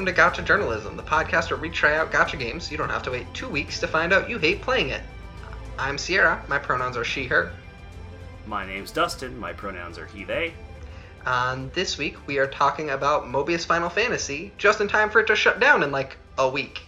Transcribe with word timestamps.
Welcome 0.00 0.14
to 0.14 0.18
Gacha 0.18 0.46
Journalism, 0.46 0.96
the 0.96 1.02
podcast 1.02 1.50
where 1.50 1.60
we 1.60 1.68
try 1.68 1.98
out 1.98 2.10
gacha 2.10 2.38
games 2.38 2.72
you 2.72 2.78
don't 2.78 2.88
have 2.88 3.02
to 3.02 3.10
wait 3.10 3.26
two 3.34 3.50
weeks 3.50 3.78
to 3.80 3.86
find 3.86 4.14
out 4.14 4.30
you 4.30 4.38
hate 4.38 4.62
playing 4.62 4.88
it. 4.88 5.02
I'm 5.78 5.98
Sierra, 5.98 6.42
my 6.48 6.58
pronouns 6.58 6.96
are 6.96 7.04
she, 7.04 7.26
her. 7.26 7.52
My 8.46 8.64
name's 8.64 8.92
Dustin, 8.92 9.38
my 9.38 9.52
pronouns 9.52 9.98
are 9.98 10.06
he, 10.06 10.24
they. 10.24 10.54
And 11.26 11.70
this 11.74 11.98
week 11.98 12.26
we 12.26 12.38
are 12.38 12.46
talking 12.46 12.88
about 12.88 13.24
Mobius 13.24 13.66
Final 13.66 13.90
Fantasy, 13.90 14.52
just 14.56 14.80
in 14.80 14.88
time 14.88 15.10
for 15.10 15.20
it 15.20 15.26
to 15.26 15.36
shut 15.36 15.60
down 15.60 15.82
in 15.82 15.92
like 15.92 16.16
a 16.38 16.48
week. 16.48 16.80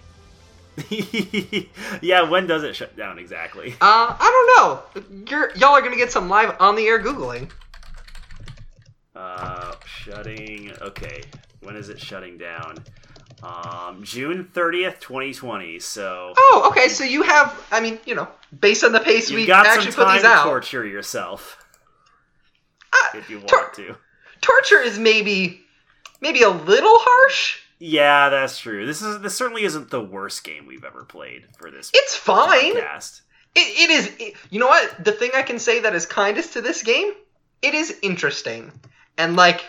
yeah, 2.01 2.23
when 2.23 2.47
does 2.47 2.63
it 2.63 2.75
shut 2.75 2.97
down 2.97 3.19
exactly? 3.19 3.75
Uh, 3.79 4.17
I 4.19 4.47
don't 4.95 5.05
know. 5.05 5.27
You're, 5.31 5.55
y'all 5.57 5.75
are 5.75 5.83
gonna 5.83 5.97
get 5.97 6.13
some 6.13 6.31
live 6.31 6.57
on 6.61 6.77
the 6.77 6.87
air 6.87 6.99
Googling. 6.99 7.51
Uh, 9.15 9.75
shutting. 9.85 10.73
Okay, 10.81 11.21
when 11.63 11.77
is 11.77 11.89
it 11.89 11.99
shutting 12.01 12.39
down? 12.39 12.79
Um, 13.43 14.03
June 14.05 14.49
30th, 14.55 15.01
2020. 15.01 15.79
So. 15.81 16.33
Oh, 16.37 16.69
okay, 16.71 16.89
so 16.89 17.03
you 17.05 17.23
have, 17.23 17.61
I 17.73 17.81
mean, 17.81 17.99
you 18.07 18.15
know, 18.15 18.29
based 18.61 18.85
on 18.85 18.93
the 18.93 19.01
pace 19.01 19.31
we 19.31 19.47
got 19.47 19.67
actually 19.67 19.91
some 19.93 20.05
put 20.07 20.13
these 20.13 20.23
to 20.23 20.29
out. 20.29 20.45
torture 20.45 20.87
yourself 20.87 21.59
Uh, 22.93 23.19
if 23.19 23.29
you 23.31 23.39
want 23.39 23.49
tor- 23.49 23.71
to. 23.75 23.97
torture 24.41 24.81
is 24.81 24.99
maybe, 24.99 25.61
maybe 26.21 26.43
a 26.43 26.51
little 26.51 26.95
harsh. 26.99 27.59
Yeah, 27.81 28.29
that's 28.29 28.59
true. 28.61 28.87
This 28.87 29.03
is 29.03 29.21
this 29.23 29.35
certainly 29.35 29.65
isn't 29.65 29.91
the 29.91 30.01
worst 30.01 30.45
game 30.45 30.67
we've 30.67 30.85
ever 30.85 31.03
played 31.05 31.47
for 31.59 31.69
this 31.69 31.91
It's 31.93 32.15
fine. 32.15 32.77
podcast. 32.77 33.23
It, 33.57 33.61
it 33.61 33.91
is. 33.91 34.13
It, 34.21 34.35
you 34.51 34.61
know 34.61 34.69
what? 34.69 35.05
The 35.05 35.11
thing 35.11 35.33
I 35.35 35.43
can 35.43 35.59
say 35.59 35.81
that 35.81 35.93
is 35.93 36.07
kindest 36.07 36.53
to 36.53 36.61
this 36.61 36.85
game, 36.85 37.11
it 37.61 37.75
is 37.75 37.99
interesting, 38.03 38.71
and 39.19 39.35
like, 39.35 39.65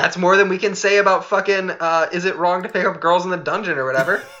that's 0.00 0.16
more 0.16 0.36
than 0.36 0.48
we 0.48 0.58
can 0.58 0.74
say 0.74 0.98
about 0.98 1.24
fucking. 1.24 1.70
Uh, 1.70 2.08
is 2.12 2.24
it 2.24 2.36
wrong 2.36 2.62
to 2.62 2.68
pick 2.68 2.84
up 2.84 3.00
girls 3.00 3.24
in 3.24 3.30
the 3.30 3.36
dungeon 3.36 3.78
or 3.78 3.84
whatever? 3.84 4.22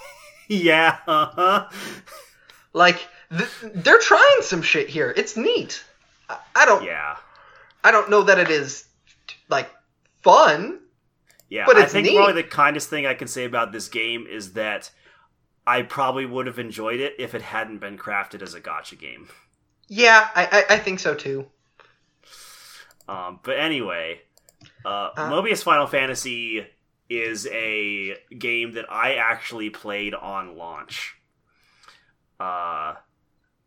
Yeah. 0.50 0.96
Uh-huh. 1.06 1.68
like, 2.72 3.06
th- 3.30 3.50
they're 3.74 3.98
trying 3.98 4.38
some 4.40 4.62
shit 4.62 4.88
here. 4.88 5.12
It's 5.14 5.36
neat. 5.36 5.84
I, 6.30 6.38
I 6.56 6.64
don't. 6.64 6.84
Yeah. 6.84 7.16
I 7.84 7.90
don't 7.90 8.08
know 8.08 8.22
that 8.22 8.38
it 8.38 8.48
is 8.48 8.86
like 9.50 9.68
fun. 10.22 10.80
Yeah, 11.50 11.64
But 11.66 11.76
I 11.76 11.84
think 11.84 12.06
neat. 12.06 12.16
probably 12.16 12.40
the 12.40 12.48
kindest 12.48 12.88
thing 12.88 13.04
I 13.06 13.12
can 13.12 13.28
say 13.28 13.44
about 13.44 13.72
this 13.72 13.88
game 13.88 14.26
is 14.26 14.54
that 14.54 14.90
I 15.66 15.82
probably 15.82 16.24
would 16.24 16.46
have 16.46 16.58
enjoyed 16.58 17.00
it 17.00 17.12
if 17.18 17.34
it 17.34 17.42
hadn't 17.42 17.78
been 17.80 17.98
crafted 17.98 18.40
as 18.40 18.54
a 18.54 18.60
gacha 18.62 18.98
game. 18.98 19.28
Yeah, 19.86 20.28
I, 20.34 20.64
I, 20.70 20.74
I 20.76 20.78
think 20.78 21.00
so 21.00 21.14
too. 21.14 21.44
Um, 23.06 23.40
but 23.42 23.58
anyway, 23.58 24.20
uh, 24.84 25.10
Uh. 25.16 25.30
Mobius 25.30 25.62
Final 25.62 25.86
Fantasy 25.86 26.66
is 27.08 27.46
a 27.46 28.16
game 28.38 28.72
that 28.72 28.90
I 28.90 29.14
actually 29.14 29.70
played 29.70 30.14
on 30.14 30.56
launch. 30.56 31.16
Uh, 32.38 32.94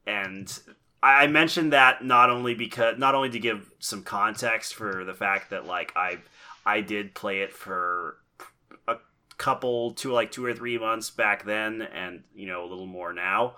and 0.06 0.60
I 1.02 1.24
I 1.24 1.28
mentioned 1.28 1.74
that 1.74 2.04
not 2.04 2.30
only 2.30 2.54
because 2.54 2.98
not 2.98 3.16
only 3.16 3.30
to 3.32 3.40
give 3.40 3.72
some 3.80 4.04
context 4.04 4.76
for 4.76 5.04
the 5.04 5.14
fact 5.14 5.50
that 5.50 5.66
like 5.66 5.92
I 5.96 6.20
I 6.66 6.82
did 6.82 7.16
play 7.16 7.42
it 7.42 7.54
for 7.54 8.18
a 8.88 8.96
couple 9.38 9.92
two 9.92 10.12
like 10.12 10.32
two 10.32 10.46
or 10.46 10.54
three 10.54 10.78
months 10.78 11.10
back 11.10 11.46
then 11.46 11.82
and 11.82 12.24
you 12.36 12.46
know 12.48 12.64
a 12.64 12.68
little 12.68 12.86
more 12.86 13.12
now 13.12 13.56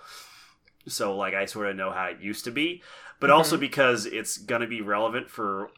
so 0.88 1.16
like 1.18 1.34
i 1.34 1.44
sort 1.46 1.70
of 1.70 1.76
know 1.76 1.92
how 1.92 2.06
it 2.06 2.22
used 2.22 2.46
to 2.46 2.52
be 2.52 2.82
but 3.20 3.30
also 3.30 3.58
because 3.58 4.06
it's 4.06 4.38
going 4.38 4.62
to 4.62 4.68
be 4.68 4.82
relevant 4.82 5.30
for 5.30 5.70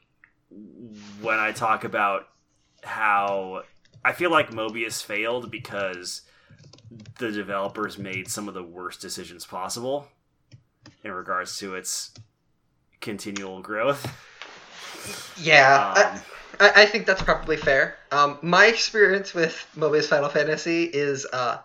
when 1.22 1.38
i 1.39 1.51
talk 1.51 1.83
about 1.83 2.28
how 2.83 3.63
i 4.03 4.11
feel 4.11 4.29
like 4.31 4.51
mobius 4.51 5.03
failed 5.03 5.50
because 5.51 6.22
the 7.19 7.31
developers 7.31 7.97
made 7.97 8.28
some 8.28 8.47
of 8.47 8.53
the 8.53 8.63
worst 8.63 9.01
decisions 9.01 9.45
possible 9.45 10.07
in 11.03 11.11
regards 11.11 11.57
to 11.57 11.75
its 11.75 12.13
continual 13.01 13.61
growth 13.61 14.05
Yeah, 15.38 15.94
I- 15.95 16.03
um, 16.03 16.19
I, 16.59 16.84
I 16.84 16.85
think 16.85 17.05
that's 17.05 17.22
probably 17.22 17.57
fair. 17.57 17.97
Um, 18.11 18.39
my 18.41 18.66
experience 18.67 19.34
with 19.34 19.67
Mobius 19.75 20.05
Final 20.05 20.29
Fantasy 20.29 20.85
is 20.85 21.28
uh, 21.31 21.57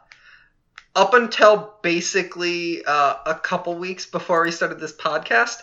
up 0.96 1.14
until 1.14 1.74
basically 1.82 2.84
uh, 2.84 3.14
a 3.24 3.34
couple 3.36 3.76
weeks 3.76 4.04
before 4.06 4.42
we 4.42 4.50
started 4.50 4.80
this 4.80 4.92
podcast, 4.94 5.58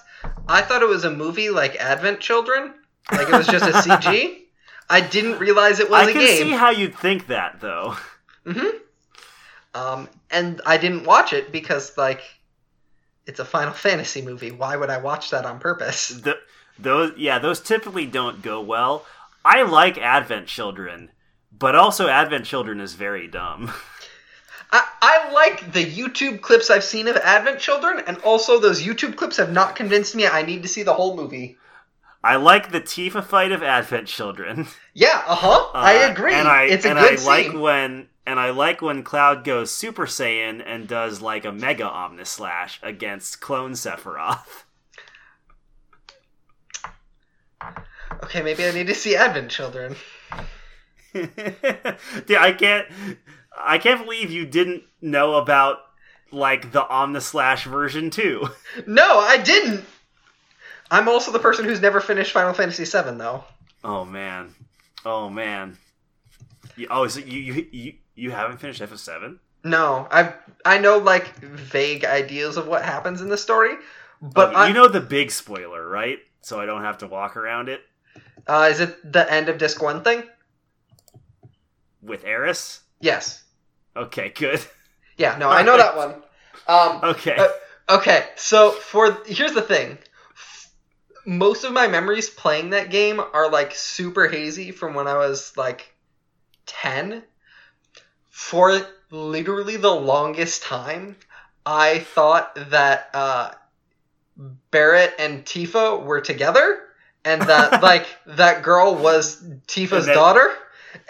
I 0.48 0.62
thought 0.62 0.82
it 0.82 0.88
was 0.88 1.04
a 1.04 1.12
movie 1.12 1.50
like 1.50 1.76
Advent 1.76 2.20
Children, 2.22 2.74
like 3.12 3.28
it 3.30 3.34
was 3.34 3.48
just 3.48 3.66
a 3.66 3.74
CG. 3.74 4.44
I 4.90 5.02
didn't 5.02 5.40
realize 5.40 5.82
it 5.82 5.90
was 5.90 6.08
i 6.08 6.10
a 6.10 6.14
game. 6.14 6.24
I 6.24 6.26
can 6.26 6.38
see 6.38 6.52
how 6.52 6.70
you'd 6.70 6.96
think 6.96 7.28
that 7.28 7.60
though 7.60 7.96
hmm 8.46 8.70
Um, 9.76 10.10
and 10.32 10.62
I 10.66 10.78
didn't 10.78 11.04
watch 11.04 11.34
it 11.34 11.52
because 11.52 11.98
like 11.98 12.22
it's 13.26 13.40
a 13.40 13.46
Final 13.46 13.74
Fantasy 13.74 14.22
movie. 14.22 14.52
Why 14.52 14.78
would 14.78 14.90
I 14.90 15.00
watch 15.00 15.32
that 15.32 15.46
on 15.46 15.60
purpose? 15.60 16.08
the, 16.24 16.38
those 16.80 17.14
yeah 17.18 17.40
those 17.40 17.60
typically 17.60 18.06
don't 18.06 18.42
go 18.42 18.62
well 18.62 19.06
i 19.44 19.64
like 19.64 19.98
advent 19.98 20.48
children 20.48 21.10
but 21.58 21.76
also 21.76 22.08
advent 22.08 22.46
children 22.46 22.80
is 22.80 22.94
very 22.94 23.28
dumb 23.28 23.72
I, 24.70 24.86
I 25.02 25.32
like 25.32 25.72
the 25.72 25.86
YouTube 25.86 26.42
clips 26.42 26.70
I've 26.70 26.84
seen 26.84 27.08
of 27.08 27.16
Advent 27.16 27.58
Children, 27.58 28.04
and 28.06 28.18
also 28.18 28.60
those 28.60 28.84
YouTube 28.84 29.16
clips 29.16 29.38
have 29.38 29.50
not 29.50 29.78
convinced 29.78 30.14
me 30.14 30.28
I 30.28 30.42
need 30.42 30.64
to 30.64 30.68
see 30.68 30.84
the 30.84 30.94
whole 30.94 31.16
movie. 31.16 31.58
I 32.24 32.36
like 32.36 32.72
the 32.72 32.82
tifa 32.82 33.24
fight 33.24 33.52
of 33.52 33.62
advent 33.64 34.08
children 34.08 34.68
Yeah, 34.94 35.22
uh-huh. 35.28 35.72
I 35.74 36.04
Uh, 36.04 36.12
agree. 36.12 36.34
and 36.34 36.48
i 36.48 36.64
it's 36.64 36.86
a 36.86 36.90
and 36.90 37.00
good 37.00 37.20
i 37.20 37.24
like 37.24 37.54
when 37.54 38.08
and 38.26 38.40
i 38.40 38.50
like 38.50 38.82
when 38.82 39.04
cloud 39.04 39.44
goes 39.44 39.72
super 39.72 40.06
saiyan 40.06 40.62
and 40.66 40.88
does 40.88 41.22
like 41.22 41.46
a 41.46 41.52
mega 41.52 41.84
omnislash 41.86 42.80
against 42.84 43.40
clone 43.42 43.72
sephiroth 43.74 44.64
Okay, 48.24 48.42
maybe 48.42 48.66
I 48.66 48.72
need 48.72 48.88
to 48.88 48.96
see 48.96 49.16
Advent 49.16 49.52
Children. 49.52 49.96
Dude, 51.14 51.28
i 52.38 52.52
can't 52.52 52.86
i 53.60 53.78
can't 53.78 54.04
believe 54.04 54.30
you 54.30 54.46
didn't 54.46 54.84
know 55.02 55.36
about 55.36 55.78
like 56.32 56.72
the 56.74 56.82
omnislash 56.84 57.66
version 57.66 58.10
too 58.12 58.48
No, 58.86 59.18
I 59.20 59.38
didn't. 59.38 59.84
I'm 60.90 61.08
also 61.10 61.32
the 61.32 61.40
person 61.40 61.66
who's 61.66 61.82
never 61.82 62.00
finished 62.00 62.32
Final 62.32 62.54
Fantasy 62.54 62.84
VII, 62.86 63.18
though. 63.18 63.44
Oh 63.84 64.06
man, 64.06 64.54
oh 65.06 65.30
man. 65.30 65.78
You, 66.76 66.88
oh, 66.90 67.08
so 67.08 67.20
you 67.20 67.40
you 67.40 67.68
you 67.72 67.94
you 68.16 68.32
haven't 68.32 68.58
finished 68.58 68.82
FF7? 68.82 69.38
No, 69.64 70.08
I 70.12 70.34
I 70.66 70.78
know 70.80 70.98
like 70.98 71.36
vague 71.40 72.06
ideas 72.06 72.58
of 72.58 72.68
what 72.68 72.84
happens 72.84 73.22
in 73.22 73.30
the 73.30 73.38
story, 73.38 73.76
but 74.22 74.54
Oh, 74.54 74.58
I, 74.58 74.68
you 74.68 74.74
know 74.74 74.88
the 74.88 75.02
big 75.02 75.32
spoiler, 75.32 75.88
right? 75.88 76.20
So 76.42 76.60
I 76.60 76.66
don't 76.66 76.82
have 76.84 77.00
to 77.00 77.08
walk 77.08 77.36
around 77.36 77.68
it 77.70 77.82
uh, 78.48 78.70
is 78.72 78.80
it 78.80 79.12
the 79.12 79.32
end 79.32 79.50
of 79.50 79.58
Disc 79.58 79.82
One 79.82 80.04
thing? 80.04 80.24
with 82.02 82.24
Aeris. 82.26 82.82
Yes. 83.02 83.44
Okay, 83.96 84.30
good. 84.30 84.62
Yeah. 85.18 85.38
No, 85.38 85.50
I 85.50 85.62
know 85.64 85.78
that 85.78 85.98
one. 85.98 86.16
Um, 86.68 87.00
Okay, 87.12 87.36
Uh, 87.38 87.48
Okay, 87.90 88.26
so 88.36 88.72
for 88.72 89.18
here's 89.26 89.54
the 89.54 89.62
thing. 89.62 89.98
Most 91.28 91.66
of 91.66 91.74
my 91.74 91.88
memories 91.88 92.30
playing 92.30 92.70
that 92.70 92.90
game 92.90 93.20
are 93.20 93.52
like 93.52 93.76
super 93.76 94.30
hazy 94.30 94.72
from 94.72 94.94
when 94.94 95.08
I 95.08 95.18
was 95.18 95.52
like 95.58 95.94
10. 96.68 97.22
For 98.30 98.80
literally 99.12 99.76
the 99.76 99.92
longest 99.94 100.64
time, 100.64 101.18
I 101.66 102.00
thought 102.00 102.56
that 102.70 103.10
uh, 103.14 103.52
Barret 104.72 105.16
and 105.20 105.44
Tifa 105.44 106.02
were 106.02 106.22
together 106.22 106.80
and 107.26 107.42
that 107.42 107.82
like 107.92 108.08
that 108.28 108.64
girl 108.64 108.96
was 108.96 109.44
Tifa's 109.68 110.06
that- 110.06 110.14
daughter. 110.14 110.50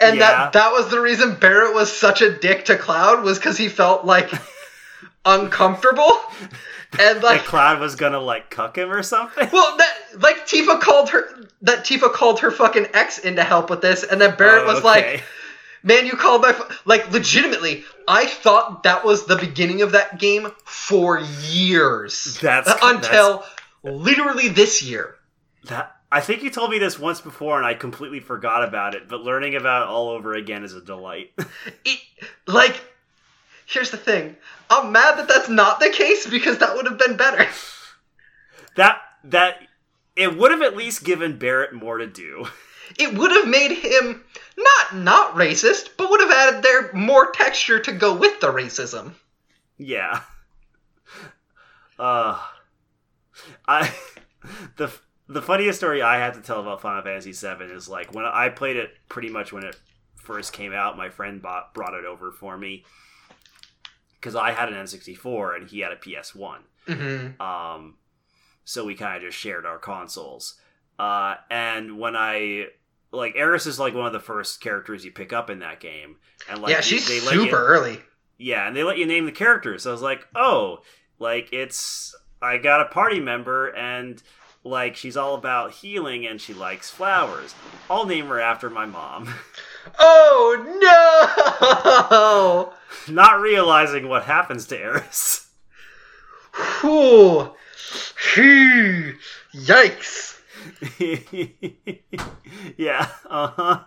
And 0.00 0.16
Yeah. 0.16 0.30
that 0.50 0.52
that 0.54 0.72
was 0.72 0.88
the 0.90 1.00
reason 1.00 1.36
Barret 1.36 1.74
was 1.74 1.96
such 1.96 2.22
a 2.22 2.30
dick 2.36 2.64
to 2.66 2.76
Cloud 2.76 3.22
was 3.22 3.38
cuz 3.38 3.56
he 3.56 3.68
felt 3.68 4.04
like 4.04 4.28
uncomfortable. 5.24 6.10
And 6.98 7.22
like 7.22 7.44
Cloud 7.44 7.80
was 7.80 7.96
gonna 7.96 8.18
like 8.18 8.48
cuck 8.48 8.78
him 8.78 8.90
or 8.90 9.02
something. 9.02 9.46
well, 9.52 9.76
that 9.76 9.94
like 10.20 10.46
Tifa 10.46 10.80
called 10.80 11.10
her 11.10 11.28
that 11.60 11.84
Tifa 11.84 12.10
called 12.10 12.40
her 12.40 12.50
fucking 12.50 12.86
ex 12.94 13.18
in 13.18 13.36
to 13.36 13.44
help 13.44 13.68
with 13.68 13.82
this, 13.82 14.04
and 14.04 14.18
then 14.18 14.36
Barret 14.38 14.64
Oh, 14.66 14.72
was 14.72 14.82
like, 14.82 15.22
"Man, 15.82 16.06
you 16.06 16.12
called 16.12 16.40
my 16.40 16.54
fu-. 16.54 16.64
like 16.86 17.12
legitimately." 17.12 17.84
I 18.08 18.24
thought 18.24 18.84
that 18.84 19.04
was 19.04 19.26
the 19.26 19.36
beginning 19.36 19.82
of 19.82 19.92
that 19.92 20.18
game 20.18 20.48
for 20.64 21.20
years 21.20 22.38
uh, 22.38 22.40
That's- 22.40 22.78
until 22.82 23.44
literally 23.82 24.48
this 24.48 24.82
year. 24.82 25.16
that. 25.64 25.94
I 26.10 26.22
think 26.22 26.42
you 26.42 26.48
told 26.48 26.70
me 26.70 26.78
this 26.78 26.98
once 26.98 27.20
before, 27.20 27.58
and 27.58 27.66
I 27.66 27.74
completely 27.74 28.20
forgot 28.20 28.64
about 28.66 28.94
it. 28.94 29.10
But 29.10 29.20
learning 29.20 29.56
about 29.56 29.82
it 29.82 29.88
all 29.88 30.08
over 30.08 30.32
again 30.32 30.64
is 30.64 30.72
a 30.72 30.80
delight. 30.80 31.32
It, 31.84 31.98
like, 32.46 32.80
here's 33.68 33.90
the 33.90 33.96
thing: 33.96 34.36
I'm 34.68 34.90
mad 34.92 35.18
that 35.18 35.28
that's 35.28 35.48
not 35.48 35.78
the 35.78 35.90
case 35.90 36.26
because 36.26 36.58
that 36.58 36.74
would 36.74 36.86
have 36.86 36.98
been 36.98 37.16
better. 37.16 37.46
that 38.76 39.00
that 39.24 39.56
it 40.16 40.36
would 40.36 40.50
have 40.50 40.62
at 40.62 40.76
least 40.76 41.04
given 41.04 41.38
Barret 41.38 41.72
more 41.72 41.98
to 41.98 42.06
do. 42.06 42.46
It 42.98 43.12
would 43.12 43.30
have 43.30 43.46
made 43.46 43.72
him 43.72 44.24
not 44.56 44.96
not 44.96 45.34
racist, 45.34 45.90
but 45.96 46.10
would 46.10 46.20
have 46.20 46.30
added 46.30 46.62
there 46.62 46.90
more 46.94 47.30
texture 47.32 47.78
to 47.80 47.92
go 47.92 48.14
with 48.14 48.40
the 48.40 48.46
racism. 48.46 49.12
Yeah. 49.76 50.22
Uh, 51.98 52.40
I 53.66 53.92
the 54.76 54.90
the 55.28 55.42
funniest 55.42 55.78
story 55.80 56.00
I 56.00 56.18
had 56.18 56.34
to 56.34 56.40
tell 56.40 56.60
about 56.60 56.80
Final 56.80 57.02
Fantasy 57.02 57.32
VII 57.32 57.64
is 57.66 57.88
like 57.88 58.14
when 58.14 58.24
I 58.24 58.48
played 58.48 58.76
it 58.76 58.90
pretty 59.08 59.28
much 59.28 59.52
when 59.52 59.64
it 59.64 59.76
first 60.16 60.52
came 60.52 60.72
out. 60.72 60.96
My 60.96 61.10
friend 61.10 61.42
bought 61.42 61.74
brought 61.74 61.94
it 61.94 62.06
over 62.06 62.32
for 62.32 62.56
me 62.56 62.84
because 64.20 64.34
I 64.34 64.52
had 64.52 64.68
an 64.68 64.74
N64 64.74 65.56
and 65.56 65.68
he 65.68 65.80
had 65.80 65.92
a 65.92 65.96
PS1. 65.96 66.58
Mm-hmm. 66.88 67.40
Um, 67.42 67.94
so 68.64 68.84
we 68.84 68.94
kind 68.94 69.16
of 69.16 69.22
just 69.22 69.38
shared 69.38 69.64
our 69.66 69.78
consoles. 69.78 70.54
Uh, 70.98 71.36
and 71.50 71.98
when 71.98 72.16
I 72.16 72.66
like 73.12 73.36
Aeris 73.36 73.66
is 73.66 73.78
like 73.78 73.94
one 73.94 74.06
of 74.06 74.12
the 74.12 74.20
first 74.20 74.60
characters 74.60 75.04
you 75.04 75.10
pick 75.12 75.32
up 75.32 75.48
in 75.48 75.60
that 75.60 75.80
game, 75.80 76.16
and 76.50 76.60
like 76.60 76.72
yeah, 76.72 76.80
she's 76.80 77.06
they 77.08 77.20
let 77.20 77.30
super 77.34 77.44
you- 77.44 77.52
early. 77.52 78.00
yeah, 78.36 78.66
and 78.66 78.76
they 78.76 78.82
let 78.84 78.98
you 78.98 79.06
name 79.06 79.24
the 79.26 79.32
characters. 79.32 79.84
So 79.84 79.90
I 79.90 79.92
was 79.92 80.02
like, 80.02 80.26
oh, 80.34 80.80
like 81.18 81.48
it's 81.52 82.14
I 82.42 82.58
got 82.58 82.80
a 82.80 82.86
party 82.86 83.20
member 83.20 83.68
and 83.68 84.22
like 84.64 84.96
she's 84.96 85.16
all 85.16 85.34
about 85.36 85.72
healing 85.72 86.26
and 86.26 86.40
she 86.40 86.52
likes 86.52 86.90
flowers. 86.90 87.54
I'll 87.88 88.04
name 88.06 88.26
her 88.26 88.40
after 88.40 88.68
my 88.68 88.84
mom. 88.86 89.32
Oh 89.98 90.64
no! 93.08 93.12
Not 93.12 93.40
realizing 93.40 94.08
what 94.08 94.24
happens 94.24 94.66
to 94.68 94.76
Aeris. 94.76 95.48
Whew. 96.80 97.52
Yikes! 99.54 100.40
yeah, 102.76 103.08
uh-huh. 103.28 103.80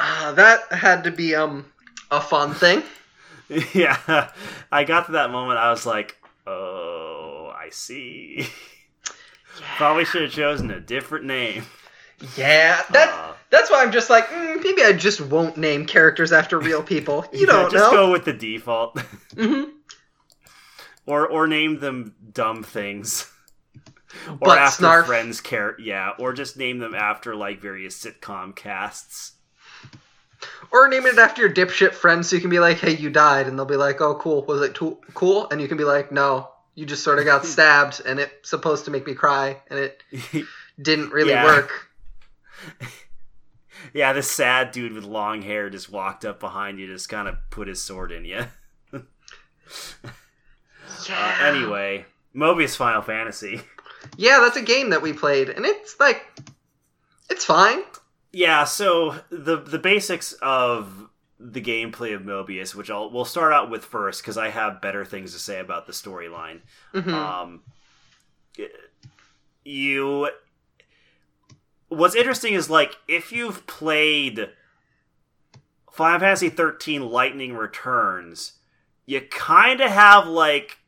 Ah, 0.00 0.32
that 0.36 0.72
had 0.72 1.04
to 1.04 1.10
be 1.10 1.34
um 1.34 1.66
a 2.10 2.20
fun 2.20 2.54
thing. 2.54 2.82
Yeah. 3.72 4.30
I 4.70 4.84
got 4.84 5.06
to 5.06 5.12
that 5.12 5.30
moment 5.30 5.58
I 5.58 5.70
was 5.70 5.86
like, 5.86 6.18
"Oh, 6.46 7.50
I 7.56 7.70
see." 7.70 8.46
Probably 9.78 10.04
should 10.04 10.20
have 10.20 10.32
chosen 10.32 10.70
a 10.70 10.80
different 10.80 11.24
name. 11.24 11.64
Yeah, 12.36 12.82
that 12.90 13.08
Uh, 13.10 13.34
that's 13.50 13.70
why 13.70 13.82
I'm 13.82 13.92
just 13.92 14.10
like 14.10 14.26
mm, 14.28 14.62
maybe 14.62 14.82
I 14.82 14.92
just 14.92 15.20
won't 15.20 15.56
name 15.56 15.86
characters 15.86 16.32
after 16.32 16.58
real 16.58 16.82
people. 16.82 17.24
You 17.32 17.40
yeah, 17.46 17.46
don't 17.46 17.62
know. 17.64 17.70
just 17.78 17.92
know. 17.92 18.06
go 18.06 18.12
with 18.12 18.24
the 18.24 18.32
default. 18.32 18.98
hmm 19.36 19.64
or 21.06 21.26
or 21.26 21.46
name 21.46 21.78
them 21.80 22.14
dumb 22.32 22.62
things 22.62 23.30
or 24.28 24.36
Butt 24.36 24.58
after 24.58 24.84
snarf. 24.84 25.06
friends 25.06 25.40
care 25.40 25.74
yeah 25.80 26.10
or 26.18 26.32
just 26.34 26.56
name 26.58 26.78
them 26.80 26.94
after 26.94 27.34
like 27.34 27.60
various 27.62 27.98
sitcom 28.04 28.54
casts 28.54 29.32
Or 30.70 30.86
name 30.88 31.06
it 31.06 31.18
after 31.18 31.40
your 31.42 31.50
dipshit 31.52 31.94
friend 31.94 32.24
so 32.26 32.36
you 32.36 32.42
can 32.42 32.50
be 32.50 32.60
like, 32.60 32.78
hey, 32.78 32.94
you 32.94 33.08
died. 33.10 33.46
And 33.48 33.58
they'll 33.58 33.64
be 33.66 33.76
like, 33.76 34.00
oh, 34.02 34.14
cool. 34.16 34.44
Was 34.44 34.60
it 34.60 34.74
too- 34.74 34.98
cool? 35.14 35.48
And 35.50 35.60
you 35.62 35.66
can 35.66 35.78
be 35.78 35.84
like, 35.84 36.12
no, 36.12 36.50
you 36.74 36.84
just 36.86 37.02
sort 37.02 37.18
of 37.18 37.24
got 37.24 37.44
stabbed 37.46 38.02
and 38.04 38.20
it's 38.20 38.50
supposed 38.50 38.84
to 38.84 38.90
make 38.90 39.06
me 39.06 39.14
cry 39.14 39.56
and 39.70 39.78
it 39.80 40.02
didn't 40.80 41.10
really 41.10 41.30
Yeah. 41.30 41.44
work. 41.44 41.87
yeah 43.94 44.12
this 44.12 44.30
sad 44.30 44.70
dude 44.72 44.92
with 44.92 45.04
long 45.04 45.42
hair 45.42 45.70
just 45.70 45.90
walked 45.90 46.24
up 46.24 46.40
behind 46.40 46.78
you 46.78 46.86
just 46.86 47.08
kind 47.08 47.28
of 47.28 47.36
put 47.50 47.68
his 47.68 47.82
sword 47.82 48.10
in 48.12 48.24
you 48.24 48.44
uh, 48.92 49.00
Yeah. 51.08 51.38
anyway 51.42 52.04
mobius 52.34 52.76
final 52.76 53.02
fantasy 53.02 53.60
Yeah, 54.16 54.38
that's 54.40 54.56
a 54.56 54.62
game 54.62 54.90
that 54.90 55.02
we 55.02 55.12
played. 55.12 55.48
And 55.48 55.66
it's 55.66 55.98
like, 55.98 56.24
it's 57.28 57.44
fine. 57.44 57.80
yeah 58.32 58.64
so 58.64 59.16
the 59.30 59.56
the 59.56 59.78
basics 59.78 60.32
of 60.34 61.08
the 61.40 61.60
gameplay 61.60 62.14
of 62.14 62.22
mobius 62.22 62.74
which 62.74 62.90
i'll 62.90 63.10
we'll 63.10 63.24
start 63.24 63.52
out 63.52 63.70
with 63.70 63.84
first 63.84 64.22
because 64.22 64.36
i 64.36 64.48
have 64.48 64.80
better 64.80 65.04
things 65.04 65.32
to 65.32 65.38
say 65.38 65.60
about 65.60 65.86
the 65.86 65.92
storyline 65.92 66.60
hmm 66.92 67.14
um 67.14 67.62
you 69.64 70.28
what's 71.88 72.14
interesting 72.14 72.54
is 72.54 72.68
like 72.70 72.96
if 73.08 73.32
you've 73.32 73.66
played 73.66 74.50
final 75.92 76.20
fantasy 76.20 76.48
13 76.48 77.02
lightning 77.08 77.54
returns 77.56 78.54
you 79.06 79.20
kind 79.20 79.80
of 79.80 79.90
have 79.90 80.26
like 80.26 80.78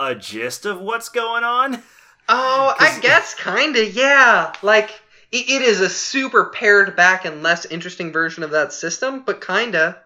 a 0.00 0.14
gist 0.14 0.66
of 0.66 0.80
what's 0.80 1.08
going 1.08 1.44
on 1.44 1.82
Oh, 2.28 2.74
I 2.78 2.98
guess 3.02 3.34
kind 3.34 3.74
of, 3.76 3.94
yeah. 3.94 4.52
Like, 4.62 4.90
it, 5.32 5.50
it 5.50 5.60
is 5.62 5.80
a 5.80 5.88
super 5.88 6.44
pared 6.46 6.94
back 6.94 7.24
and 7.24 7.42
less 7.42 7.66
interesting 7.66 8.12
version 8.12 8.44
of 8.44 8.52
that 8.52 8.72
system, 8.72 9.24
but 9.26 9.40
kind 9.40 9.74
of. 9.74 9.96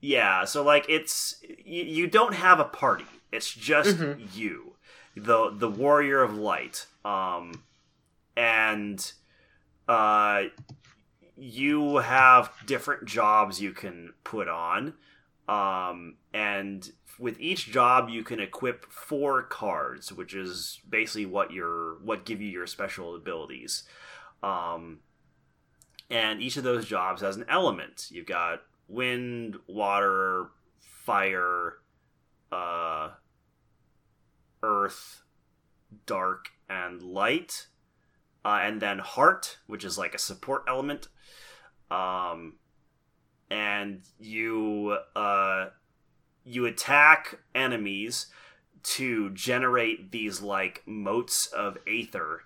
yeah 0.00 0.44
so 0.44 0.62
like 0.62 0.86
it's 0.88 1.36
you, 1.64 1.82
you 1.82 2.06
don't 2.06 2.34
have 2.34 2.60
a 2.60 2.64
party 2.64 3.06
it's 3.32 3.52
just 3.52 3.96
Mhm. 3.98 4.28
you 4.34 4.74
the 5.16 5.50
the 5.52 5.68
warrior 5.68 6.22
of 6.22 6.36
light 6.36 6.86
um 7.04 7.62
and 8.36 9.12
uh 9.88 10.44
you 11.36 11.96
have 11.96 12.52
different 12.64 13.06
jobs 13.06 13.60
you 13.60 13.72
can 13.72 14.12
put 14.22 14.48
on. 14.48 14.94
Um 15.48 16.16
and 16.32 16.90
with 17.18 17.38
each 17.40 17.70
job 17.70 18.08
you 18.08 18.24
can 18.24 18.40
equip 18.40 18.90
four 18.90 19.42
cards 19.42 20.12
which 20.12 20.34
is 20.34 20.80
basically 20.88 21.26
what 21.26 21.52
your 21.52 21.96
what 22.02 22.24
give 22.24 22.40
you 22.40 22.48
your 22.48 22.66
special 22.66 23.14
abilities. 23.14 23.84
Um 24.42 25.00
and 26.10 26.40
each 26.40 26.56
of 26.56 26.64
those 26.64 26.86
jobs 26.86 27.22
has 27.22 27.36
an 27.36 27.46
element. 27.48 28.08
You've 28.10 28.26
got 28.26 28.62
wind 28.88 29.56
water 29.66 30.50
fire 30.80 31.74
uh 32.52 33.10
earth 34.62 35.22
dark 36.06 36.50
and 36.68 37.02
light 37.02 37.66
uh, 38.44 38.60
and 38.62 38.80
then 38.80 38.98
heart 38.98 39.58
which 39.66 39.84
is 39.84 39.98
like 39.98 40.14
a 40.14 40.18
support 40.18 40.64
element. 40.68 41.08
Um 41.90 42.54
and 43.50 44.02
you 44.18 44.96
uh 45.14 45.68
you 46.44 46.66
attack 46.66 47.38
enemies 47.54 48.26
to 48.82 49.30
generate 49.30 50.10
these 50.10 50.40
like 50.42 50.82
motes 50.86 51.46
of 51.46 51.78
aether 51.86 52.40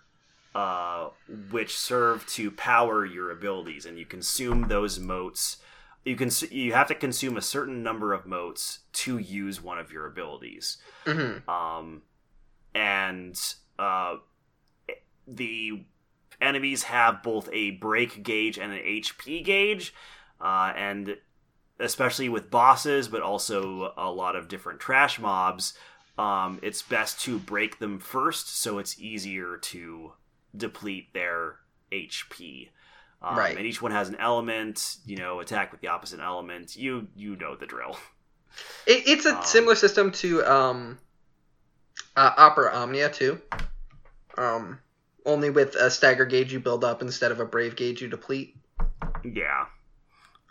uh 0.55 1.09
which 1.51 1.77
serve 1.77 2.27
to 2.27 2.51
power 2.51 3.05
your 3.05 3.31
abilities. 3.31 3.87
And 3.87 3.99
you 3.99 4.07
consume 4.07 4.69
those 4.69 4.99
motes 4.99 5.59
you 6.05 6.17
can 6.17 6.31
you 6.51 6.73
have 6.73 6.89
to 6.89 6.95
consume 6.95 7.37
a 7.37 7.43
certain 7.43 7.83
number 7.83 8.13
of 8.13 8.27
motes 8.27 8.81
to 8.93 9.19
use 9.19 9.63
one 9.63 9.79
of 9.79 9.93
your 9.93 10.07
abilities. 10.07 10.79
Hmm 11.05 11.39
um, 11.49 12.03
and 12.75 13.39
uh, 13.79 14.17
the 15.29 15.85
enemies 16.41 16.85
have 16.85 17.23
both 17.23 17.49
a 17.53 17.73
break 17.73 18.23
gauge 18.23 18.59
and 18.59 18.73
an 18.73 18.79
HP 18.79 19.45
gauge, 19.45 19.95
uh, 20.41 20.73
and 20.77 21.17
especially 21.81 22.29
with 22.29 22.51
bosses, 22.51 23.09
but 23.09 23.23
also 23.23 23.93
a 23.97 24.11
lot 24.11 24.35
of 24.37 24.49
different 24.49 24.81
trash 24.81 25.19
mobs, 25.19 25.75
um, 26.17 26.59
it's 26.63 26.83
best 26.83 27.21
to 27.23 27.39
break 27.39 27.79
them 27.79 27.99
first, 28.01 28.57
so 28.61 28.79
it's 28.79 28.99
easier 29.01 29.57
to 29.59 30.13
deplete 30.57 31.13
their 31.15 31.57
HP. 31.93 32.71
Um, 33.23 33.37
Right. 33.37 33.57
And 33.57 33.67
each 33.67 33.83
one 33.83 33.93
has 33.93 34.09
an 34.09 34.17
element, 34.17 34.97
you 35.07 35.17
know, 35.17 35.41
attack 35.41 35.71
with 35.73 35.81
the 35.81 35.89
opposite 35.89 36.21
element. 36.21 36.77
You 36.77 37.09
you 37.17 37.37
know 37.37 37.55
the 37.57 37.67
drill. 37.67 37.97
It, 38.87 39.07
it's 39.07 39.27
a 39.27 39.37
Um, 39.37 39.43
similar 39.45 39.75
system 39.77 40.11
to 40.13 40.45
um, 40.45 40.99
uh, 42.17 42.33
Opera 42.37 42.73
Omnia 42.75 43.11
too. 43.11 43.41
Um, 44.37 44.81
only 45.29 45.51
with 45.51 45.75
a 45.77 45.91
stagger 45.91 46.25
gauge 46.25 46.53
you 46.53 46.59
build 46.59 46.83
up 46.83 47.03
instead 47.03 47.31
of 47.31 47.39
a 47.39 47.45
brave 47.45 47.77
gauge 47.77 48.01
you 48.03 48.09
deplete. 48.09 48.57
Yeah. 49.23 49.67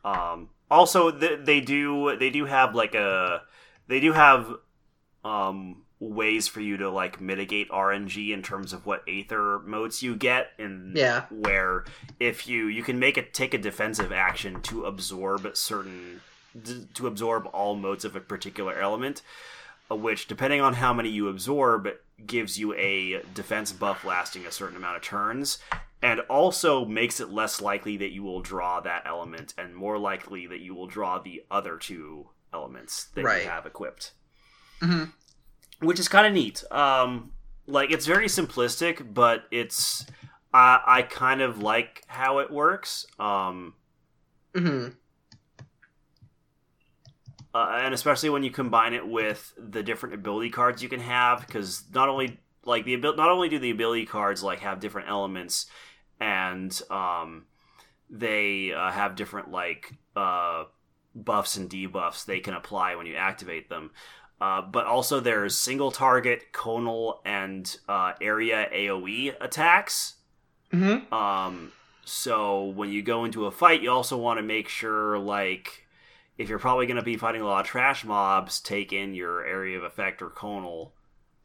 Um, 0.06 0.50
also, 0.72 1.12
th- 1.12 1.40
they 1.44 1.60
do 1.60 2.16
they 2.18 2.30
do 2.30 2.46
have 2.46 2.76
like 2.76 2.96
a 2.96 3.42
they 3.88 4.00
do 4.00 4.14
have 4.14 4.48
um, 5.26 5.84
ways 6.00 6.48
for 6.48 6.62
you 6.62 6.78
to 6.78 6.90
like 6.90 7.20
mitigate 7.20 7.70
RNG 7.70 8.32
in 8.32 8.42
terms 8.44 8.72
of 8.72 8.86
what 8.86 9.04
Aether 9.08 9.60
motes 9.60 10.04
you 10.04 10.16
get, 10.16 10.52
and 10.60 10.96
Yeah. 10.96 11.26
where 11.30 11.84
if 12.20 12.48
you 12.48 12.68
you 12.68 12.84
can 12.84 13.00
make 13.00 13.18
it 13.18 13.34
take 13.34 13.54
a 13.54 13.58
defensive 13.58 14.12
action 14.12 14.62
to 14.64 14.86
absorb 14.86 15.50
certain 15.58 16.22
to 16.94 17.08
absorb 17.08 17.46
all 17.54 17.76
motes 17.76 18.06
of 18.06 18.16
a 18.16 18.20
particular 18.20 18.80
element, 18.80 19.22
uh, 19.92 19.96
which 19.96 20.28
depending 20.28 20.62
on 20.62 20.76
how 20.76 20.94
many 20.94 21.10
you 21.10 21.28
absorb 21.28 21.88
gives 22.26 22.58
you 22.60 22.74
a 22.74 23.22
defense 23.34 23.72
buff 23.72 24.04
lasting 24.04 24.46
a 24.46 24.52
certain 24.52 24.76
amount 24.76 24.98
of 24.98 25.02
turns 25.04 25.60
and 26.02 26.20
also 26.22 26.84
makes 26.86 27.20
it 27.20 27.30
less 27.30 27.62
likely 27.62 27.98
that 27.98 28.12
you 28.12 28.24
will 28.24 28.42
draw 28.42 28.80
that 28.80 29.04
element 29.06 29.54
and 29.58 29.76
more 29.76 29.98
likely 29.98 30.48
that 30.48 30.60
you 30.60 30.74
will 30.76 30.88
draw 30.88 31.20
the 31.20 31.44
other 31.52 31.78
two 31.78 32.28
elements 32.54 33.06
that 33.16 33.24
Right. 33.24 33.44
you 33.44 33.50
have 33.50 33.66
equipped. 33.66 34.14
Hmm 34.82 35.06
which 35.80 36.00
is 36.00 36.08
kind 36.08 36.26
of 36.26 36.34
neat. 36.34 36.64
Um 36.72 37.34
like 37.68 37.92
it's 37.92 38.08
very 38.08 38.26
simplistic 38.28 39.14
but 39.14 39.44
it's 39.52 40.06
i 40.54 40.80
i 40.88 41.02
kind 41.04 41.42
of 41.42 41.62
like 41.62 42.04
how 42.08 42.40
it 42.40 42.50
works. 42.52 43.06
Um 43.20 43.76
hmm 44.56 44.88
uh, 47.58 47.80
and 47.82 47.94
especially 47.94 48.30
when 48.30 48.44
you 48.44 48.52
combine 48.52 48.94
it 48.94 49.08
with 49.08 49.54
the 49.58 49.82
different 49.82 50.16
ability 50.16 50.50
cards 50.50 50.84
you 50.84 50.90
can 50.90 51.00
have 51.00 51.46
because 51.46 51.84
not 51.94 52.10
only 52.10 52.40
like 52.66 52.86
the 52.86 52.94
abil- 52.94 53.16
not 53.16 53.30
only 53.30 53.50
do 53.50 53.58
the 53.58 53.72
ability 53.72 54.06
cards 54.06 54.44
like 54.44 54.60
have 54.60 54.80
different 54.80 55.10
elements 55.10 55.68
and 56.20 56.82
um, 56.90 57.46
they 58.10 58.72
uh, 58.74 58.92
have 58.92 59.16
different 59.16 59.52
like 59.52 59.94
uh, 60.16 60.66
buffs 61.16 61.58
and 61.58 61.70
debuffs 61.70 62.26
they 62.26 62.40
can 62.40 62.54
apply 62.54 62.96
when 62.96 63.08
you 63.08 63.16
activate 63.16 63.70
them. 63.70 63.92
Uh, 64.40 64.62
but 64.62 64.86
also 64.86 65.20
there's 65.20 65.58
single 65.58 65.92
target 65.92 66.52
conal 66.52 67.22
and 67.26 67.78
uh, 67.90 68.14
area 68.22 68.68
aoe 68.72 69.34
attacks. 69.42 70.16
Hmm 70.72 71.12
um, 71.12 71.72
so 72.08 72.64
when 72.64 72.90
you 72.90 73.02
go 73.02 73.26
into 73.26 73.48
a 73.48 73.52
fight, 73.52 73.82
you 73.82 73.92
also 73.92 74.16
want 74.18 74.38
to 74.38 74.44
make 74.44 74.70
sure, 74.70 75.20
like, 75.20 75.87
if 76.38 76.50
you're 76.50 76.60
probably 76.60 76.86
going 76.86 76.98
to 76.98 77.04
be 77.04 77.18
fighting 77.18 77.42
a 77.42 77.46
lot 77.46 77.62
of 77.62 77.68
trash 77.68 78.06
mobs, 78.06 78.60
take 78.60 78.94
in 78.94 79.14
your 79.14 79.46
area 79.46 79.78
of 79.78 79.84
effect 79.84 80.22
or 80.22 80.30
conal 80.30 80.94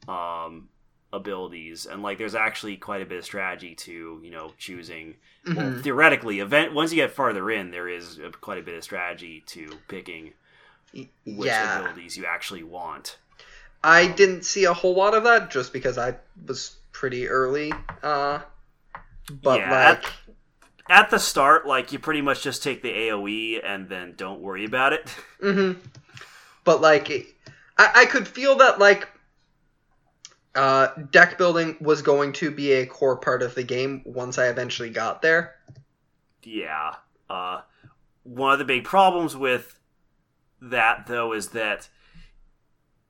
um, 0.07 0.69
abilities, 1.11 1.85
and 1.85 2.01
like, 2.03 2.17
there's 2.17 2.35
actually 2.35 2.77
quite 2.77 3.01
a 3.01 3.05
bit 3.05 3.19
of 3.19 3.25
strategy 3.25 3.75
to 3.75 4.19
you 4.23 4.31
know 4.31 4.53
choosing. 4.57 5.15
Well, 5.53 5.71
hmm 5.71 5.81
theoretically, 5.81 6.39
event 6.39 6.73
once 6.73 6.91
you 6.91 6.97
get 6.97 7.11
farther 7.11 7.49
in, 7.51 7.71
there 7.71 7.87
is 7.87 8.19
quite 8.41 8.57
a 8.59 8.63
bit 8.63 8.75
of 8.75 8.83
strategy 8.83 9.43
to 9.47 9.81
picking 9.87 10.33
which 11.25 11.59
Yeah. 11.59 11.61
abilities 11.61 12.17
you 12.17 12.25
actually 12.25 12.63
want. 12.63 13.17
I 13.83 14.07
didn't 14.07 14.43
see 14.45 14.63
a 14.65 14.73
whole 14.73 14.95
lot 14.95 15.13
of 15.13 15.23
that 15.25 15.51
just 15.51 15.73
because 15.73 15.97
I 15.97 16.15
was 16.47 16.77
pretty 16.91 17.27
early. 17.27 17.71
Uh, 18.01 18.39
but 19.29 19.67
Yeah, 19.67 19.69
like, 19.69 20.05
At 20.89 21.09
the 21.09 21.17
start, 21.19 21.65
like 21.65 21.91
you 21.91 21.99
pretty 21.99 22.21
much 22.21 22.43
just 22.43 22.61
take 22.61 22.81
the 22.81 22.91
AOE 22.91 23.61
and 23.63 23.87
then 23.89 24.13
don't 24.17 24.41
worry 24.41 24.65
about 24.65 24.93
it. 24.93 25.09
hmm 25.41 25.73
But 26.63 26.81
like, 26.81 27.09
I, 27.77 27.91
I 27.95 28.05
could 28.05 28.27
feel 28.27 28.55
that 28.57 28.79
like, 28.79 29.07
uh, 30.55 30.87
deck 31.09 31.37
building 31.37 31.75
was 31.81 32.01
going 32.01 32.31
to 32.33 32.51
be 32.51 32.73
a 32.73 32.85
core 32.85 33.17
part 33.17 33.41
of 33.41 33.55
the 33.55 33.63
game 33.63 34.01
once 34.05 34.37
I 34.37 34.47
eventually 34.47 34.89
got 34.89 35.21
there. 35.21 35.55
Yeah. 36.43 36.95
Uh, 37.29 37.61
one 38.23 38.53
of 38.53 38.59
the 38.59 38.65
big 38.65 38.83
problems 38.83 39.35
with 39.35 39.79
that, 40.61 41.07
though, 41.07 41.33
is 41.33 41.49
that 41.49 41.89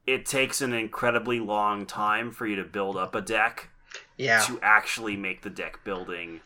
it 0.08 0.25
takes 0.25 0.62
an 0.62 0.74
incredibly 0.74 1.39
long 1.39 1.86
time 1.86 2.32
for 2.32 2.46
you 2.48 2.56
to 2.58 2.63
build 2.63 2.96
up 2.98 3.13
a 3.15 3.22
deck 3.22 3.70
Yeah. 4.18 4.39
to 4.42 4.60
actually 4.62 5.18
make 5.18 5.42
the 5.42 5.50
deck 5.50 5.84
building 5.84 6.42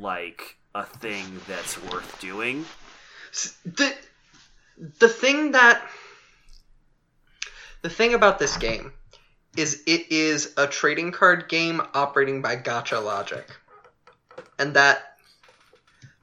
like 0.00 0.56
a 0.74 0.84
thing 0.84 1.40
that's 1.46 1.82
worth 1.84 2.20
doing. 2.20 2.64
The 3.64 3.94
the 4.98 5.08
thing 5.08 5.52
that 5.52 5.82
the 7.82 7.90
thing 7.90 8.14
about 8.14 8.38
this 8.38 8.56
game 8.56 8.92
is 9.56 9.82
it 9.86 10.10
is 10.10 10.52
a 10.56 10.66
trading 10.66 11.12
card 11.12 11.48
game 11.48 11.80
operating 11.94 12.42
by 12.42 12.56
gacha 12.56 13.02
logic 13.02 13.48
and 14.58 14.74
that 14.74 15.18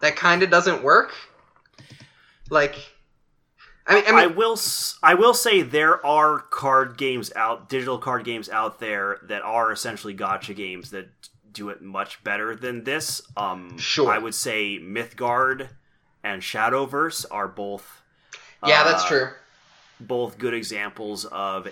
that 0.02 0.16
kind 0.16 0.44
of 0.44 0.50
doesn't 0.50 0.84
work 0.84 1.14
like 2.50 2.76
i 3.88 3.96
mean 3.96 4.04
i 4.08 4.24
I 4.24 4.28
will. 4.28 4.58
I 5.02 5.16
will 5.16 5.34
say 5.34 5.62
there 5.62 6.06
are 6.06 6.40
card 6.40 6.98
games 6.98 7.32
out, 7.36 7.70
digital 7.70 7.98
card 7.98 8.24
games 8.24 8.50
out 8.50 8.80
there 8.80 9.20
that 9.24 9.42
are 9.42 9.72
essentially 9.72 10.16
gacha 10.16 10.56
games 10.56 10.92
that 10.92 11.10
do 11.54 11.70
it 11.70 11.82
much 11.82 12.24
better 12.24 12.56
than 12.56 12.84
this. 12.84 13.22
Um, 13.38 13.78
Sure. 13.80 14.12
I 14.12 14.18
would 14.20 14.36
say 14.36 14.80
Mythgard 14.80 15.70
and 16.24 16.42
Shadowverse 16.42 17.26
are 17.32 17.48
both. 17.48 18.02
yeah 18.64 18.84
that's 18.84 19.04
uh, 19.04 19.08
true 19.08 19.30
Both 20.00 20.38
good 20.38 20.54
examples 20.54 21.26
of 21.26 21.68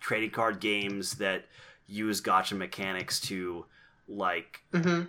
trading 0.00 0.30
card 0.30 0.60
games 0.60 1.14
that 1.14 1.46
use 1.86 2.20
gacha 2.20 2.56
mechanics 2.56 3.20
to 3.20 3.66
like 4.08 4.60
hmm 4.72 5.02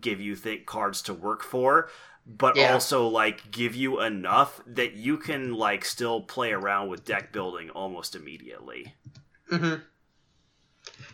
give 0.00 0.20
you 0.20 0.36
think 0.36 0.66
cards 0.66 1.02
to 1.02 1.14
work 1.14 1.42
for 1.42 1.88
but 2.26 2.56
Yeah. 2.56 2.72
also 2.72 3.08
like 3.08 3.50
give 3.50 3.74
you 3.74 4.00
enough 4.00 4.60
that 4.66 4.92
you 4.92 5.16
can 5.16 5.52
like 5.54 5.84
still 5.84 6.20
play 6.20 6.52
around 6.52 6.88
with 6.88 7.04
deck 7.04 7.32
building 7.32 7.70
almost 7.70 8.14
immediately 8.14 8.94
hmm 9.50 9.82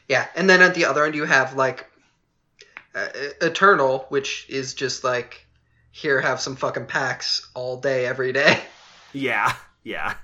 yeah 0.08 0.26
and 0.34 0.48
then 0.48 0.62
at 0.62 0.74
the 0.74 0.84
other 0.84 1.04
end 1.04 1.14
you 1.14 1.24
have 1.24 1.54
like 1.54 1.90
eternal 3.40 4.06
which 4.08 4.46
is 4.48 4.74
just 4.74 5.04
like 5.04 5.46
here 5.90 6.20
have 6.20 6.40
some 6.40 6.56
fucking 6.56 6.86
packs 6.86 7.48
all 7.54 7.78
day 7.80 8.06
every 8.06 8.32
day 8.32 8.58
yeah 9.12 9.54
yeah 9.82 10.14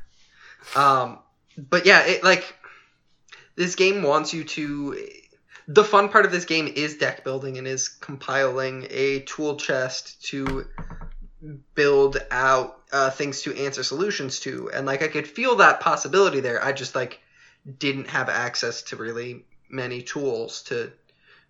Um, 0.76 1.19
but 1.57 1.87
yeah, 1.87 2.07
it 2.07 2.25
like 2.25 2.55
this 3.57 3.75
game 3.75 4.02
wants 4.02 4.33
you 4.33 4.45
to. 4.45 5.09
The 5.69 5.85
fun 5.85 6.09
part 6.09 6.25
of 6.26 6.33
this 6.33 6.45
game 6.45 6.67
is 6.67 6.97
deck 6.97 7.25
building 7.25 7.57
and 7.59 7.67
is 7.67 7.88
compiling 7.88 8.87
a 8.91 9.21
tool 9.21 9.57
chest 9.57 10.25
to 10.26 10.67
build 11.75 12.19
out 12.31 12.81
uh, 12.93 13.11
things 13.11 13.43
to 13.43 13.55
answer 13.57 13.83
solutions 13.83 14.41
to, 14.41 14.71
and 14.73 14.87
like 14.87 15.02
I 15.02 15.09
could 15.09 15.26
feel 15.26 15.57
that 15.57 15.81
possibility 15.81 16.41
there. 16.41 16.62
I 16.64 16.73
just 16.73 16.95
like 16.95 17.21
didn't 17.79 18.09
have 18.09 18.29
access 18.29 18.83
to 18.83 18.97
really 18.97 19.45
many 19.71 20.02
tools 20.02 20.62
to 20.64 20.93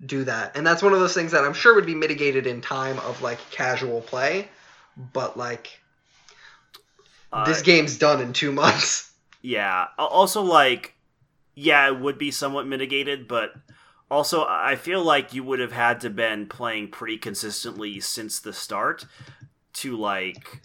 do 0.05 0.25
that, 0.25 0.57
and 0.57 0.67
that's 0.67 0.83
one 0.83 0.93
of 0.93 1.01
those 1.01 1.15
things 1.15 1.33
that 1.33 1.45
I'm 1.45 1.55
sure 1.55 1.75
would 1.75 1.87
be 1.87 1.95
mitigated 1.95 2.47
in 2.47 2.61
time 2.61 2.99
of 3.01 3.23
like 3.23 3.39
casual 3.51 4.01
play, 4.01 4.49
but 4.97 5.37
like 5.37 5.81
uh, 7.33 7.45
this 7.45 7.63
game's 7.63 7.99
done 7.99 8.21
in 8.21 8.33
two 8.33 8.53
months. 8.53 9.13
yeah. 9.43 9.87
Also 9.99 10.43
like 10.43 10.95
yeah 11.55 11.89
it 11.89 12.01
would 12.01 12.19
be 12.19 12.31
somewhat 12.31 12.67
mitigated 12.67 13.29
but 13.29 13.53
also 14.11 14.45
i 14.49 14.77
feel 14.77 15.05
like 15.05 15.35
you 15.35 15.45
would 15.45 15.61
have 15.61 15.73
had 15.73 16.01
to 16.01 16.11
been 16.11 16.47
playing 16.47 16.89
pretty 16.91 17.19
consistently 17.19 18.01
since 18.01 18.41
the 18.41 18.53
start 18.53 19.07
to 19.73 19.97
like 19.97 20.63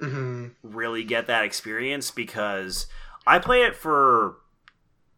hmm 0.00 0.54
really 0.62 1.04
get 1.04 1.26
that 1.26 1.44
experience 1.44 2.10
because 2.10 2.86
I 3.26 3.38
play 3.38 3.62
it 3.62 3.74
for 3.74 4.36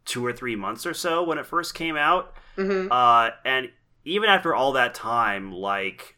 two 0.04 0.24
or 0.24 0.32
three 0.32 0.56
months 0.56 0.86
or 0.86 0.94
so 0.94 1.22
when 1.24 1.38
it 1.38 1.46
first 1.46 1.74
came 1.74 1.96
out, 1.96 2.34
hmm 2.56 2.88
uh, 2.90 3.30
and 3.44 3.70
even 4.04 4.28
after 4.28 4.54
all 4.54 4.72
that 4.72 4.94
time, 4.94 5.52
like 5.52 6.16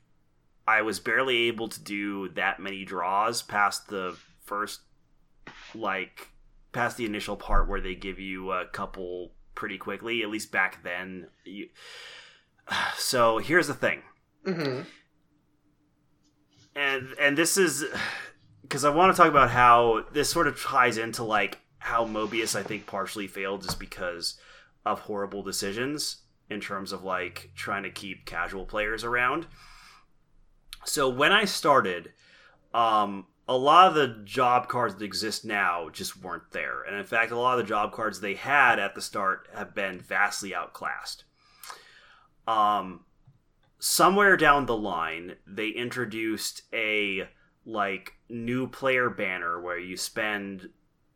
I 0.67 0.83
was 0.83 1.01
barely 1.01 1.49
able 1.49 1.69
to 1.69 1.81
do 1.81 2.29
that 2.31 2.61
many 2.61 2.85
draws 2.85 3.43
past 3.43 3.89
the 3.89 4.17
first, 4.45 4.81
like 5.75 6.29
past 6.73 6.97
the 6.97 7.07
initial 7.07 7.37
part 7.37 7.69
where 7.69 7.81
they 7.81 7.95
give 7.95 8.19
you 8.19 8.53
a 8.53 8.67
couple 8.67 9.33
pretty 9.55 9.79
quickly. 9.79 10.23
At 10.23 10.31
least 10.31 10.53
back 10.53 10.83
then. 10.83 11.29
You... 11.45 11.69
So 12.97 13.39
here's 13.39 13.69
the 13.69 13.75
thing 13.75 14.03
hmm 14.45 14.81
and 16.77 17.15
and 17.19 17.37
this 17.37 17.57
is 17.57 17.85
because 18.63 18.85
I 18.85 18.91
want 18.91 19.15
to 19.15 19.17
talk 19.17 19.29
about 19.31 19.51
how 19.51 20.05
this 20.13 20.31
sort 20.31 20.47
of 20.47 20.63
ties 20.63 20.99
into 20.99 21.25
like 21.25 21.59
how 21.79 22.05
Mobius 22.05 22.55
I 22.55 22.63
think 22.63 22.87
partially 22.87 23.27
failed 23.27 23.63
just 23.63 23.81
because 23.81 24.39
of 24.85 25.01
horrible 25.01 25.43
decisions 25.43 26.19
in 26.49 26.61
terms 26.61 26.93
of 26.93 27.03
like 27.05 27.51
trying 27.55 27.83
to 27.83 27.91
keep 27.91 28.25
casual 28.27 28.65
players 28.65 29.05
around. 29.05 29.47
So 30.85 31.09
when 31.09 31.33
I 31.33 31.45
started, 31.45 32.13
um, 32.73 33.27
a 33.49 33.57
lot 33.57 33.89
of 33.89 33.95
the 33.95 34.23
job 34.25 34.69
cards 34.69 34.95
that 34.95 35.05
exist 35.05 35.45
now 35.45 35.89
just 35.91 36.17
weren't 36.23 36.51
there, 36.53 36.83
and 36.83 36.97
in 36.97 37.05
fact, 37.05 37.31
a 37.33 37.39
lot 37.39 37.59
of 37.59 37.65
the 37.65 37.69
job 37.69 37.93
cards 37.93 38.21
they 38.21 38.35
had 38.35 38.79
at 38.79 38.95
the 38.95 39.01
start 39.03 39.49
have 39.55 39.75
been 39.75 40.01
vastly 40.01 40.55
outclassed. 40.55 41.25
Um, 42.47 43.05
somewhere 43.79 44.37
down 44.37 44.67
the 44.67 44.77
line 44.77 45.35
they 45.47 45.69
introduced 45.69 46.63
a 46.73 47.29
like 47.67 48.15
new 48.29 48.67
player 48.69 49.11
banner 49.11 49.61
where 49.61 49.79
you 49.79 49.97
spend 49.97 50.71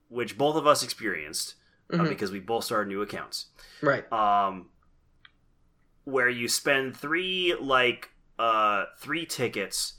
which 0.09 0.37
both 0.37 0.57
of 0.57 0.67
us 0.67 0.83
experienced 0.83 1.55
uh, 1.93 1.97
Mhm. 1.99 2.09
because 2.11 2.31
we 2.31 2.39
both 2.41 2.65
started 2.65 2.89
new 2.89 3.01
accounts 3.01 3.47
Right. 3.81 4.11
um 4.13 4.69
where 6.05 6.29
you 6.29 6.49
spend 6.49 6.97
three 6.97 7.55
like 7.61 8.11
uh 8.39 8.85
three 8.99 9.27
tickets 9.27 9.95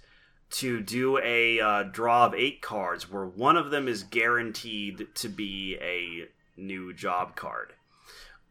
to 0.49 0.81
do 0.81 1.17
a 1.19 1.61
uh, 1.61 1.83
draw 1.83 2.25
of 2.25 2.33
eight 2.33 2.61
cards 2.61 3.09
where 3.09 3.25
one 3.25 3.55
of 3.55 3.71
them 3.71 3.87
is 3.87 4.03
guaranteed 4.03 5.07
to 5.15 5.29
be 5.29 5.77
a 5.81 6.27
new 6.59 6.93
job 6.93 7.35
card 7.35 7.73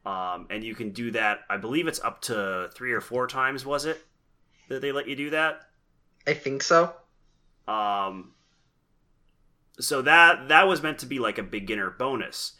um, 0.06 0.46
and 0.48 0.64
you 0.64 0.74
can 0.74 0.90
do 0.90 1.10
that 1.10 1.40
i 1.50 1.56
believe 1.56 1.86
it's 1.86 2.00
up 2.00 2.22
to 2.22 2.70
three 2.74 2.92
or 2.92 3.00
four 3.00 3.26
times 3.26 3.66
was 3.66 3.84
it 3.84 4.02
that 4.68 4.80
they 4.80 4.92
let 4.92 5.08
you 5.08 5.16
do 5.16 5.30
that 5.30 5.62
I 6.26 6.34
think 6.34 6.62
so. 6.62 6.94
um, 7.66 8.32
so 9.78 10.02
that 10.02 10.48
that 10.48 10.68
was 10.68 10.82
meant 10.82 10.98
to 10.98 11.06
be 11.06 11.18
like 11.18 11.38
a 11.38 11.42
beginner 11.42 11.90
bonus. 11.90 12.52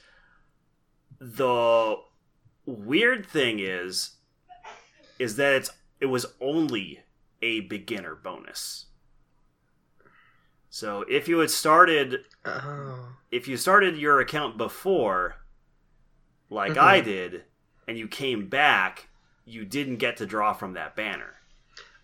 The 1.20 1.96
weird 2.64 3.26
thing 3.26 3.58
is, 3.60 4.16
is 5.20 5.36
that 5.36 5.52
it's 5.54 5.70
it 6.00 6.06
was 6.06 6.26
only 6.40 7.00
a 7.42 7.60
beginner 7.60 8.14
bonus. 8.14 8.86
So 10.70 11.02
if 11.08 11.28
you 11.28 11.38
had 11.38 11.50
started 11.50 12.24
Oh. 12.44 13.16
if 13.30 13.46
you 13.46 13.56
started 13.56 13.96
your 13.98 14.18
account 14.20 14.56
before, 14.56 15.36
like 16.48 16.72
Mhm. 16.72 16.78
I 16.78 17.00
did, 17.00 17.44
and 17.86 17.98
you 17.98 18.08
came 18.08 18.48
back, 18.48 19.08
you 19.44 19.64
didn't 19.64 19.96
get 19.96 20.16
to 20.18 20.26
draw 20.26 20.52
from 20.52 20.72
that 20.74 20.96
banner. 20.96 21.36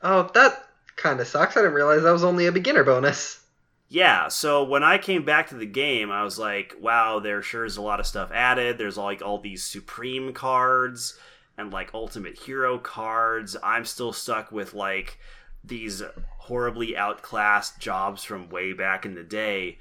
Oh, 0.02 0.30
that 0.34 0.68
kind 0.96 1.20
of 1.20 1.26
sucks. 1.26 1.56
I 1.56 1.60
didn't 1.60 1.74
realize 1.74 2.02
that 2.02 2.10
was 2.12 2.24
only 2.24 2.46
a 2.46 2.52
beginner 2.52 2.84
bonus. 2.84 3.40
Yeah, 3.88 4.28
so 4.28 4.64
when 4.64 4.82
I 4.82 4.98
came 4.98 5.24
back 5.24 5.48
to 5.48 5.54
the 5.54 5.66
game, 5.66 6.10
I 6.10 6.24
was 6.24 6.38
like, 6.38 6.74
wow, 6.80 7.20
there 7.20 7.40
sure 7.40 7.64
is 7.64 7.76
a 7.76 7.82
lot 7.82 8.00
of 8.00 8.06
stuff 8.06 8.30
added. 8.32 8.78
There's 8.78 8.96
like 8.98 9.22
all 9.22 9.38
these 9.38 9.64
Supreme 9.64 10.32
cards 10.32 11.18
and 11.58 11.72
like 11.72 11.94
Ultimate 11.94 12.38
Hero 12.38 12.78
cards. 12.78 13.56
I'm 13.62 13.84
still 13.84 14.12
stuck 14.12 14.52
with 14.52 14.74
like 14.74 15.18
these 15.64 16.02
horribly 16.38 16.96
outclassed 16.96 17.78
jobs 17.78 18.22
from 18.24 18.48
way 18.48 18.72
back 18.72 19.04
in 19.04 19.14
the 19.14 19.24
day. 19.24 19.78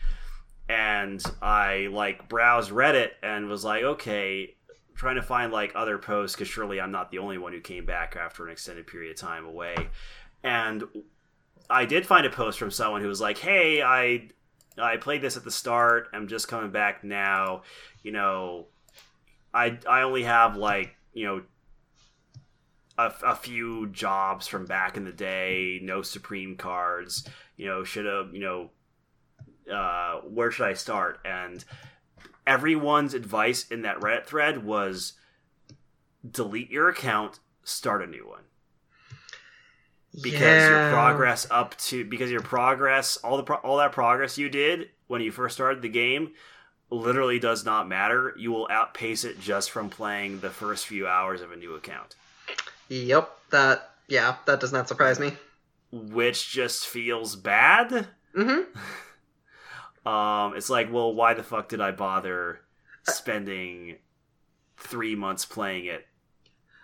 And 0.67 1.23
I 1.41 1.89
like 1.91 2.27
browsed 2.27 2.71
Reddit 2.71 3.11
and 3.21 3.47
was 3.47 3.63
like, 3.63 3.83
okay, 3.83 4.55
trying 4.95 5.15
to 5.15 5.21
find 5.21 5.51
like 5.51 5.73
other 5.75 5.97
posts 5.97 6.35
because 6.35 6.47
surely 6.47 6.81
I'm 6.81 6.91
not 6.91 7.11
the 7.11 7.19
only 7.19 7.37
one 7.37 7.53
who 7.53 7.61
came 7.61 7.85
back 7.85 8.15
after 8.15 8.45
an 8.45 8.51
extended 8.51 8.87
period 8.87 9.11
of 9.11 9.17
time 9.17 9.45
away. 9.45 9.75
And 10.43 10.83
I 11.69 11.85
did 11.85 12.05
find 12.05 12.25
a 12.25 12.29
post 12.29 12.57
from 12.57 12.71
someone 12.71 13.01
who 13.01 13.07
was 13.07 13.21
like, 13.21 13.37
"Hey, 13.37 13.81
I 13.81 14.29
I 14.77 14.97
played 14.97 15.21
this 15.21 15.37
at 15.37 15.43
the 15.43 15.51
start. 15.51 16.09
I'm 16.13 16.27
just 16.27 16.47
coming 16.47 16.71
back 16.71 17.03
now. 17.03 17.63
You 18.03 18.11
know, 18.11 18.67
I 19.53 19.77
I 19.87 20.01
only 20.01 20.23
have 20.23 20.55
like 20.55 20.95
you 21.13 21.25
know 21.25 21.41
a, 22.97 23.11
a 23.23 23.35
few 23.35 23.87
jobs 23.87 24.47
from 24.47 24.65
back 24.65 24.97
in 24.97 25.05
the 25.05 25.11
day. 25.11 25.79
No 25.81 26.01
supreme 26.01 26.55
cards. 26.55 27.27
You 27.57 27.67
know, 27.67 27.83
should 27.83 28.05
have 28.05 28.33
you 28.33 28.41
know 28.41 29.73
uh, 29.73 30.21
where 30.21 30.51
should 30.51 30.67
I 30.67 30.73
start? 30.73 31.19
And 31.25 31.63
everyone's 32.45 33.13
advice 33.13 33.67
in 33.69 33.81
that 33.83 33.99
Reddit 33.99 34.25
thread 34.25 34.65
was 34.65 35.13
delete 36.29 36.71
your 36.71 36.89
account, 36.89 37.39
start 37.63 38.03
a 38.03 38.07
new 38.07 38.27
one 38.27 38.43
because 40.21 40.69
your 40.69 40.89
progress 40.91 41.47
up 41.51 41.77
to 41.77 42.05
because 42.05 42.31
your 42.31 42.41
progress 42.41 43.17
all 43.17 43.37
the 43.37 43.43
pro- 43.43 43.57
all 43.57 43.77
that 43.77 43.91
progress 43.91 44.37
you 44.37 44.49
did 44.49 44.89
when 45.07 45.21
you 45.21 45.31
first 45.31 45.55
started 45.55 45.81
the 45.81 45.89
game 45.89 46.31
literally 46.89 47.39
does 47.39 47.65
not 47.65 47.87
matter 47.87 48.33
you 48.37 48.51
will 48.51 48.67
outpace 48.71 49.25
it 49.25 49.39
just 49.39 49.71
from 49.71 49.89
playing 49.89 50.39
the 50.39 50.49
first 50.49 50.85
few 50.85 51.07
hours 51.07 51.41
of 51.41 51.51
a 51.51 51.55
new 51.55 51.75
account 51.75 52.15
Yep. 52.89 53.29
That. 53.51 53.89
Yeah. 54.07 54.35
That 54.45 54.59
does 54.59 54.71
not 54.73 54.87
surprise 54.87 55.19
me. 55.19 55.33
which 55.91 56.49
just 56.49 56.87
feels 56.87 57.35
bad 57.35 58.07
Mm-hmm. 58.35 60.07
um 60.09 60.55
it's 60.57 60.69
like 60.69 60.91
well 60.91 61.13
why 61.13 61.33
the 61.33 61.41
fuck 61.43 61.69
did 61.69 61.79
i 61.79 61.91
bother 61.91 62.59
spending 63.03 63.95
3 64.77 65.15
months 65.15 65.45
playing 65.45 65.85
it 65.85 66.05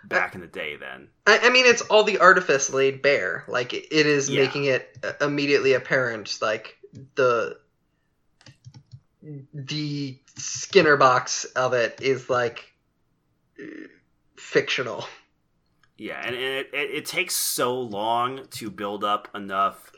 back 0.04 0.34
in 0.34 0.40
the 0.40 0.46
day 0.46 0.76
then 0.76 1.08
I, 1.26 1.40
I 1.44 1.50
mean, 1.50 1.66
it's 1.66 1.82
all 1.82 2.02
the 2.04 2.18
artifice 2.18 2.70
laid 2.72 3.02
bare. 3.02 3.44
Like 3.46 3.72
it 3.74 3.92
is 3.92 4.28
Yeah. 4.28 4.42
making 4.42 4.64
it 4.64 4.98
uh, 5.04 5.12
immediately 5.24 5.74
apparent. 5.74 6.38
Like 6.42 6.76
the 7.14 7.58
the 9.54 10.18
Skinner 10.36 10.96
box 10.96 11.44
of 11.44 11.74
it 11.74 12.00
is 12.02 12.28
like 12.28 12.64
fictional. 14.36 15.04
Yeah, 15.96 16.20
and, 16.24 16.34
and 16.34 16.44
it, 16.44 16.70
it, 16.72 16.90
it 16.90 17.06
takes 17.06 17.34
so 17.34 17.78
long 17.80 18.46
to 18.52 18.70
build 18.70 19.04
up 19.04 19.28
enough 19.34 19.92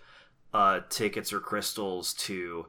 uh, 0.52 0.80
tickets 0.88 1.33
or 1.33 1.40
crystals 1.40 2.14
to 2.14 2.66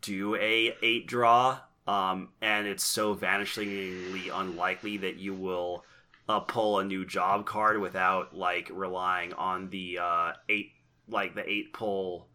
do 0.00 0.34
a 0.36 0.74
eight 0.82 1.06
draw, 1.06 1.58
um, 1.86 2.30
and 2.40 2.66
it's 2.66 2.82
so 2.84 3.14
vanishingly 3.14 4.30
unlikely 4.32 4.96
that 4.98 5.16
you 5.16 5.32
will 5.34 5.84
uh, 6.28 6.40
pull 6.40 6.78
a 6.80 6.84
new 6.84 7.04
job 7.04 7.46
card 7.46 7.78
without 7.80 8.34
like 8.36 8.68
relying 8.72 9.32
on 9.34 9.70
the 9.70 9.98
uh, 10.00 10.32
eight 10.48 10.72
like 11.08 11.34
the 11.36 11.48
eight 11.48 11.72
pull 11.72 12.26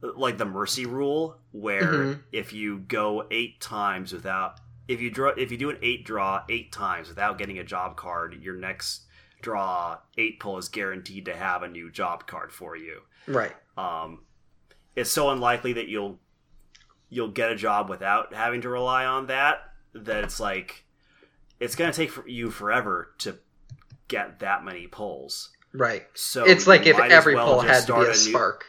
like 0.00 0.38
the 0.38 0.44
mercy 0.44 0.86
rule 0.86 1.36
where 1.52 1.82
Mhm. 1.92 2.22
if 2.32 2.52
you 2.52 2.78
go 2.78 3.26
eight 3.30 3.60
times 3.60 4.12
without 4.12 4.58
if 4.88 5.00
you 5.00 5.10
draw 5.10 5.30
if 5.30 5.50
you 5.52 5.56
do 5.56 5.70
an 5.70 5.78
eight 5.82 6.04
draw 6.04 6.42
eight 6.48 6.72
times 6.72 7.08
without 7.08 7.38
getting 7.38 7.58
a 7.58 7.64
job 7.64 7.96
card 7.96 8.36
your 8.42 8.56
next 8.56 9.06
draw 9.42 9.98
eight 10.16 10.40
pull 10.40 10.58
is 10.58 10.68
guaranteed 10.68 11.24
to 11.26 11.34
have 11.36 11.62
a 11.62 11.68
new 11.68 11.90
job 11.90 12.26
card 12.26 12.52
for 12.52 12.76
you 12.76 13.02
Right. 13.26 13.54
um, 13.76 14.24
it's 14.96 15.10
so 15.10 15.30
unlikely 15.30 15.74
that 15.74 15.88
you'll 15.88 16.18
you'll 17.08 17.28
get 17.30 17.50
a 17.52 17.56
job 17.56 17.88
without 17.88 18.34
having 18.34 18.60
to 18.62 18.68
rely 18.68 19.04
on 19.04 19.26
that 19.26 19.60
that 19.94 20.24
it's 20.24 20.40
like 20.40 20.84
it's 21.60 21.74
going 21.74 21.90
to 21.92 21.96
take 21.96 22.12
you 22.26 22.50
forever 22.50 23.12
to 23.18 23.38
get 24.08 24.40
that 24.40 24.64
many 24.64 24.86
pulls 24.86 25.50
Right. 25.72 26.06
so 26.14 26.44
it's 26.44 26.66
like 26.66 26.86
if 26.86 26.98
every 26.98 27.34
well 27.34 27.46
pull 27.46 27.60
had 27.60 27.86
to 27.86 27.94
be 27.94 28.00
a 28.00 28.04
new- 28.08 28.14
spark. 28.14 28.64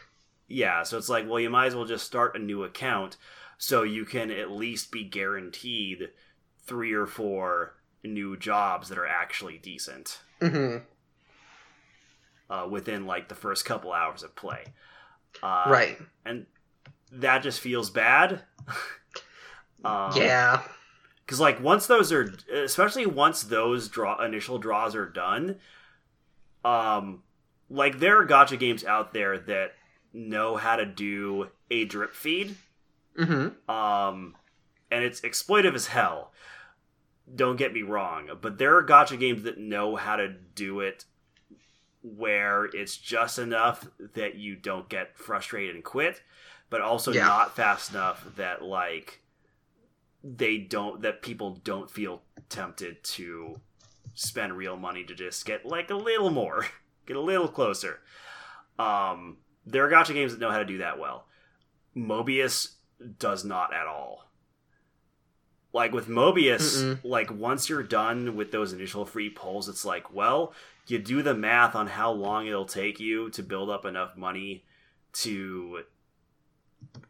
yeah, 0.48 0.84
so 0.84 0.98
it's 0.98 1.08
like, 1.10 1.28
well, 1.30 1.40
you 1.40 1.50
might 1.50 1.68
as 1.68 1.76
well 1.76 1.86
just 1.86 2.06
start 2.06 2.36
a 2.36 2.40
new 2.40 2.64
account 2.64 3.16
so 3.58 3.84
you 3.84 4.04
can 4.06 4.32
at 4.32 4.52
least 4.52 4.92
be 4.92 5.04
guaranteed 5.04 6.10
three 6.66 6.94
or 6.94 7.06
four 7.06 7.76
new 8.04 8.36
jobs 8.38 8.90
that 8.90 8.98
are 8.98 9.08
actually 9.08 9.58
decent 9.58 10.20
hmm 10.42 10.78
uh, 12.50 12.68
within 12.70 13.06
like 13.06 13.30
the 13.30 13.36
first 13.36 13.66
couple 13.66 13.94
hours 13.94 14.24
of 14.24 14.36
play. 14.36 14.64
Uh, 15.44 15.66
right. 15.68 15.98
And 16.26 16.46
that 17.12 17.44
just 17.44 17.60
feels 17.60 17.90
bad. 17.90 18.42
um, 19.86 20.12
yeah. 20.16 20.62
because 21.26 21.40
like 21.40 21.62
once 21.62 21.88
those 21.88 22.12
are 22.12 22.34
especially 22.52 23.06
once 23.06 23.44
those 23.44 23.88
draw 23.88 24.24
initial 24.24 24.58
draws 24.58 24.96
are 24.96 25.08
done 25.08 25.58
um 26.66 27.24
like 27.70 28.00
there 28.00 28.20
are 28.20 28.28
gacha 28.28 28.60
games 28.60 28.84
out 28.84 29.14
there 29.14 29.38
that 29.38 29.74
know 30.12 30.58
how 30.58 30.76
to 30.76 30.86
do 30.86 31.48
a 31.72 31.86
drip 31.86 32.14
feed 32.14 32.56
hmm 33.16 33.48
um 33.70 34.36
and 34.92 35.04
it's 35.04 35.22
exploitive 35.22 35.76
as 35.76 35.88
hell 35.88 36.32
don't 37.36 37.58
get 37.58 37.74
me 37.74 37.82
wrong 37.82 38.30
but 38.42 38.58
there 38.58 38.76
are 38.76 38.84
gacha 38.84 39.20
games 39.20 39.44
that 39.44 39.58
know 39.58 39.96
how 39.96 40.16
to 40.16 40.28
do 40.30 40.80
it 40.80 41.06
where 42.02 42.66
it's 42.66 42.96
just 42.98 43.38
enough 43.38 43.88
that 44.16 44.36
you 44.36 44.56
don't 44.56 44.88
get 44.90 45.18
frustrated 45.18 45.76
and 45.76 45.84
quit 45.84 46.22
but 46.70 46.82
also 46.82 47.12
Yeah. 47.12 47.26
not 47.26 47.56
fast 47.56 47.92
enough 47.92 48.26
that 48.36 48.62
like 48.64 49.22
they 50.24 50.58
don't 50.58 51.02
that 51.02 51.22
people 51.22 51.60
don't 51.64 51.90
feel 51.90 52.22
tempted 52.50 53.04
to 53.04 53.60
spend 54.14 54.58
real 54.58 54.76
money 54.76 55.04
to 55.04 55.14
just 55.16 55.46
get 55.46 55.66
like 55.66 55.90
a 55.90 55.96
little 55.96 56.30
more 56.30 56.66
get 57.06 57.16
a 57.18 57.22
little 57.22 57.48
closer. 57.48 58.00
Um 58.78 59.38
there 59.66 59.86
are 59.86 59.92
gacha 59.92 60.14
games 60.14 60.32
that 60.32 60.40
know 60.40 60.52
how 60.52 60.58
to 60.60 60.66
do 60.66 60.80
that 60.80 61.00
well. 61.00 61.26
Mobius 61.96 62.76
does 63.18 63.44
not 63.46 63.74
at 63.74 63.88
all 63.88 64.29
like 65.74 65.92
with 65.92 66.08
mobius 66.08 66.82
Mm-mm. 66.82 67.00
like 67.04 67.32
once 67.32 67.70
you're 67.70 67.84
done 67.84 68.36
with 68.36 68.52
those 68.52 68.74
initial 68.74 69.06
free 69.06 69.30
pulls 69.30 69.70
it's 69.70 69.86
like 69.86 70.14
well 70.14 70.54
you 70.88 70.98
do 70.98 71.22
the 71.22 71.36
math 71.36 71.76
on 71.76 71.88
how 71.88 72.12
long 72.12 72.48
it'll 72.48 72.66
take 72.66 73.00
you 73.00 73.30
to 73.32 73.44
build 73.44 73.70
up 73.70 73.86
enough 73.86 74.18
money 74.18 74.64
to 75.14 75.84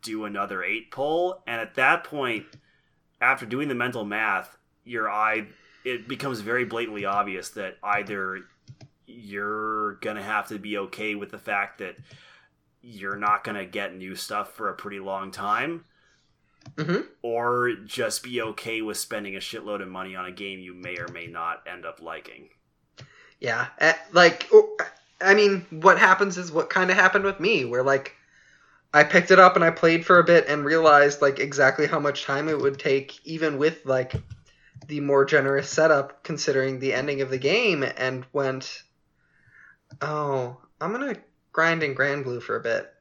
do 0.02 0.26
another 0.26 0.64
eight 0.64 0.92
pull 0.92 1.42
and 1.48 1.62
at 1.62 1.76
that 1.76 2.04
point 2.04 2.46
after 3.22 3.46
doing 3.46 3.68
the 3.68 3.76
mental 3.76 4.04
math 4.04 4.58
your 4.84 5.10
eye 5.10 5.46
it 5.86 6.08
becomes 6.08 6.42
very 6.42 6.66
blatantly 6.66 7.06
obvious 7.06 7.50
that 7.52 7.78
either 7.84 8.42
you're 9.06 9.94
gonna 9.96 10.24
have 10.24 10.48
to 10.48 10.60
be 10.60 10.78
okay 10.78 11.16
with 11.16 11.32
the 11.32 11.38
fact 11.38 11.80
that 11.80 11.96
you're 12.82 13.16
not 13.16 13.44
gonna 13.44 13.66
get 13.66 13.96
new 13.96 14.16
stuff 14.16 14.54
for 14.54 14.70
a 14.70 14.76
pretty 14.76 15.00
long 15.00 15.32
time 15.32 15.86
hmm 16.78 17.02
or 17.22 17.74
just 17.86 18.24
be 18.24 18.42
okay 18.42 18.82
with 18.82 18.98
spending 18.98 19.36
a 19.36 19.40
shitload 19.40 19.82
of 19.82 19.88
money 19.88 20.16
on 20.16 20.26
a 20.26 20.32
game 20.32 20.60
you 20.60 20.74
may 20.74 20.98
or 20.98 21.08
may 21.10 21.28
not 21.28 21.64
end 21.68 21.86
up 21.86 22.02
liking 22.02 22.50
Yeah. 23.40 23.68
Eh, 23.80 23.94
Like, 24.12 24.50
I 25.22 25.34
mean, 25.34 25.66
what 25.70 26.00
happens 26.00 26.38
is 26.38 26.52
what 26.52 26.70
kind 26.70 26.90
of 26.92 26.98
happened 26.98 27.26
with 27.26 27.40
me, 27.40 27.66
where 27.66 27.84
like 27.84 28.16
I 28.94 29.04
picked 29.06 29.32
it 29.32 29.40
up 29.40 29.56
and 29.56 29.66
I 29.66 29.72
played 29.72 30.06
for 30.06 30.20
a 30.20 30.24
bit 30.26 30.48
and 30.48 30.66
realized 30.66 31.22
like 31.22 31.40
exactly 31.40 31.88
how 31.88 32.00
much 32.00 32.24
time 32.26 32.50
it 32.50 32.60
would 32.60 32.80
take, 32.80 33.20
even 33.26 33.58
with 33.58 33.86
like 33.86 34.14
the 34.88 35.02
more 35.02 35.26
generous 35.26 35.70
setup, 35.70 36.24
considering 36.24 36.80
the 36.80 36.94
ending 36.94 37.22
of 37.22 37.30
the 37.32 37.40
game, 37.40 37.84
and 37.84 38.26
went, 38.34 38.84
oh, 40.02 40.58
I'm 40.82 40.92
gonna 40.92 41.16
grind 41.54 41.84
in 41.84 41.96
Granblue 41.96 42.42
for 42.42 42.56
a 42.58 42.62
bit. 42.62 42.94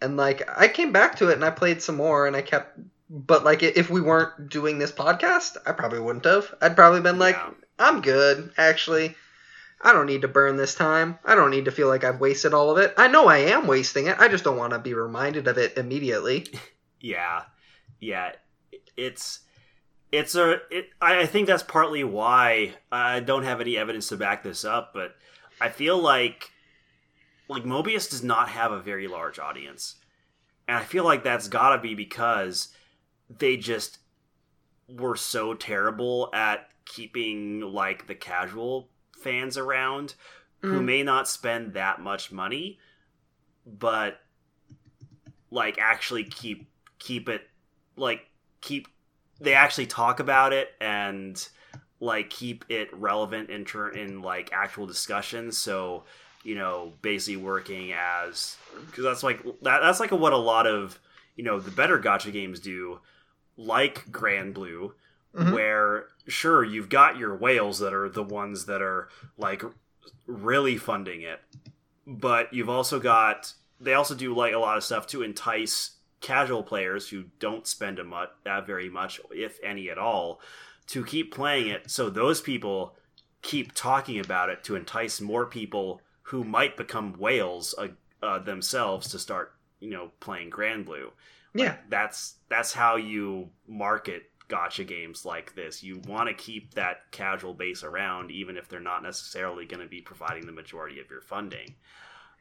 And 0.00 0.16
like 0.16 0.48
I 0.48 0.68
came 0.68 0.92
back 0.92 1.16
to 1.16 1.28
it 1.28 1.34
and 1.34 1.44
I 1.44 1.50
played 1.50 1.82
some 1.82 1.96
more 1.96 2.26
and 2.26 2.36
I 2.36 2.42
kept 2.42 2.78
but 3.10 3.44
like 3.44 3.62
if 3.62 3.88
we 3.90 4.00
weren't 4.00 4.50
doing 4.50 4.78
this 4.78 4.92
podcast, 4.92 5.56
I 5.66 5.72
probably 5.72 6.00
wouldn't 6.00 6.24
have. 6.24 6.54
I'd 6.60 6.76
probably 6.76 7.00
been 7.00 7.18
like, 7.18 7.36
Yeah. 7.36 7.50
I'm 7.78 8.00
good, 8.02 8.52
actually. 8.58 9.14
I 9.80 9.92
don't 9.92 10.06
need 10.06 10.22
to 10.22 10.28
burn 10.28 10.56
this 10.56 10.74
time. 10.74 11.18
I 11.24 11.36
don't 11.36 11.52
need 11.52 11.66
to 11.66 11.70
feel 11.70 11.86
like 11.86 12.02
I've 12.02 12.20
wasted 12.20 12.52
all 12.52 12.70
of 12.70 12.78
it. 12.78 12.92
I 12.96 13.06
know 13.06 13.28
I 13.28 13.38
am 13.38 13.68
wasting 13.68 14.08
it. 14.08 14.18
I 14.18 14.26
just 14.26 14.42
don't 14.42 14.56
want 14.56 14.72
to 14.72 14.78
be 14.80 14.92
reminded 14.92 15.46
of 15.46 15.58
it 15.58 15.76
immediately. 15.76 16.46
Yeah, 17.00 17.44
yeah. 18.00 18.32
It's 18.96 19.38
it's 20.10 20.34
a. 20.34 20.60
It, 20.68 20.88
I 21.00 21.26
think 21.26 21.46
that's 21.46 21.62
partly 21.62 22.02
why 22.02 22.74
I 22.90 23.20
don't 23.20 23.44
have 23.44 23.60
any 23.60 23.76
evidence 23.76 24.08
to 24.08 24.16
back 24.16 24.42
this 24.42 24.64
up, 24.64 24.90
but 24.92 25.14
I 25.60 25.68
feel 25.68 25.96
like 25.96 26.50
like 27.48 27.64
Mobius 27.64 28.10
does 28.10 28.22
not 28.22 28.48
have 28.50 28.72
a 28.72 28.80
very 28.80 29.08
large 29.08 29.38
audience, 29.38 29.96
and 30.66 30.76
I 30.76 30.84
feel 30.84 31.04
like 31.04 31.22
that's 31.24 31.48
got 31.48 31.74
to 31.76 31.82
be 31.82 31.94
because 31.94 32.68
they 33.30 33.56
just 33.56 33.98
were 34.88 35.16
so 35.16 35.54
terrible 35.54 36.30
at 36.32 36.68
keeping 36.84 37.60
like 37.60 38.06
the 38.06 38.14
casual 38.14 38.88
fans 39.22 39.58
around 39.58 40.14
who 40.60 40.80
Mhm. 40.80 40.84
may 40.84 41.02
not 41.02 41.28
spend 41.28 41.74
that 41.74 42.00
much 42.00 42.32
money 42.32 42.78
but 43.66 44.20
like 45.50 45.78
actually 45.78 46.24
keep 46.24 46.70
keep 46.98 47.28
it 47.28 47.42
like 47.96 48.26
keep 48.60 48.88
they 49.40 49.54
actually 49.54 49.86
talk 49.86 50.20
about 50.20 50.52
it 50.52 50.70
and 50.80 51.48
like 52.00 52.30
keep 52.30 52.64
it 52.68 52.88
relevant 52.94 53.50
in 53.50 53.64
ter- 53.64 53.90
in 53.90 54.22
like 54.22 54.50
actual 54.52 54.86
discussions 54.86 55.56
so 55.58 56.04
you 56.44 56.54
know 56.54 56.92
basically 57.02 57.36
working 57.36 57.92
as 57.92 58.56
because 58.86 59.04
that's 59.04 59.22
like 59.22 59.42
that, 59.62 59.80
that's 59.80 60.00
like 60.00 60.12
what 60.12 60.32
a 60.32 60.36
lot 60.36 60.66
of 60.66 60.98
you 61.36 61.44
know 61.44 61.58
the 61.60 61.70
better 61.70 61.98
gacha 61.98 62.32
games 62.32 62.60
do 62.60 63.00
like 63.56 64.06
Granblue 64.10 64.92
Mhm. 65.34 65.52
where 65.52 66.08
sure 66.26 66.64
you've 66.64 66.88
got 66.88 67.18
your 67.18 67.36
whales 67.36 67.78
that 67.80 67.92
are 67.92 68.08
the 68.08 68.22
ones 68.22 68.64
that 68.64 68.80
are 68.80 69.08
like 69.36 69.62
really 70.26 70.78
funding 70.78 71.20
it 71.22 71.40
but 72.06 72.52
you've 72.52 72.70
also 72.70 72.98
got 72.98 73.52
they 73.78 73.92
also 73.92 74.14
do 74.14 74.34
like 74.34 74.54
a 74.54 74.58
lot 74.58 74.78
of 74.78 74.84
stuff 74.84 75.06
to 75.08 75.22
entice 75.22 75.96
casual 76.20 76.62
players 76.62 77.10
who 77.10 77.24
don't 77.38 77.66
spend 77.66 77.98
a 77.98 78.04
much 78.04 78.30
that 78.44 78.66
very 78.66 78.88
much 78.88 79.20
if 79.30 79.58
any 79.62 79.90
at 79.90 79.98
all 79.98 80.40
to 80.86 81.04
keep 81.04 81.32
playing 81.32 81.68
it 81.68 81.90
so 81.90 82.08
those 82.08 82.40
people 82.40 82.96
keep 83.42 83.72
talking 83.74 84.18
about 84.18 84.48
it 84.48 84.64
to 84.64 84.74
entice 84.76 85.20
more 85.20 85.44
people 85.44 86.00
who 86.28 86.44
might 86.44 86.76
become 86.76 87.14
whales 87.18 87.74
uh, 87.78 87.88
uh, 88.22 88.38
themselves 88.38 89.08
to 89.08 89.18
start 89.18 89.54
you 89.80 89.90
know 89.90 90.10
playing 90.20 90.50
Granblue. 90.50 91.10
Like, 91.54 91.64
Yeah. 91.64 91.76
that's 91.88 92.36
that's 92.48 92.72
how 92.72 92.96
you 92.96 93.50
market 93.66 94.24
gacha 94.48 94.86
games 94.86 95.24
like 95.24 95.54
this. 95.54 95.82
You 95.82 96.00
want 96.06 96.28
to 96.28 96.34
keep 96.34 96.74
that 96.74 97.10
casual 97.12 97.54
base 97.54 97.82
around 97.84 98.30
even 98.30 98.56
if 98.56 98.68
they're 98.68 98.80
not 98.80 99.02
necessarily 99.02 99.66
going 99.66 99.82
to 99.82 99.88
be 99.88 100.00
providing 100.00 100.46
the 100.46 100.52
majority 100.52 101.00
of 101.00 101.10
your 101.10 101.20
funding 101.20 101.74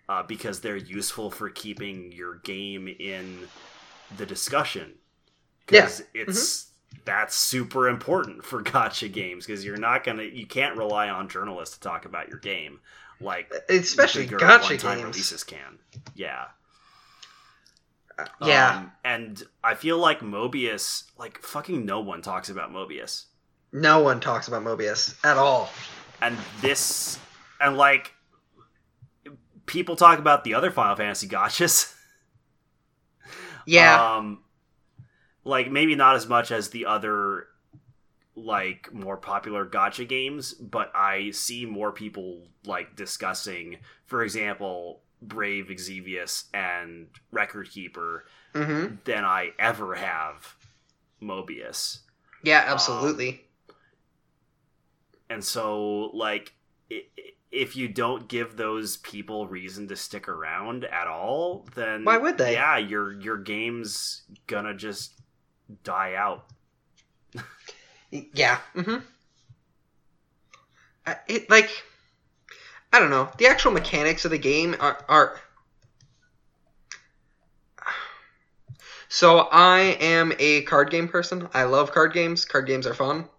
uh, 0.09 0.23
because 0.23 0.61
they're 0.61 0.77
useful 0.77 1.29
for 1.31 1.49
keeping 1.49 2.11
your 2.11 2.35
game 2.39 2.87
in 2.87 3.49
the 4.17 4.25
discussion. 4.25 4.93
Because 5.65 6.03
it's 6.13 6.71
that's 7.05 7.35
super 7.35 7.89
important 7.89 8.43
for 8.43 8.63
gacha 8.63 9.11
games 9.11 9.45
because 9.45 9.65
you're 9.65 9.77
not 9.77 10.03
gonna 10.03 10.23
you 10.23 10.45
can't 10.47 10.77
rely 10.77 11.09
on 11.09 11.27
journalists 11.29 11.77
to 11.77 11.81
talk 11.81 12.05
about 12.05 12.29
your 12.29 12.39
game 12.39 12.79
like 13.19 13.51
Especially 13.69 14.27
gacha 14.27 14.81
games. 14.81 15.03
releases 15.03 15.43
can 15.43 15.79
yeah 16.15 16.45
Uh, 18.19 18.25
yeah. 18.45 18.77
Um, 18.77 18.91
and 19.03 19.43
I 19.63 19.75
feel 19.75 19.97
like 19.99 20.21
Mobius, 20.21 21.03
like 21.19 21.37
fucking 21.43 21.85
no 21.85 21.99
one 21.99 22.21
talks 22.23 22.49
about 22.49 22.71
Mobius. 22.71 23.25
no 23.71 23.99
one 23.99 24.19
talks 24.19 24.47
about 24.47 24.63
Mobius 24.63 25.15
at 25.23 25.37
all. 25.37 25.69
And 26.19 26.35
this, 26.61 27.19
and 27.61 27.77
like, 27.77 28.13
people 29.67 29.95
talk 29.95 30.17
about 30.17 30.43
the 30.43 30.55
other 30.55 30.71
Final 30.71 30.95
Fantasy 30.95 31.27
gachas. 31.27 31.93
Yeah. 33.67 34.13
Um, 34.17 34.39
like 35.43 35.69
maybe 35.71 35.93
not 35.95 36.15
as 36.15 36.27
much 36.27 36.51
as 36.51 36.69
the 36.69 36.87
other, 36.87 37.47
like 38.37 38.93
more 38.93 39.17
popular 39.17 39.65
gacha 39.65 40.07
games, 40.07 40.53
but 40.53 40.91
I 40.95 41.31
see 41.31 41.65
more 41.65 41.91
people 41.91 42.47
like 42.65 42.95
discussing, 42.95 43.77
for 44.05 44.23
example, 44.23 45.01
Brave 45.21 45.67
Exvius 45.67 46.45
and 46.53 47.07
Record 47.31 47.69
Keeper 47.71 48.25
hmm 48.53 48.95
than 49.05 49.25
I 49.25 49.51
ever 49.59 49.95
have 49.95 50.55
Mobius. 51.21 51.99
Yeah, 52.43 52.63
absolutely. 52.67 53.41
And 55.29 55.43
so, 55.43 56.11
like, 56.13 56.53
if 57.51 57.75
you 57.75 57.87
don't 57.87 58.27
give 58.27 58.55
those 58.57 58.97
people 58.97 59.47
reason 59.47 59.87
to 59.89 59.95
stick 59.95 60.27
around 60.27 60.85
at 60.85 61.07
all, 61.07 61.67
then 61.75 62.03
Why 62.03 62.17
would 62.17 62.37
they? 62.37 62.53
Yeah, 62.53 62.77
your 62.77 63.11
your 63.13 63.37
game's 63.37 64.23
gonna 64.47 64.73
just 64.73 65.13
die 65.83 66.15
out. 66.15 66.45
yeah. 68.11 68.59
hmm 68.73 68.97
It 71.27 71.49
like 71.49 71.69
I 72.91 72.99
don't 72.99 73.09
know. 73.09 73.29
The 73.37 73.47
actual 73.47 73.71
mechanics 73.71 74.25
of 74.25 74.31
the 74.31 74.37
game 74.37 74.75
are, 74.79 75.03
are 75.09 75.39
So 79.09 79.39
I 79.39 79.79
am 79.99 80.33
a 80.39 80.61
card 80.63 80.89
game 80.91 81.07
person. 81.09 81.49
I 81.53 81.63
love 81.63 81.91
card 81.91 82.13
games. 82.13 82.45
Card 82.45 82.67
games 82.67 82.87
are 82.87 82.93
fun. 82.93 83.29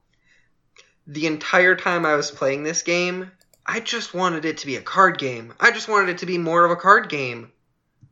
The 1.08 1.26
entire 1.26 1.74
time 1.74 2.06
I 2.06 2.14
was 2.14 2.30
playing 2.30 2.62
this 2.62 2.82
game, 2.82 3.32
I 3.66 3.80
just 3.80 4.14
wanted 4.14 4.44
it 4.44 4.58
to 4.58 4.66
be 4.66 4.76
a 4.76 4.80
card 4.82 5.18
game. 5.18 5.52
I 5.58 5.72
just 5.72 5.88
wanted 5.88 6.08
it 6.10 6.18
to 6.18 6.26
be 6.26 6.38
more 6.38 6.64
of 6.64 6.70
a 6.70 6.76
card 6.76 7.08
game. 7.08 7.52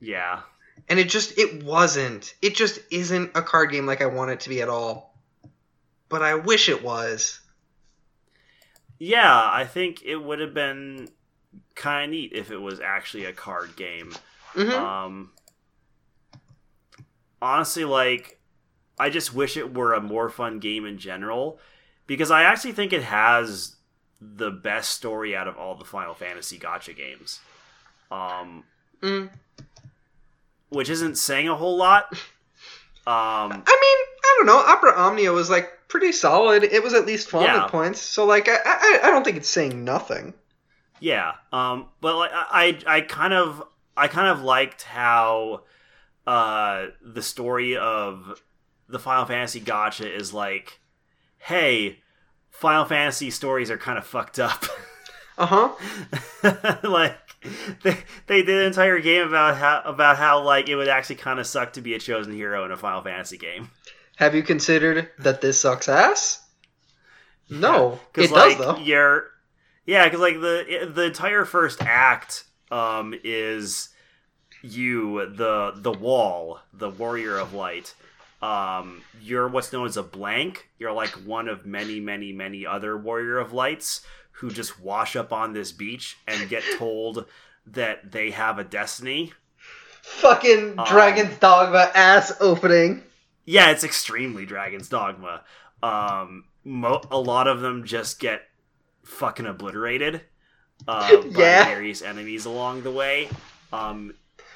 Yeah, 0.01 0.43
And 0.89 0.99
it 0.99 1.09
just 1.09 1.39
it 1.39 1.63
wasn't. 1.65 2.35
It 2.43 2.55
just 2.57 2.79
isn't 2.91 3.33
a 3.35 3.43
card 3.43 3.71
game 3.71 3.87
like 3.87 4.03
I 4.03 4.07
want 4.07 4.33
it 4.33 4.41
to 4.41 4.49
be 4.49 4.63
at 4.63 4.69
all. 4.69 5.16
But 6.09 6.23
I 6.23 6.35
wish 6.35 6.69
it 6.69 6.83
was. 6.83 7.41
yeah. 8.99 9.51
I 9.53 9.65
think 9.65 10.03
it 10.05 10.17
would 10.17 10.41
have 10.41 10.55
been 10.55 11.09
kind 11.75 12.05
of 12.05 12.11
neat 12.11 12.33
if 12.33 12.51
it 12.51 12.59
was 12.59 12.81
actually 12.81 13.25
a 13.25 13.33
card 13.33 13.77
game. 13.77 14.13
hmm 14.55 14.71
Um, 14.71 15.31
honestly, 17.43 17.85
like, 17.85 18.41
I 18.99 19.11
just 19.11 19.35
wish 19.35 19.57
it 19.57 19.75
were 19.75 19.93
a 19.95 20.01
more 20.01 20.31
fun 20.31 20.59
game 20.59 20.87
in 20.87 20.99
general 20.99 21.59
because 22.07 22.31
I 22.31 22.45
actually 22.45 22.73
think 22.73 22.93
it 22.93 23.03
has 23.03 23.77
the 24.21 24.51
best 24.51 24.91
story 24.91 25.37
out 25.37 25.47
of 25.49 25.57
all 25.59 25.75
the 25.75 25.85
Final 25.85 26.15
Fantasy 26.15 26.59
gacha 26.59 26.97
games. 26.97 27.41
Um, 28.11 28.65
mm. 29.03 29.29
which 30.71 30.89
isn't 30.89 31.19
saying 31.19 31.49
a 31.49 31.57
whole 31.57 31.77
lot. 31.77 32.07
Um, 33.09 33.53
I 33.53 33.55
mean, 33.55 33.63
I 34.25 34.35
don't 34.37 34.47
know. 34.47 34.59
Opera 34.59 34.93
Omnia 34.97 35.33
was 35.33 35.49
like 35.49 35.71
pretty 35.89 36.13
solid. 36.13 36.65
It 36.65 36.83
was 36.83 36.95
at 36.95 37.07
least 37.07 37.29
fun 37.31 37.43
Yeah. 37.45 37.65
at 37.65 37.71
points. 37.71 38.01
So 38.01 38.25
like, 38.27 38.49
I, 38.49 38.57
I 38.65 38.99
I 39.05 39.11
don't 39.11 39.25
think 39.25 39.37
it's 39.37 39.49
saying 39.49 39.85
nothing. 39.85 40.35
Yeah, 41.01 41.33
um, 41.53 41.89
but 42.01 42.17
like 42.17 42.31
I, 42.33 42.79
I 42.87 42.97
I 42.97 43.01
kind 43.03 43.35
of, 43.35 43.63
I 43.97 44.09
kind 44.09 44.29
of 44.29 44.43
liked 44.43 44.83
how 44.83 45.65
uh, 46.27 46.87
the 47.05 47.23
story 47.23 47.77
of 47.77 48.41
the 48.89 48.99
Final 48.99 49.27
Fantasy 49.27 49.61
Gacha 49.61 50.11
is 50.11 50.33
like, 50.33 50.81
hey, 51.39 51.99
Final 52.51 52.85
Fantasy 52.87 53.31
stories 53.31 53.71
are 53.71 53.77
kind 53.79 53.99
of 53.99 54.07
fucked 54.07 54.39
up. 54.39 54.65
Uh 55.39 55.45
huh. 56.43 56.79
like 56.83 57.15
they 57.83 57.95
they 58.27 58.43
did 58.43 58.59
an 58.59 58.65
entire 58.69 58.99
game 59.01 59.29
about 59.29 59.59
how 59.59 59.83
about 59.85 60.17
how 60.17 60.43
like 60.43 60.71
it 60.71 60.77
would 60.77 60.89
actually 60.89 61.17
kind 61.17 61.39
of 61.39 61.47
suck 61.47 61.75
to 61.75 61.83
be 61.83 61.93
a 61.93 61.99
chosen 61.99 62.33
hero 62.33 62.65
in 62.65 62.71
a 62.73 62.77
Final 62.79 63.03
Fantasy 63.03 63.37
game. 63.37 63.71
Have 64.17 64.35
you 64.35 64.43
considered 64.43 65.11
that 65.19 65.41
this 65.41 65.61
sucks 65.61 65.89
ass? 65.89 66.43
No, 67.49 68.01
because 68.13 68.31
it 68.31 68.35
like 68.35 68.59
does 68.59 68.77
though. 68.77 68.83
you're 68.83 69.25
yeah 69.87 70.05
because 70.05 70.21
like 70.21 70.41
the 70.41 70.91
the 70.93 71.05
entire 71.05 71.45
first 71.45 71.81
act 71.81 72.45
um 72.73 73.15
is 73.23 73.91
you 74.63 75.27
the 75.37 75.73
the 75.77 75.93
wall 75.93 76.59
the 76.73 76.91
warrior 76.91 77.39
of 77.39 77.53
light 77.53 77.95
um 78.43 79.01
you're 79.23 79.47
what's 79.47 79.73
known 79.73 79.87
as 79.87 79.97
a 79.97 80.03
blank 80.03 80.69
you're 80.79 80.93
like 80.93 81.11
one 81.25 81.47
of 81.49 81.65
many 81.65 82.01
many 82.01 82.33
many 82.33 82.67
other 82.67 82.97
warrior 82.99 83.39
of 83.39 83.53
lights 83.53 84.01
who 84.33 84.51
just 84.51 84.81
wash 84.81 85.15
up 85.15 85.33
on 85.33 85.53
this 85.53 85.71
beach 85.71 86.17
and 86.27 86.49
get 86.49 86.65
told 86.79 87.27
that 87.67 88.11
they 88.11 88.31
have 88.33 88.59
a 88.59 88.65
destiny 88.65 89.33
Fucking 90.03 90.79
Um, 90.79 90.87
Dragon's 90.87 91.37
Dogma 91.39 91.91
ass 91.95 92.33
opening. 92.41 93.03
Yeah 93.47 93.71
it's 93.71 93.85
extremely 93.85 94.45
dragon's 94.45 94.89
dogma 94.89 95.43
um 95.83 96.45
mo- 96.65 97.03
a 97.11 97.19
lot 97.19 97.47
of 97.49 97.61
them 97.61 97.85
just 97.85 98.19
get 98.21 98.43
fucking 99.05 99.47
obliterated 99.47 100.21
uh, 100.89 101.17
by 101.23 101.41
Yeah. 101.41 101.65
various 101.65 102.03
enemies 102.03 102.45
along 102.45 102.83
the 102.83 102.91
way 102.93 103.29
um 103.73 104.13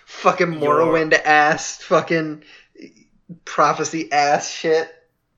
Fucking 0.06 0.54
Your- 0.54 0.80
Morrowind 0.80 1.12
ass. 1.24 1.80
Fucking 1.82 2.42
prophecy 3.44 4.10
ass 4.10 4.50
shit. 4.50 4.92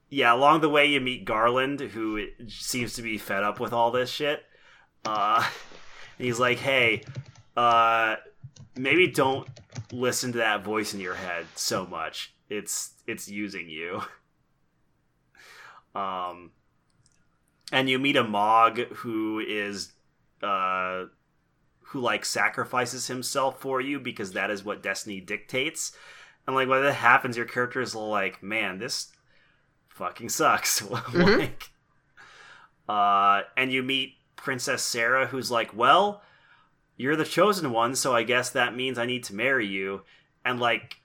yeah 0.08 0.32
along 0.34 0.60
the 0.62 0.68
way 0.68 0.86
you 0.86 1.00
meet 1.00 1.24
garland 1.26 1.78
who 1.80 2.26
seems 2.48 2.94
to 2.94 3.02
be 3.02 3.18
fed 3.18 3.42
up 3.42 3.60
with 3.60 3.72
all 3.72 3.90
this 3.90 4.08
shit 4.10 4.42
uh 5.04 5.46
he's 6.18 6.38
like, 6.38 6.58
"Hey, 6.58 7.02
uh, 7.56 8.16
maybe 8.76 9.08
don't 9.08 9.48
listen 9.92 10.30
to 10.32 10.38
that 10.38 10.62
voice 10.62 10.94
in 10.94 11.00
your 11.00 11.14
head 11.14 11.46
so 11.56 11.84
much. 11.86 12.32
It's 12.48 12.91
it's 13.06 13.28
using 13.28 13.68
you." 13.68 14.02
Um, 15.94 16.52
and 17.70 17.88
you 17.88 17.98
meet 17.98 18.16
a 18.16 18.24
Mog 18.24 18.78
who 18.78 19.40
is, 19.40 19.92
uh, 20.42 21.04
who 21.80 22.00
like 22.00 22.24
sacrifices 22.24 23.08
himself 23.08 23.60
for 23.60 23.80
you 23.80 24.00
because 24.00 24.32
that 24.32 24.50
is 24.50 24.64
what 24.64 24.82
destiny 24.82 25.20
dictates. 25.20 25.92
And 26.46 26.56
like 26.56 26.68
when 26.68 26.82
that 26.82 26.94
happens, 26.94 27.36
your 27.36 27.46
character 27.46 27.80
is 27.80 27.94
like, 27.94 28.42
"Man, 28.42 28.78
this 28.78 29.12
fucking 29.88 30.30
sucks." 30.30 30.80
Mhm. 30.80 31.38
like, 31.38 31.70
uh, 32.88 33.42
and 33.56 33.70
you 33.70 33.82
meet 33.82 34.14
Princess 34.36 34.82
Sarah, 34.82 35.26
who's 35.26 35.50
like, 35.50 35.76
"Well, 35.76 36.22
you're 36.96 37.16
the 37.16 37.24
chosen 37.24 37.70
one, 37.70 37.94
so 37.94 38.14
I 38.14 38.22
guess 38.22 38.50
that 38.50 38.74
means 38.74 38.98
I 38.98 39.06
need 39.06 39.24
to 39.24 39.34
marry 39.34 39.66
you." 39.66 40.04
And 40.44 40.58
like, 40.58 41.01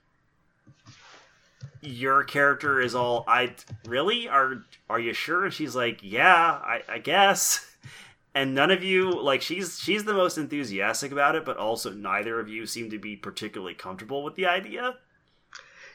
your 1.80 2.24
character 2.24 2.80
is 2.80 2.94
all, 2.94 3.24
"I 3.26 3.54
really 3.86 4.28
are? 4.28 4.64
Are 4.88 5.00
you 5.00 5.12
sure?" 5.12 5.44
And 5.44 5.54
she's 5.54 5.76
like, 5.76 6.00
"Yeah, 6.02 6.34
I, 6.34 6.82
I 6.88 6.98
guess." 6.98 7.64
And 8.34 8.54
none 8.54 8.70
of 8.70 8.84
you 8.84 9.10
like 9.20 9.42
she's 9.42 9.80
she's 9.80 10.04
the 10.04 10.14
most 10.14 10.38
enthusiastic 10.38 11.10
about 11.10 11.34
it, 11.34 11.44
but 11.44 11.56
also 11.56 11.90
neither 11.92 12.38
of 12.38 12.48
you 12.48 12.66
seem 12.66 12.90
to 12.90 12.98
be 12.98 13.16
particularly 13.16 13.74
comfortable 13.74 14.22
with 14.22 14.36
the 14.36 14.46
idea. 14.46 14.94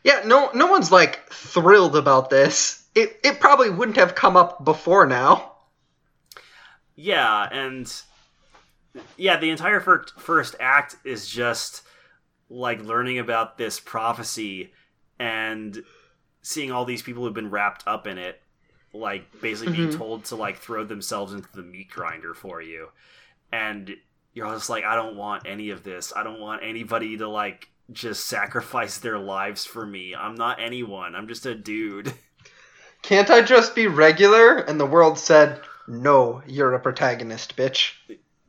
Yeah, 0.03 0.23
no, 0.25 0.49
no 0.53 0.67
one's 0.67 0.91
like 0.91 1.29
thrilled 1.29 1.95
about 1.95 2.29
this. 2.29 2.85
It 2.95 3.17
it 3.23 3.39
probably 3.39 3.69
wouldn't 3.69 3.97
have 3.97 4.15
come 4.15 4.35
up 4.35 4.65
before 4.65 5.05
now. 5.05 5.53
Yeah, 6.95 7.47
and 7.49 7.89
yeah, 9.15 9.37
the 9.37 9.49
entire 9.49 9.79
fir- 9.79 10.05
first 10.17 10.55
act 10.59 10.97
is 11.05 11.27
just 11.27 11.83
like 12.49 12.83
learning 12.83 13.19
about 13.19 13.57
this 13.57 13.79
prophecy 13.79 14.73
and 15.19 15.83
seeing 16.41 16.71
all 16.71 16.85
these 16.85 17.01
people 17.01 17.23
who've 17.23 17.33
been 17.33 17.49
wrapped 17.51 17.83
up 17.87 18.07
in 18.07 18.17
it, 18.17 18.41
like 18.93 19.25
basically 19.41 19.75
being 19.75 19.89
Mhm. 19.89 19.97
told 19.97 20.25
to 20.25 20.35
like 20.35 20.57
throw 20.57 20.83
themselves 20.83 21.33
into 21.33 21.47
the 21.53 21.61
meat 21.63 21.89
grinder 21.89 22.33
for 22.33 22.61
you, 22.61 22.89
and 23.51 23.95
you're 24.33 24.53
just 24.53 24.69
like, 24.69 24.83
I 24.83 24.95
don't 24.95 25.15
want 25.15 25.45
any 25.45 25.69
of 25.69 25.83
this. 25.83 26.11
I 26.15 26.23
don't 26.23 26.39
want 26.39 26.63
anybody 26.63 27.17
to 27.17 27.27
like 27.27 27.69
just 27.91 28.25
sacrifice 28.27 28.97
their 28.97 29.19
lives 29.19 29.65
for 29.65 29.85
me. 29.85 30.15
I'm 30.15 30.35
not 30.35 30.59
anyone. 30.61 31.15
I'm 31.15 31.27
just 31.27 31.45
a 31.45 31.53
dude. 31.55 32.13
Can't 33.01 33.29
I 33.29 33.41
just 33.41 33.75
be 33.75 33.87
regular? 33.87 34.57
And 34.57 34.79
the 34.79 34.85
world 34.85 35.19
said, 35.19 35.61
"No, 35.87 36.41
you're 36.47 36.73
a 36.73 36.79
protagonist, 36.79 37.55
bitch." 37.57 37.93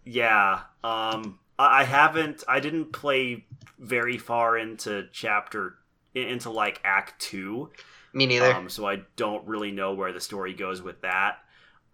Yeah. 0.05 0.61
Um 0.83 1.39
I 1.59 1.85
haven't 1.85 2.45
I 2.49 2.61
didn't 2.61 2.93
play 2.93 3.45
very 3.79 4.19
far 4.19 4.57
into 4.57 5.09
chapter 5.13 5.77
into 6.15 6.51
like 6.51 6.81
act 6.85 7.21
2. 7.21 7.71
Me 8.13 8.27
neither. 8.27 8.53
Um 8.55 8.69
so 8.69 8.87
I 8.87 9.03
don't 9.17 9.47
really 9.47 9.73
know 9.73 9.95
where 9.95 10.13
the 10.13 10.21
story 10.21 10.55
goes 10.55 10.81
with 10.83 11.01
that. 11.03 11.39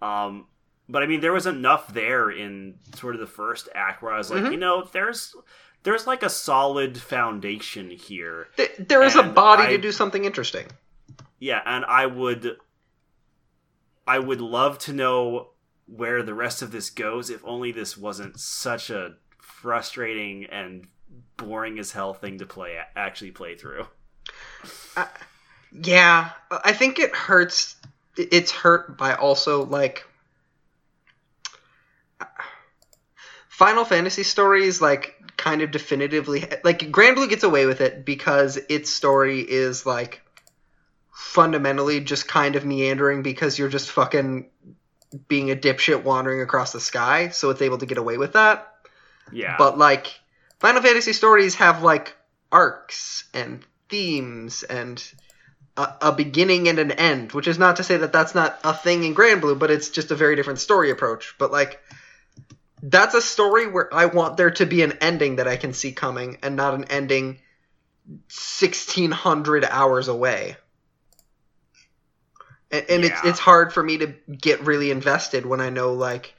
Um 0.02 0.46
but 0.88 1.02
I 1.02 1.06
mean 1.06 1.20
there 1.20 1.32
was 1.32 1.46
enough 1.46 1.92
there 1.92 2.30
in 2.30 2.78
sort 2.94 3.14
of 3.14 3.20
the 3.20 3.26
first 3.26 3.68
act 3.74 4.02
where 4.02 4.12
I 4.12 4.18
was 4.18 4.30
like, 4.30 4.44
Mhm. 4.44 4.52
you 4.52 4.56
know, 4.58 4.84
there's 4.92 5.34
there's 5.82 6.06
like 6.06 6.22
a 6.22 6.28
solid 6.28 6.98
foundation 6.98 7.90
here. 7.90 8.48
Th- 8.56 8.72
there 8.78 9.02
is 9.02 9.16
a 9.16 9.22
body 9.22 9.62
I- 9.62 9.70
to 9.70 9.78
do 9.78 9.92
something 9.92 10.24
interesting. 10.26 10.66
Yeah, 11.38 11.62
and 11.64 11.84
I 11.86 12.04
would 12.06 12.56
I 14.06 14.18
would 14.18 14.40
love 14.40 14.78
to 14.80 14.92
know 14.92 15.50
where 15.86 16.22
the 16.22 16.34
rest 16.34 16.62
of 16.62 16.70
this 16.72 16.90
goes 16.90 17.30
if 17.30 17.42
only 17.44 17.72
this 17.72 17.96
wasn't 17.96 18.38
such 18.38 18.90
a 18.90 19.14
frustrating 19.40 20.44
and 20.46 20.86
boring 21.36 21.78
as 21.78 21.92
hell 21.92 22.14
thing 22.14 22.38
to 22.38 22.46
play 22.46 22.78
actually 22.96 23.30
play 23.30 23.56
through. 23.56 23.86
Yeah, 25.72 26.30
I 26.50 26.72
think 26.72 26.98
it 26.98 27.14
hurts. 27.14 27.76
It's 28.16 28.50
hurt 28.50 28.98
by 28.98 29.14
also 29.14 29.64
like 29.64 30.04
Final 33.48 33.84
Fantasy 33.84 34.22
stories, 34.22 34.80
like 34.80 35.14
kind 35.36 35.62
of 35.62 35.70
definitively 35.70 36.44
like 36.64 36.80
Granblue 36.90 37.28
gets 37.28 37.44
away 37.44 37.66
with 37.66 37.80
it 37.80 38.04
because 38.04 38.58
its 38.68 38.90
story 38.90 39.40
is 39.40 39.86
like 39.86 40.20
fundamentally 41.12 42.00
just 42.00 42.26
kind 42.26 42.56
of 42.56 42.64
meandering 42.64 43.22
because 43.22 43.58
you're 43.58 43.68
just 43.68 43.90
fucking 43.90 44.48
being 45.28 45.50
a 45.50 45.56
dipshit 45.56 46.02
wandering 46.02 46.40
across 46.40 46.72
the 46.72 46.80
sky, 46.80 47.28
so 47.28 47.50
it's 47.50 47.62
able 47.62 47.78
to 47.78 47.86
get 47.86 47.98
away 47.98 48.18
with 48.18 48.32
that. 48.32 48.74
Yeah. 49.32 49.56
But 49.56 49.78
like 49.78 50.08
Final 50.58 50.82
Fantasy 50.82 51.12
stories 51.12 51.54
have 51.56 51.82
like 51.82 52.16
arcs 52.50 53.24
and 53.32 53.64
themes 53.90 54.62
and 54.62 55.02
a, 55.76 55.94
a 56.02 56.12
beginning 56.12 56.68
and 56.68 56.78
an 56.78 56.92
end, 56.92 57.32
which 57.32 57.48
is 57.48 57.58
not 57.58 57.76
to 57.76 57.84
say 57.84 57.96
that 57.98 58.12
that's 58.12 58.34
not 58.34 58.58
a 58.64 58.72
thing 58.72 59.04
in 59.04 59.14
Granblue, 59.14 59.58
but 59.58 59.70
it's 59.70 59.90
just 59.90 60.10
a 60.10 60.14
very 60.14 60.36
different 60.36 60.60
story 60.60 60.90
approach. 60.90 61.34
But 61.38 61.52
like 61.52 61.80
that's 62.82 63.14
a 63.14 63.22
story 63.22 63.66
where 63.66 63.92
I 63.92 64.06
want 64.06 64.36
there 64.36 64.52
to 64.52 64.66
be 64.66 64.82
an 64.82 64.92
ending 65.00 65.36
that 65.36 65.48
I 65.48 65.56
can 65.56 65.72
see 65.72 65.92
coming 65.92 66.38
and 66.42 66.56
not 66.56 66.74
an 66.74 66.84
ending 66.84 67.38
1600 68.06 69.64
hours 69.64 70.08
away. 70.08 70.56
And, 72.70 72.86
and 72.88 73.04
it's 73.04 73.20
it's 73.24 73.38
hard 73.38 73.72
for 73.72 73.82
me 73.82 73.98
to 73.98 74.14
get 74.30 74.60
really 74.60 74.90
invested 74.90 75.44
when 75.44 75.60
I 75.60 75.70
know 75.70 75.92
like 75.92 76.34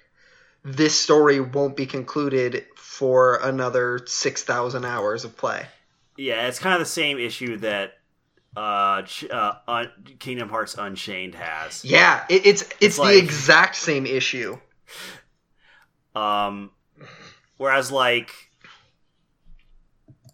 this 0.63 0.97
story 0.97 1.39
won't 1.39 1.75
be 1.75 1.85
concluded 1.85 2.65
for 2.75 3.35
another 3.35 4.01
6000 4.05 4.85
hours 4.85 5.25
of 5.25 5.35
play. 5.35 5.65
Yeah, 6.17 6.47
it's 6.47 6.59
kind 6.59 6.73
of 6.73 6.79
the 6.79 6.85
same 6.85 7.17
issue 7.17 7.57
that 7.57 7.93
uh, 8.55 9.03
uh 9.31 9.53
Un- 9.67 9.91
Kingdom 10.19 10.49
Hearts 10.49 10.75
Unchained 10.77 11.35
has. 11.35 11.85
Yeah, 11.85 12.25
it, 12.29 12.45
it's 12.45 12.69
it's, 12.79 12.97
the 12.97 13.03
like- 13.03 13.23
exact 13.23 13.75
same 13.75 14.05
issue. 14.05 14.57
Um, 16.13 16.71
whereas 17.57 17.91
like, 17.91 18.31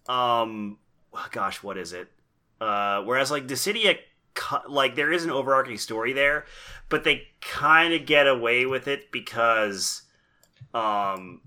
um, 0.09 0.79
gosh, 1.31 1.61
what 1.61 1.77
is 1.77 1.93
it? 1.93 2.07
Uh, 2.59 3.03
whereas 3.03 3.29
like 3.29 3.47
Dissidia, 3.47 3.97
like 4.67 4.95
there 4.95 5.11
is 5.11 5.23
an 5.23 5.29
overarching 5.29 5.77
story 5.77 6.13
there, 6.13 6.45
but 6.89 7.03
they 7.03 7.27
kind 7.39 7.93
of 7.93 8.05
get 8.05 8.27
away 8.27 8.65
with 8.65 8.87
it 8.87 9.11
because, 9.11 10.01
um. 10.73 11.41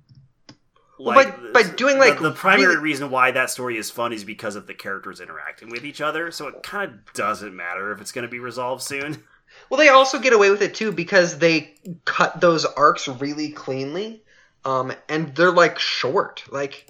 Well, 1.05 1.15
by- 1.15 1.31
by 1.53 1.63
doing, 1.63 1.99
like, 1.99 2.19
the, 2.19 2.31
the 2.31 2.33
primary 2.35 2.75
really- 2.75 2.83
reason 2.83 3.11
why 3.11 3.31
that 3.33 3.51
story 3.51 3.77
is 3.77 3.91
fun 3.91 4.13
is 4.13 4.25
because 4.25 4.57
of 4.57 4.67
the 4.67 4.75
characters 4.75 5.21
interacting 5.21 5.71
with 5.71 5.85
each 5.85 6.01
other, 6.01 6.31
so 6.31 6.49
it 6.49 6.63
kind 6.63 6.93
of 6.93 7.13
doesn't 7.15 7.55
matter 7.55 7.93
if 7.93 8.01
it's 8.01 8.13
going 8.13 8.25
to 8.27 8.31
be 8.31 8.39
resolved 8.41 8.83
soon. 8.83 9.23
Well, 9.69 9.79
they 9.79 9.89
also 9.89 10.21
get 10.21 10.33
away 10.33 10.51
with 10.51 10.63
it 10.63 10.75
too 10.75 10.93
because 10.93 11.39
they 11.39 11.75
cut 12.05 12.41
those 12.41 12.65
arcs 12.65 13.09
really 13.09 13.51
cleanly, 13.51 14.23
um, 14.65 14.93
and 15.09 15.35
they're 15.35 15.51
like 15.51 15.79
short. 15.81 16.45
Like 16.51 16.87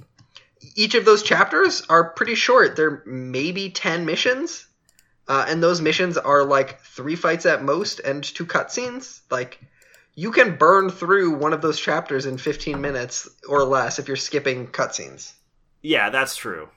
each 0.76 0.94
of 0.94 1.06
those 1.06 1.22
chapters 1.22 1.82
are 1.88 2.10
pretty 2.10 2.34
short. 2.34 2.76
They're 2.76 3.02
maybe 3.06 3.70
ten 3.70 4.04
missions, 4.04 4.66
uh, 5.26 5.46
and 5.48 5.62
those 5.62 5.80
missions 5.80 6.18
are 6.18 6.44
like 6.44 6.80
three 6.82 7.16
fights 7.16 7.46
at 7.46 7.62
most 7.64 7.98
and 8.00 8.22
two 8.22 8.44
cutscenes. 8.44 9.20
Like 9.30 9.58
you 10.14 10.30
can 10.32 10.56
burn 10.56 10.90
through 10.90 11.34
one 11.36 11.52
of 11.52 11.62
those 11.62 11.80
chapters 11.80 12.26
in 12.26 12.38
fifteen 12.38 12.80
minutes 12.80 13.28
or 13.48 13.64
less 13.64 13.98
if 13.98 14.08
you're 14.08 14.16
skipping 14.16 14.68
cutscenes. 14.68 15.32
Yeah, 15.82 16.08
that's 16.10 16.36
true. 16.36 16.68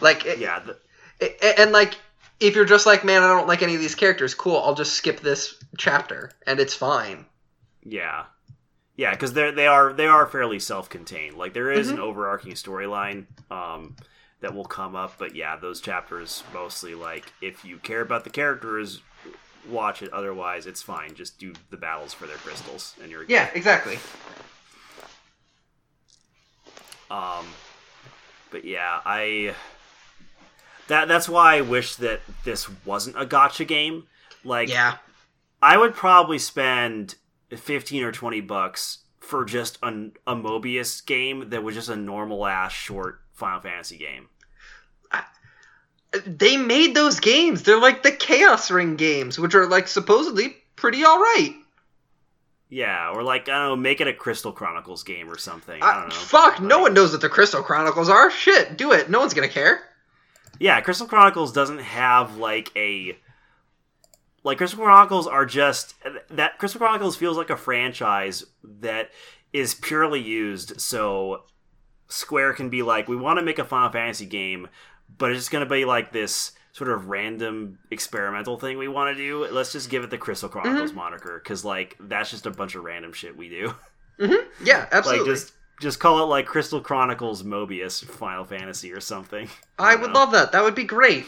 Like 0.00 0.26
it, 0.26 0.38
Yeah, 0.38 0.60
the, 0.60 0.78
A- 1.20 1.60
and 1.60 1.72
like 1.72 1.94
if 2.40 2.54
you're 2.54 2.64
just 2.64 2.86
like 2.86 3.04
man 3.04 3.22
i 3.22 3.28
don't 3.28 3.48
like 3.48 3.62
any 3.62 3.74
of 3.74 3.80
these 3.80 3.94
characters 3.96 4.34
cool 4.34 4.56
i'll 4.58 4.74
just 4.74 4.94
skip 4.94 5.20
this 5.20 5.54
chapter 5.76 6.30
and 6.46 6.60
it's 6.60 6.74
fine 6.74 7.26
Yeah, 7.82 8.24
yeah, 8.96 9.12
because 9.12 9.32
they're 9.34 9.52
they 9.52 9.66
are 9.66 9.92
they 9.92 10.06
are 10.06 10.26
fairly 10.26 10.58
self-contained. 10.60 11.36
Like 11.36 11.54
there 11.54 11.72
is 11.72 11.90
Mhm. 11.90 11.92
an 11.92 11.98
overarching 11.98 12.52
storyline 12.54 13.26
um, 13.50 13.96
that 14.40 14.54
will 14.54 14.64
come 14.66 14.96
up, 14.96 15.16
but 15.18 15.36
yeah, 15.36 15.56
those 15.56 15.80
chapters 15.80 16.44
mostly 16.52 16.94
like 16.94 17.32
if 17.42 17.64
you 17.64 17.78
care 17.78 18.02
about 18.02 18.24
the 18.24 18.30
characters, 18.30 19.02
watch 19.68 20.02
it. 20.02 20.12
Otherwise, 20.12 20.66
it's 20.66 20.82
fine. 20.82 21.14
Just 21.14 21.38
do 21.38 21.52
the 21.70 21.76
battles 21.76 22.12
for 22.12 22.26
their 22.26 22.36
crystals, 22.36 22.94
and 23.02 23.10
you're 23.10 23.24
yeah 23.28 23.48
exactly 23.54 23.98
Um, 27.10 27.46
but 28.50 28.64
yeah, 28.64 29.00
I 29.04 29.54
that 30.88 31.08
that's 31.08 31.28
why 31.28 31.56
I 31.56 31.60
wish 31.62 31.96
that 31.96 32.20
this 32.44 32.68
wasn't 32.84 33.16
a 33.16 33.26
gacha 33.26 33.66
game. 33.66 34.04
Like, 34.44 34.68
yeah 34.68 34.98
I 35.62 35.76
would 35.76 35.94
probably 35.94 36.38
spend 36.38 37.16
fifteen 37.56 38.02
or 38.04 38.12
twenty 38.12 38.40
bucks 38.40 38.98
for 39.20 39.44
just 39.44 39.78
an, 39.82 40.12
a 40.26 40.34
Mobius 40.34 41.04
game 41.04 41.50
that 41.50 41.62
was 41.62 41.74
just 41.74 41.88
a 41.88 41.96
normal 41.96 42.46
ass 42.46 42.72
short 42.72 43.20
Final 43.32 43.60
Fantasy 43.60 43.98
game. 43.98 44.28
They 46.26 46.56
made 46.56 46.94
those 46.94 47.20
games 47.20 47.62
they're 47.62 47.80
like 47.80 48.02
the 48.02 48.12
chaos 48.12 48.70
ring 48.70 48.96
games 48.96 49.38
which 49.38 49.54
are 49.54 49.66
like 49.66 49.86
supposedly 49.88 50.56
pretty 50.76 51.04
all 51.04 51.18
right 51.18 51.54
Yeah, 52.70 53.10
or 53.14 53.22
like 53.22 53.48
I 53.48 53.52
don't 53.58 53.68
know, 53.68 53.76
make 53.76 54.00
it 54.00 54.08
a 54.08 54.12
Crystal 54.12 54.52
Chronicles 54.52 55.02
game 55.02 55.28
or 55.30 55.38
something. 55.38 55.82
I 55.82 55.86
I, 55.86 56.00
don't 56.00 56.08
know. 56.10 56.14
fuck, 56.14 56.60
no 56.60 56.80
one 56.80 56.92
knows 56.94 57.12
what 57.12 57.20
the 57.22 57.28
Crystal 57.28 57.62
Chronicles 57.62 58.08
are. 58.10 58.30
Shit, 58.30 58.76
do 58.76 58.92
it. 58.92 59.08
No 59.08 59.20
one's 59.20 59.34
gonna 59.34 59.48
care. 59.48 59.80
Yeah, 60.60 60.80
Crystal 60.80 61.06
Chronicles 61.06 61.52
doesn't 61.52 61.78
have 61.80 62.36
like 62.36 62.70
a 62.76 63.16
like 64.44 64.58
Crystal 64.58 64.78
Chronicles 64.80 65.26
are 65.26 65.46
just 65.46 65.94
that 66.30 66.58
Crystal 66.58 66.78
Chronicles 66.78 67.16
feels 67.16 67.36
like 67.36 67.50
a 67.50 67.56
franchise 67.56 68.44
that 68.62 69.10
is 69.52 69.74
purely 69.74 70.20
used 70.20 70.78
so 70.80 71.44
Square 72.08 72.54
can 72.54 72.68
be 72.70 72.82
like 72.82 73.08
we 73.08 73.16
want 73.16 73.38
to 73.38 73.44
make 73.44 73.58
a 73.58 73.64
Final 73.64 73.90
Fantasy 73.90 74.26
game, 74.26 74.68
but 75.16 75.30
it's 75.30 75.40
just 75.40 75.50
going 75.50 75.64
to 75.64 75.70
be 75.70 75.84
like 75.84 76.12
this 76.12 76.52
sort 76.72 76.90
of 76.90 77.08
random 77.08 77.78
experimental 77.90 78.58
thing 78.58 78.78
we 78.78 78.88
want 78.88 79.16
to 79.16 79.22
do. 79.22 79.46
Let's 79.46 79.72
just 79.72 79.90
give 79.90 80.04
it 80.04 80.10
the 80.10 80.18
Crystal 80.18 80.48
Chronicles 80.48 80.92
moniker 80.92 81.40
cuz 81.44 81.64
like 81.64 81.96
that's 82.00 82.30
just 82.30 82.46
a 82.46 82.50
bunch 82.50 82.74
of 82.74 82.84
random 82.84 83.12
shit 83.12 83.36
we 83.36 83.48
do. 83.48 83.74
hmm 84.18 84.34
Yeah, 84.62 84.86
absolutely. 84.92 85.28
like 85.30 85.38
just 85.38 85.52
just 85.80 86.00
call 86.00 86.20
it 86.22 86.26
like 86.26 86.46
Crystal 86.46 86.80
Chronicles 86.80 87.42
Mobius 87.42 88.04
Final 88.04 88.44
Fantasy 88.44 88.92
or 88.92 89.00
something. 89.00 89.48
I 89.78 89.92
don't 89.92 90.02
would 90.02 90.12
know. 90.12 90.18
love 90.20 90.32
that. 90.32 90.52
That 90.52 90.62
would 90.64 90.74
be 90.74 90.84
great. 90.84 91.26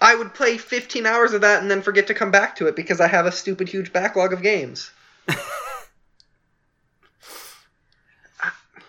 I 0.00 0.14
would 0.16 0.34
play 0.34 0.58
15 0.58 1.06
hours 1.06 1.32
of 1.32 1.40
that 1.42 1.62
and 1.62 1.70
then 1.70 1.80
forget 1.80 2.06
to 2.08 2.14
come 2.14 2.30
back 2.30 2.56
to 2.56 2.66
it 2.66 2.76
because 2.76 3.00
I 3.00 3.06
have 3.06 3.26
a 3.26 3.32
stupid 3.32 3.68
huge 3.68 3.92
backlog 3.92 4.32
of 4.32 4.42
games. 4.42 4.90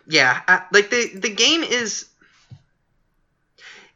yeah, 0.07 0.41
I, 0.47 0.63
like 0.71 0.89
the 0.89 1.11
the 1.15 1.29
game 1.33 1.63
is 1.63 2.05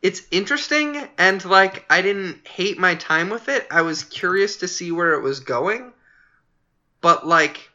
it's 0.01 0.21
interesting 0.31 1.07
and 1.17 1.43
like 1.45 1.85
I 1.89 2.01
didn't 2.01 2.47
hate 2.47 2.77
my 2.77 2.95
time 2.95 3.29
with 3.29 3.49
it. 3.49 3.67
I 3.69 3.81
was 3.81 4.03
curious 4.03 4.57
to 4.57 4.67
see 4.67 4.91
where 4.91 5.13
it 5.13 5.21
was 5.21 5.41
going. 5.41 5.93
But 7.01 7.27
like 7.27 7.69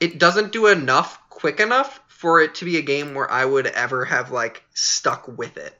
it 0.00 0.18
doesn't 0.18 0.52
do 0.52 0.66
enough 0.66 1.18
quick 1.28 1.60
enough 1.60 2.00
for 2.08 2.40
it 2.40 2.56
to 2.56 2.64
be 2.64 2.76
a 2.76 2.82
game 2.82 3.14
where 3.14 3.30
I 3.30 3.44
would 3.44 3.66
ever 3.66 4.04
have 4.04 4.30
like 4.30 4.62
stuck 4.74 5.26
with 5.26 5.56
it. 5.56 5.78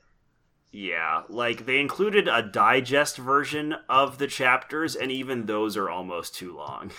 Yeah, 0.72 1.22
like 1.28 1.66
they 1.66 1.78
included 1.80 2.28
a 2.28 2.42
digest 2.42 3.18
version 3.18 3.76
of 3.90 4.16
the 4.16 4.26
chapters, 4.26 4.96
and 4.96 5.12
even 5.12 5.44
those 5.44 5.76
are 5.76 5.90
almost 5.90 6.34
too 6.34 6.56
long. 6.56 6.90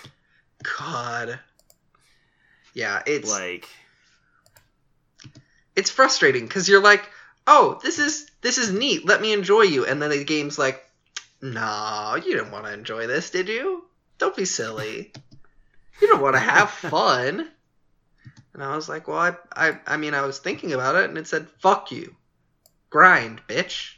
God. 0.78 1.40
Yeah, 2.72 3.02
it's 3.04 3.28
Like, 3.28 3.68
it's 5.74 5.90
frustrating 5.90 6.46
because 6.46 6.68
you're 6.68 6.82
like, 6.82 7.10
oh, 7.46 7.78
this 7.82 7.98
is 7.98 8.30
this 8.40 8.58
is 8.58 8.72
neat. 8.72 9.06
Let 9.06 9.20
me 9.20 9.32
enjoy 9.32 9.62
you, 9.62 9.86
and 9.86 10.00
then 10.00 10.10
the 10.10 10.24
game's 10.24 10.58
like, 10.58 10.84
nah, 11.40 12.14
you 12.16 12.34
didn't 12.34 12.50
want 12.50 12.64
to 12.66 12.72
enjoy 12.72 13.06
this, 13.06 13.30
did 13.30 13.48
you? 13.48 13.84
Don't 14.18 14.36
be 14.36 14.44
silly. 14.44 15.12
You 16.00 16.08
don't 16.08 16.22
want 16.22 16.34
to 16.36 16.40
have 16.40 16.70
fun. 16.70 17.48
And 18.52 18.62
I 18.62 18.76
was 18.76 18.88
like, 18.88 19.08
well, 19.08 19.18
I, 19.18 19.34
I, 19.54 19.78
I 19.86 19.96
mean, 19.96 20.14
I 20.14 20.22
was 20.22 20.38
thinking 20.38 20.72
about 20.72 20.94
it, 20.96 21.08
and 21.08 21.18
it 21.18 21.26
said, 21.26 21.48
fuck 21.58 21.90
you, 21.90 22.14
grind, 22.88 23.40
bitch. 23.48 23.94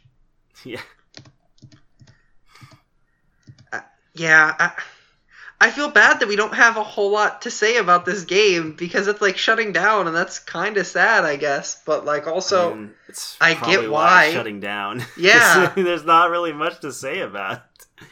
yeah, 0.64 0.80
uh, 3.72 3.80
Yeah, 4.14 4.54
I, 4.58 4.72
I 5.58 5.70
feel 5.70 5.90
bad 5.90 6.20
that 6.20 6.28
we 6.28 6.36
don't 6.36 6.54
have 6.54 6.76
a 6.76 6.82
whole 6.82 7.10
lot 7.10 7.42
to 7.42 7.50
say 7.50 7.78
about 7.78 8.04
this 8.04 8.24
game 8.24 8.72
because 8.76 9.08
it's 9.08 9.22
like 9.22 9.38
shutting 9.38 9.72
down, 9.72 10.06
and 10.06 10.14
that's 10.14 10.38
kind 10.38 10.76
of 10.76 10.86
sad, 10.86 11.24
I 11.24 11.36
guess. 11.36 11.82
But 11.86 12.04
like, 12.04 12.26
also, 12.26 12.72
I 12.72 12.74
mean, 12.74 12.94
it's 13.08 13.36
I 13.40 13.54
get 13.54 13.90
why. 13.90 14.26
it's 14.26 14.34
shutting 14.34 14.60
down. 14.60 15.02
Yeah. 15.16 15.72
there's 15.74 16.04
not 16.04 16.30
really 16.30 16.52
much 16.52 16.80
to 16.80 16.92
say 16.92 17.20
about. 17.20 17.62
it. 18.00 18.06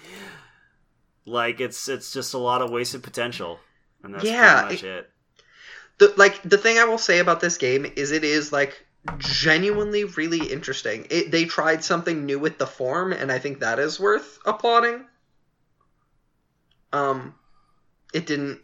Like, 1.26 1.60
it's 1.60 1.88
it's 1.88 2.12
just 2.12 2.34
a 2.34 2.38
lot 2.38 2.62
of 2.62 2.70
wasted 2.70 3.02
potential, 3.02 3.58
and 4.02 4.14
that's 4.14 4.24
Yeah, 4.24 4.60
pretty 4.62 4.74
much 4.76 4.84
it. 4.84 5.10
the 5.98 6.14
like 6.16 6.42
the 6.42 6.58
thing 6.58 6.78
I 6.78 6.84
will 6.84 6.98
say 6.98 7.18
about 7.18 7.40
this 7.40 7.56
game 7.58 7.86
is 7.96 8.10
it 8.12 8.24
is 8.24 8.52
like 8.52 8.84
genuinely 9.18 10.04
really 10.04 10.50
interesting. 10.50 11.06
It, 11.10 11.30
they 11.30 11.44
tried 11.44 11.84
something 11.84 12.24
new 12.26 12.38
with 12.38 12.58
the 12.58 12.66
form, 12.66 13.12
and 13.12 13.30
I 13.32 13.38
think 13.38 13.60
that 13.60 13.78
is 13.78 14.00
worth 14.00 14.38
applauding. 14.46 15.04
Um, 16.94 17.34
it 18.12 18.26
didn't 18.26 18.60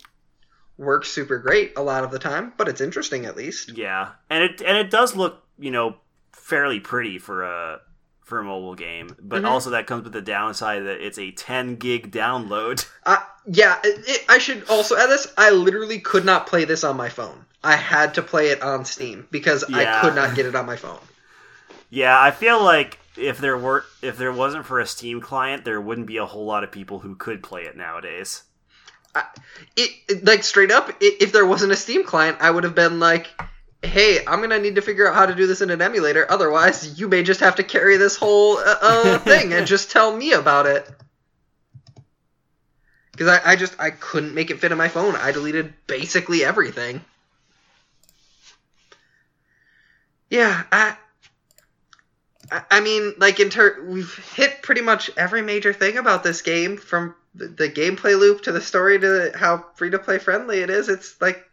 work 0.79 1.05
super 1.05 1.39
great 1.39 1.73
a 1.77 1.83
lot 1.83 2.05
of 2.05 2.11
the 2.11 2.19
time, 2.19 2.53
but 2.57 2.69
it's 2.69 2.81
interesting 2.81 3.27
at 3.27 3.37
least. 3.37 3.77
Yeah, 3.77 4.11
and 4.31 4.45
it 4.45 4.63
and 4.63 4.79
it 4.79 4.91
does 4.91 5.15
look 5.17 5.43
you 5.59 5.71
know 5.71 5.97
fairly 6.33 6.81
pretty 6.81 7.19
for 7.19 7.43
a 7.43 7.81
for 8.25 8.39
a 8.39 8.45
mobile 8.45 8.77
game, 8.77 9.17
but 9.21 9.43
Mhm. 9.43 9.49
also 9.49 9.71
that 9.71 9.89
comes 9.89 10.05
with 10.05 10.13
the 10.13 10.23
downside 10.23 10.85
that 10.85 11.05
it's 11.05 11.19
a 11.19 11.33
10 11.33 11.77
gig 11.77 12.13
download. 12.13 12.87
Uh, 13.05 13.17
yeah, 13.47 13.79
it, 13.83 14.05
it, 14.07 14.25
I 14.29 14.39
should 14.39 14.63
also 14.69 14.97
add 14.97 15.09
this. 15.09 15.27
I 15.37 15.51
literally 15.51 15.99
could 15.99 16.25
not 16.25 16.47
play 16.47 16.65
this 16.65 16.85
on 16.85 16.97
my 16.97 17.09
phone. 17.09 17.47
I 17.65 17.75
had 17.75 18.15
to 18.15 18.23
play 18.23 18.51
it 18.51 18.63
on 18.63 18.85
Steam 18.85 19.27
because 19.33 19.65
I 19.65 19.87
could 20.01 20.15
not 20.15 20.37
get 20.37 20.47
it 20.47 20.55
on 20.55 20.67
my 20.67 20.77
phone. 20.77 21.01
yeah, 21.91 22.21
I 22.21 22.31
feel 22.31 22.63
like 22.63 23.00
if 23.17 23.39
there 23.39 23.57
were 23.57 23.85
if 24.03 24.17
there 24.17 24.33
wasn't 24.33 24.67
for 24.67 24.81
a 24.81 24.87
Steam 24.87 25.21
client, 25.21 25.65
there 25.65 25.81
wouldn't 25.81 26.07
be 26.07 26.19
a 26.19 26.27
whole 26.27 26.45
lot 26.45 26.65
of 26.65 26.71
people 26.71 27.01
who 27.01 27.15
could 27.15 27.43
play 27.43 27.63
it 27.63 27.77
nowadays. 27.77 28.43
It, 29.77 29.91
it 30.09 30.25
like 30.25 30.45
straight 30.45 30.71
up. 30.71 30.89
i 30.89 30.95
if 31.21 31.33
there 31.33 31.47
wasn't 31.47 31.73
a 31.73 31.77
Steam 31.77 32.05
client, 32.05 32.39
I 32.41 32.51
would 32.51 32.65
have 32.65 32.77
been 32.77 33.01
like, 33.01 33.27
"Hey, 33.83 34.25
I'm 34.25 34.41
gonna 34.41 34.61
need 34.61 34.77
to 34.77 34.83
figure 34.83 35.09
out 35.09 35.15
how 35.15 35.27
to 35.27 35.35
do 35.35 35.47
this 35.47 35.61
in 35.61 35.71
an 35.71 35.83
emulator. 35.83 36.31
Otherwise, 36.31 36.99
you 36.99 37.09
may 37.09 37.23
just 37.23 37.41
have 37.41 37.57
to 37.57 37.65
carry 37.65 37.97
this 37.97 38.17
whole 38.17 38.59
uh, 38.59 38.77
uh, 38.81 39.19
thing 39.31 39.53
and 39.53 39.67
just 39.67 39.91
tell 39.91 40.17
me 40.17 40.33
about 40.33 40.67
it." 40.67 40.89
Because 43.11 43.29
I, 43.29 43.53
I 43.53 43.57
just 43.57 43.79
I 43.81 43.91
couldn't 43.91 44.35
make 44.35 44.51
it 44.51 44.61
fit 44.61 44.73
in 44.73 44.79
my 44.79 44.89
phone. 44.89 45.17
I 45.17 45.33
deleted 45.33 45.75
basically 45.87 46.45
everything. 46.45 47.05
Yeah, 50.31 50.63
I. 50.71 50.97
I- 52.51 52.81
mean, 52.81 53.15
like 53.19 53.39
in 53.41 53.51
ter- 53.51 53.83
we've 53.85 54.15
hit 54.35 54.63
pretty 54.63 54.81
much 54.81 55.11
every 55.17 55.43
major 55.43 55.73
thing 55.73 55.97
about 55.99 56.23
this 56.25 56.43
game, 56.43 56.77
from 56.77 57.15
the, 57.35 57.47
the 57.49 57.69
gameplay 57.69 58.19
loop 58.19 58.43
to 58.43 58.53
the 58.53 58.61
story 58.61 58.99
to 58.99 59.33
how 59.37 59.67
free 59.77 59.91
to 59.91 59.99
play 59.99 60.19
friendly 60.19 60.61
it 60.61 60.71
is. 60.71 60.89
It's 60.89 61.21
like 61.21 61.45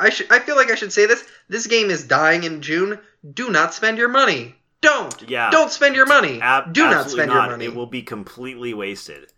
I- 0.00 0.10
should 0.10 0.30
I 0.32 0.40
feel 0.40 0.56
like 0.56 0.70
I 0.70 0.74
should 0.74 0.92
say 0.92 1.06
this. 1.06 1.22
This 1.48 1.66
game 1.66 1.90
is 1.90 2.04
dying 2.04 2.42
in 2.44 2.62
June. 2.62 2.98
Do 3.32 3.50
not 3.50 3.74
spend 3.74 3.98
your 3.98 4.08
money. 4.08 4.56
Don't. 4.80 5.22
Yeah. 5.30 5.50
Don't 5.50 5.70
spend 5.70 5.94
your 5.94 6.06
money. 6.06 6.40
Ab- 6.40 6.72
Do 6.72 6.82
not 6.82 6.94
absolutely 6.94 7.18
spend 7.22 7.28
not. 7.30 7.42
your 7.44 7.50
money. 7.52 7.64
It 7.66 7.74
will 7.76 7.86
be 7.86 8.02
completely 8.02 8.74
wasted. 8.74 9.28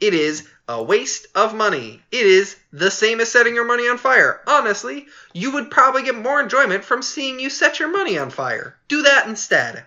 It 0.00 0.12
is 0.14 0.46
a 0.68 0.82
waste 0.82 1.26
of 1.34 1.54
money. 1.54 2.02
It 2.10 2.26
is 2.26 2.56
the 2.72 2.90
same 2.90 3.20
as 3.20 3.30
setting 3.32 3.54
your 3.54 3.64
money 3.64 3.88
on 3.88 3.96
fire. 3.98 4.40
Honestly, 4.46 5.06
you 5.32 5.52
would 5.52 5.70
probably 5.70 6.02
get 6.02 6.16
more 6.16 6.40
enjoyment 6.40 6.84
from 6.84 7.02
seeing 7.02 7.40
you 7.40 7.48
set 7.50 7.78
your 7.78 7.88
money 7.90 8.18
on 8.18 8.30
fire. 8.30 8.76
Do 8.88 9.02
that 9.02 9.26
instead. 9.26 9.86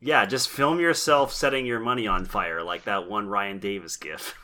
Yeah, 0.00 0.24
just 0.26 0.48
film 0.48 0.80
yourself 0.80 1.32
setting 1.32 1.64
your 1.66 1.80
money 1.80 2.06
on 2.06 2.24
fire 2.24 2.62
like 2.62 2.84
that 2.84 3.08
one 3.08 3.28
Ryan 3.28 3.58
Davis 3.58 3.96
gif. 3.96 4.34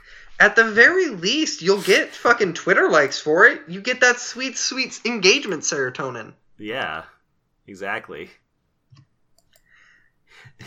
At 0.41 0.57
the 0.57 0.65
very 0.65 1.09
least, 1.09 1.63
you'll 1.63 1.83
get 1.83 2.15
fucking 2.15 2.55
Twitter 2.55 2.89
likes 2.89 3.19
for 3.21 3.47
it. 3.47 3.63
You 3.69 3.81
get 3.81 4.01
that 4.01 4.19
sweet, 4.19 4.57
sweet 4.59 5.01
engagement 5.05 5.63
serotonin. 5.63 6.33
Yeah, 6.59 7.03
exactly. 7.67 8.31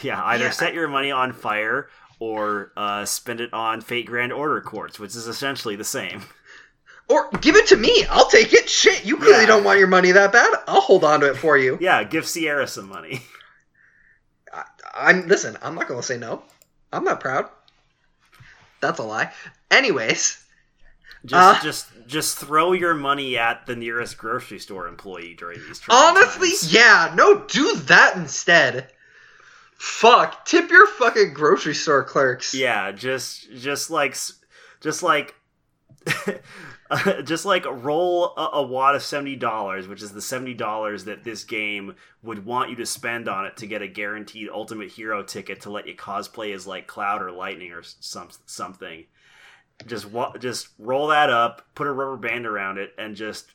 Yeah, 0.02 0.22
either 0.26 0.46
Yeah. 0.46 0.50
set 0.52 0.74
your 0.74 0.90
money 0.90 1.12
on 1.12 1.32
fire 1.32 1.88
or 2.20 2.72
uh, 2.78 3.06
spend 3.06 3.42
it 3.42 3.54
on 3.54 3.82
Fate 3.82 4.06
Grand 4.06 4.32
Order 4.34 4.62
quartz, 4.62 5.00
which 5.00 5.16
is 5.16 5.28
essentially 5.28 5.76
the 5.76 5.84
same. 5.84 6.24
Or 7.08 7.30
give 7.42 7.56
it 7.56 7.68
to 7.68 7.76
me. 7.78 8.04
I'll 8.10 8.28
take 8.30 8.52
it. 8.54 8.68
Shit, 8.68 9.06
you 9.06 9.18
clearly 9.18 9.42
Yeah. 9.42 9.46
don't 9.48 9.64
want 9.64 9.78
your 9.80 9.88
money 9.88 10.12
that 10.12 10.32
bad. 10.32 10.52
I'll 10.68 10.82
hold 10.82 11.04
on 11.04 11.20
to 11.20 11.30
it 11.30 11.38
for 11.38 11.56
you. 11.58 11.78
Yeah, 11.80 12.04
give 12.04 12.28
Sierra 12.28 12.68
some 12.68 12.90
money. 12.90 13.22
I, 14.54 14.64
I'm 14.96 15.28
listen. 15.28 15.58
I'm 15.62 15.76
not 15.76 15.88
gonna 15.88 16.02
say 16.02 16.18
no. 16.18 16.42
I'm 16.92 17.04
not 17.04 17.20
proud. 17.20 17.50
That's 18.82 19.00
a 19.00 19.04
lie. 19.04 19.32
Anyways, 19.70 20.44
Just 21.26 21.60
Uh. 21.60 21.64
just 21.64 21.88
just 22.08 22.38
throw 22.38 22.72
your 22.74 22.94
money 22.94 23.38
at 23.38 23.66
the 23.66 23.76
nearest 23.76 24.18
grocery 24.18 24.60
store 24.60 24.88
employee 24.88 25.34
during 25.38 25.60
these 25.68 25.82
honestly, 25.90 26.50
times. 26.50 26.74
yeah, 26.74 27.12
no, 27.16 27.46
do 27.46 27.76
that 27.76 28.16
instead. 28.16 28.92
Fuck, 29.86 30.46
tip 30.46 30.72
your 30.72 30.88
fucking 30.88 31.36
grocery 31.36 31.76
store 31.76 32.04
clerks. 32.04 32.56
Yeah, 32.56 32.92
just 32.92 33.54
just 33.54 33.92
like 33.92 34.18
just 34.82 35.04
like 35.04 35.36
just 37.24 37.46
like 37.46 37.66
roll 37.68 38.34
a, 38.36 38.50
a 38.54 38.64
wad 38.64 38.96
of 38.96 39.04
seventy 39.04 39.36
dollars, 39.36 39.88
which 39.88 40.02
is 40.02 40.12
the 40.12 40.24
seventy 40.24 40.56
dollars 40.56 41.04
that 41.06 41.24
this 41.24 41.44
game 41.44 41.94
would 42.24 42.48
want 42.48 42.72
you 42.72 42.76
to 42.78 42.86
spend 42.86 43.30
on 43.30 43.46
it 43.46 43.58
to 43.58 43.68
get 43.68 43.84
a 43.84 43.88
guaranteed 43.88 44.50
Ultimate 44.50 44.90
Hero 44.90 45.22
ticket 45.22 45.62
to 45.62 45.70
let 45.70 45.88
you 45.88 45.96
cosplay 45.96 46.56
as 46.56 46.66
like 46.66 46.88
Cloud 46.88 47.22
or 47.22 47.32
Lightning 47.32 47.72
or 47.72 47.84
some 47.84 48.30
something. 48.48 49.06
Just 49.86 50.08
wa- 50.10 50.36
just 50.38 50.70
roll 50.80 51.08
that 51.10 51.30
up, 51.30 51.62
put 51.76 51.86
a 51.86 51.92
rubber 51.92 52.18
band 52.18 52.48
around 52.48 52.80
it, 52.80 52.92
and 52.98 53.16
just 53.16 53.52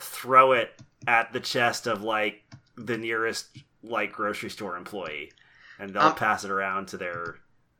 throw 0.00 0.52
it 0.52 0.70
at 1.06 1.34
the 1.34 1.40
chest 1.40 1.86
of 1.86 2.02
like 2.02 2.42
the 2.78 2.96
nearest 2.96 3.48
like 3.88 4.12
grocery 4.12 4.50
store 4.50 4.76
employee, 4.76 5.32
and 5.78 5.90
they'll 5.94 6.02
Um, 6.02 6.14
pass 6.14 6.44
it 6.44 6.50
around 6.50 6.88
to 6.88 6.96
their 6.96 7.36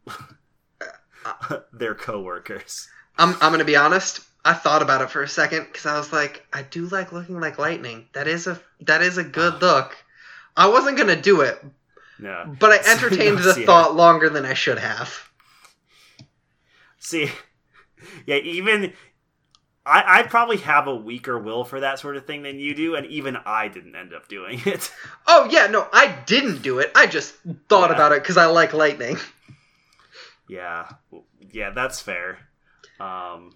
their 1.73 1.95
coworkers. 1.95 2.89
I'm 3.19 3.35
I'm 3.41 3.53
gonna 3.53 3.65
be 3.65 3.77
honest. 3.77 4.21
I 4.45 4.53
thought 4.53 4.83
about 4.83 5.03
it 5.03 5.11
for 5.11 5.23
a 5.23 5.29
second 5.29 5.65
because 5.67 5.87
I 5.87 5.99
was 5.99 6.13
like, 6.13 6.47
I 6.53 6.63
do 6.63 6.87
like 6.87 7.13
looking 7.13 7.41
like 7.41 7.59
lightning. 7.59 8.07
That 8.13 8.29
is 8.29 8.47
a 8.47 8.61
that 8.81 9.03
is 9.03 9.19
a 9.19 9.25
good 9.25 9.61
look. 9.61 9.97
I 10.57 10.69
wasn't 10.69 10.97
gonna 10.97 11.21
do 11.21 11.41
it, 11.41 11.63
No. 12.19 12.55
but 12.59 12.71
I 12.73 12.77
entertained 12.93 13.39
the 13.39 13.55
See, 13.55 13.67
thought 13.67 13.95
longer 13.97 14.31
than 14.31 14.47
I 14.47 14.55
should 14.55 14.79
have. 14.79 15.29
See, 16.99 17.31
yeah, 18.27 18.37
even 18.37 18.93
I, 19.87 20.19
I 20.19 20.23
probably 20.25 20.57
have 20.59 20.89
a 20.89 20.95
weaker 20.97 21.39
will 21.39 21.65
for 21.65 21.79
that 21.81 22.01
sort 22.01 22.17
of 22.17 22.27
thing 22.27 22.43
than 22.43 22.59
you 22.59 22.75
do, 22.75 22.97
and 22.97 23.07
even 23.07 23.37
I 23.47 23.69
didn't 23.69 23.95
end 23.95 24.13
up 24.13 24.27
doing 24.29 24.61
it. 24.67 24.93
Oh 25.29 25.49
yeah, 25.51 25.67
no, 25.69 25.87
I 25.93 26.09
didn't 26.27 26.63
do 26.63 26.81
it. 26.81 26.91
I 26.95 27.07
just 27.07 27.35
thought 27.69 27.91
Yeah. 27.91 27.95
about 27.97 28.13
it 28.13 28.23
because 28.23 28.37
I 28.37 28.47
like 28.47 28.73
lightning. 28.73 29.17
yeah, 30.49 30.89
yeah, 31.53 31.71
that's 31.71 32.01
fair. 32.01 32.39
Um, 33.01 33.55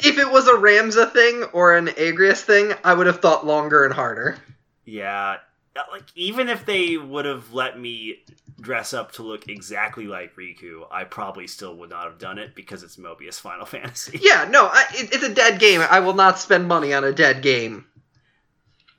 If 0.00 0.18
it 0.18 0.30
was 0.30 0.46
a 0.46 0.52
Ramza 0.52 1.12
thing 1.12 1.44
or 1.52 1.74
an 1.76 1.88
Agrias 1.88 2.40
thing, 2.42 2.72
I 2.84 2.94
would 2.94 3.06
have 3.08 3.20
thought 3.20 3.44
longer 3.46 3.84
and 3.84 3.92
harder. 3.94 4.38
yeah, 4.84 5.36
like 5.90 6.04
even 6.14 6.48
if 6.48 6.64
they 6.66 6.96
would 6.96 7.24
have 7.24 7.52
let 7.52 7.78
me 7.78 8.24
dress 8.60 8.92
up 8.92 9.12
to 9.12 9.22
look 9.22 9.48
exactly 9.48 10.06
like 10.06 10.34
Riku, 10.36 10.82
I 10.90 11.04
probably 11.04 11.46
still 11.46 11.76
would 11.76 11.90
not 11.90 12.04
have 12.04 12.18
done 12.18 12.38
it 12.38 12.54
because 12.54 12.82
it's 12.82 12.96
Mobius 12.96 13.40
Final 13.40 13.66
Fantasy. 13.74 14.18
Yeah, 14.22 14.46
no, 14.50 14.66
I, 14.66 14.84
it, 14.94 15.12
it's 15.14 15.22
a 15.24 15.32
dead 15.34 15.60
game. 15.60 15.80
I 15.88 16.00
will 16.00 16.14
not 16.14 16.38
spend 16.38 16.66
money 16.66 16.92
on 16.92 17.04
a 17.04 17.12
dead 17.12 17.42
game. 17.42 17.86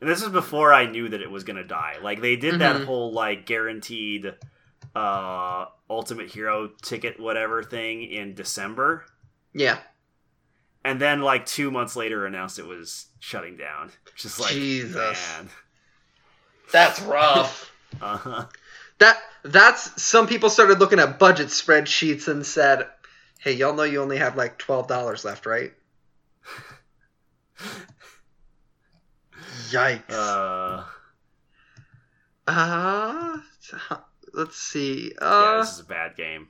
And 0.01 0.09
this 0.09 0.21
is 0.21 0.29
before 0.29 0.73
I 0.73 0.85
knew 0.85 1.09
that 1.09 1.21
it 1.21 1.29
was 1.29 1.43
gonna 1.43 1.63
die. 1.65 1.95
Like 2.01 2.21
they 2.21 2.35
did 2.37 2.59
that 2.59 2.77
Mhm. 2.77 2.85
whole 2.85 3.11
like 3.11 3.45
guaranteed 3.45 4.33
uh 4.95 5.65
ultimate 5.89 6.29
hero 6.29 6.71
ticket 6.81 7.19
whatever 7.19 7.61
thing 7.63 8.03
in 8.03 8.33
December. 8.33 9.05
Yeah, 9.53 9.79
And 10.85 11.01
then 11.01 11.21
like 11.21 11.45
two 11.45 11.69
months 11.71 11.95
later 11.95 12.25
announced 12.25 12.59
it 12.59 12.65
was 12.65 13.07
shutting 13.19 13.57
down. 13.57 13.91
Just 14.15 14.39
like 14.39 14.51
Jesus. 14.51 14.95
man. 15.37 15.49
That's 16.71 17.01
rough. 17.03 17.71
Uh-huh. 18.01 18.45
that 18.99 19.17
that's 19.43 20.01
some 20.01 20.27
people 20.27 20.49
started 20.49 20.79
looking 20.79 20.99
at 20.99 21.17
budget 21.19 21.47
spreadsheets 21.47 22.27
and 22.27 22.45
said, 22.45 22.87
"Hey, 23.39 23.53
y'all 23.53 23.73
know 23.73 23.83
you 23.83 24.01
only 24.01 24.17
have 24.17 24.35
like 24.35 24.57
twelve 24.57 24.87
dollars 24.87 25.23
left, 25.25 25.45
right?" 25.45 25.73
Yikes. 29.69 30.09
Uh 30.11 30.83
Uh, 32.47 33.37
let's 34.33 34.57
see. 34.57 35.11
yeah, 35.21 35.27
Uh, 35.27 35.59
this 35.61 35.73
is 35.73 35.79
a 35.81 35.83
bad 35.85 36.15
game. 36.15 36.47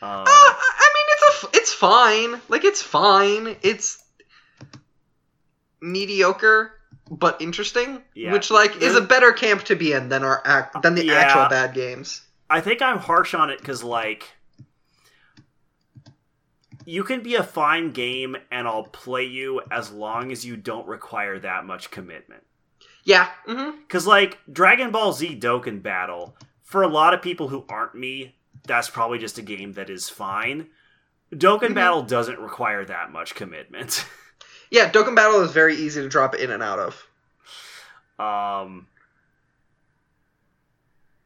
Um, 0.00 0.10
uh, 0.10 0.24
I 0.26 0.92
mean, 0.94 1.06
it's 1.08 1.44
a, 1.44 1.48
it's 1.58 1.72
fine. 1.72 2.40
Like 2.48 2.64
it's 2.64 2.82
fine. 2.82 3.56
It's 3.62 4.02
mediocre 5.80 6.72
but 7.10 7.40
interesting, 7.40 8.02
Yeah. 8.14 8.32
which 8.32 8.50
like 8.50 8.76
is 8.82 8.94
a 8.96 9.00
better 9.00 9.32
camp 9.32 9.64
to 9.64 9.76
be 9.76 9.92
in 9.92 10.08
than 10.08 10.22
our 10.24 10.42
act 10.44 10.82
than 10.82 10.94
the 10.94 11.04
Yeah. 11.06 11.14
actual 11.14 11.48
bad 11.48 11.74
games. 11.74 12.22
I 12.50 12.60
think 12.60 12.82
I'm 12.82 12.98
harsh 12.98 13.34
on 13.34 13.50
it 13.50 13.58
because, 13.58 13.82
like, 13.82 14.32
you 16.84 17.02
can 17.04 17.22
be 17.22 17.34
a 17.34 17.42
fine 17.42 17.92
game 17.92 18.36
and 18.50 18.68
I'll 18.68 18.84
play 18.84 19.24
you 19.24 19.62
as 19.70 19.90
long 19.90 20.30
as 20.30 20.44
you 20.44 20.56
don't 20.56 20.86
require 20.86 21.38
that 21.38 21.64
much 21.64 21.90
commitment. 21.90 22.42
Yeah. 23.04 23.28
Mm-hmm. 23.48 23.78
Because, 23.80 24.06
like, 24.06 24.38
Dragon 24.52 24.90
Ball 24.90 25.12
Z 25.12 25.38
Dokkan 25.40 25.82
Battle, 25.82 26.36
for 26.62 26.82
a 26.82 26.88
lot 26.88 27.14
of 27.14 27.22
people 27.22 27.48
who 27.48 27.64
aren't 27.68 27.94
me, 27.94 28.36
that's 28.66 28.90
probably 28.90 29.18
just 29.18 29.38
a 29.38 29.42
game 29.42 29.72
that 29.74 29.88
is 29.90 30.08
fine. 30.10 30.68
Dokkan 31.32 31.70
Mhm. 31.70 31.74
Battle 31.74 32.02
doesn't 32.02 32.38
require 32.38 32.84
that 32.84 33.10
much 33.10 33.34
commitment. 33.34 34.06
Yeah, 34.70 34.90
Dokkan 34.90 35.14
Battle 35.14 35.40
is 35.42 35.52
very 35.52 35.76
easy 35.76 36.00
to 36.02 36.08
drop 36.08 36.34
in 36.34 36.50
and 36.50 36.62
out 36.62 36.78
of. 36.78 37.06
Um, 38.18 38.86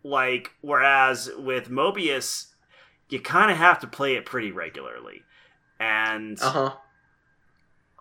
like 0.03 0.53
whereas 0.61 1.30
with 1.39 1.68
Mobius, 1.70 2.47
you 3.09 3.20
kind 3.20 3.51
of 3.51 3.57
have 3.57 3.80
to 3.80 3.86
play 3.86 4.14
it 4.16 4.24
pretty 4.26 4.51
regularly, 4.53 5.22
and 5.78 6.41
Uh 6.41 6.51
huh. 6.51 6.72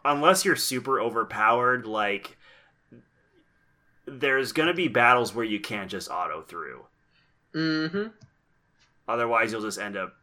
unless 0.05 0.45
you're 0.45 0.55
super 0.55 0.99
overpowered, 1.01 1.85
like 1.85 2.37
there's 4.05 4.51
gonna 4.53 4.73
be 4.73 4.87
battles 4.87 5.33
where 5.35 5.45
you 5.45 5.59
can't 5.59 5.91
just 5.91 6.09
auto 6.09 6.41
through. 6.41 6.85
Mm-hmm. 7.53 8.07
Otherwise, 9.07 9.51
you'll 9.51 9.61
just 9.61 9.79
end 9.79 9.97
up 9.97 10.13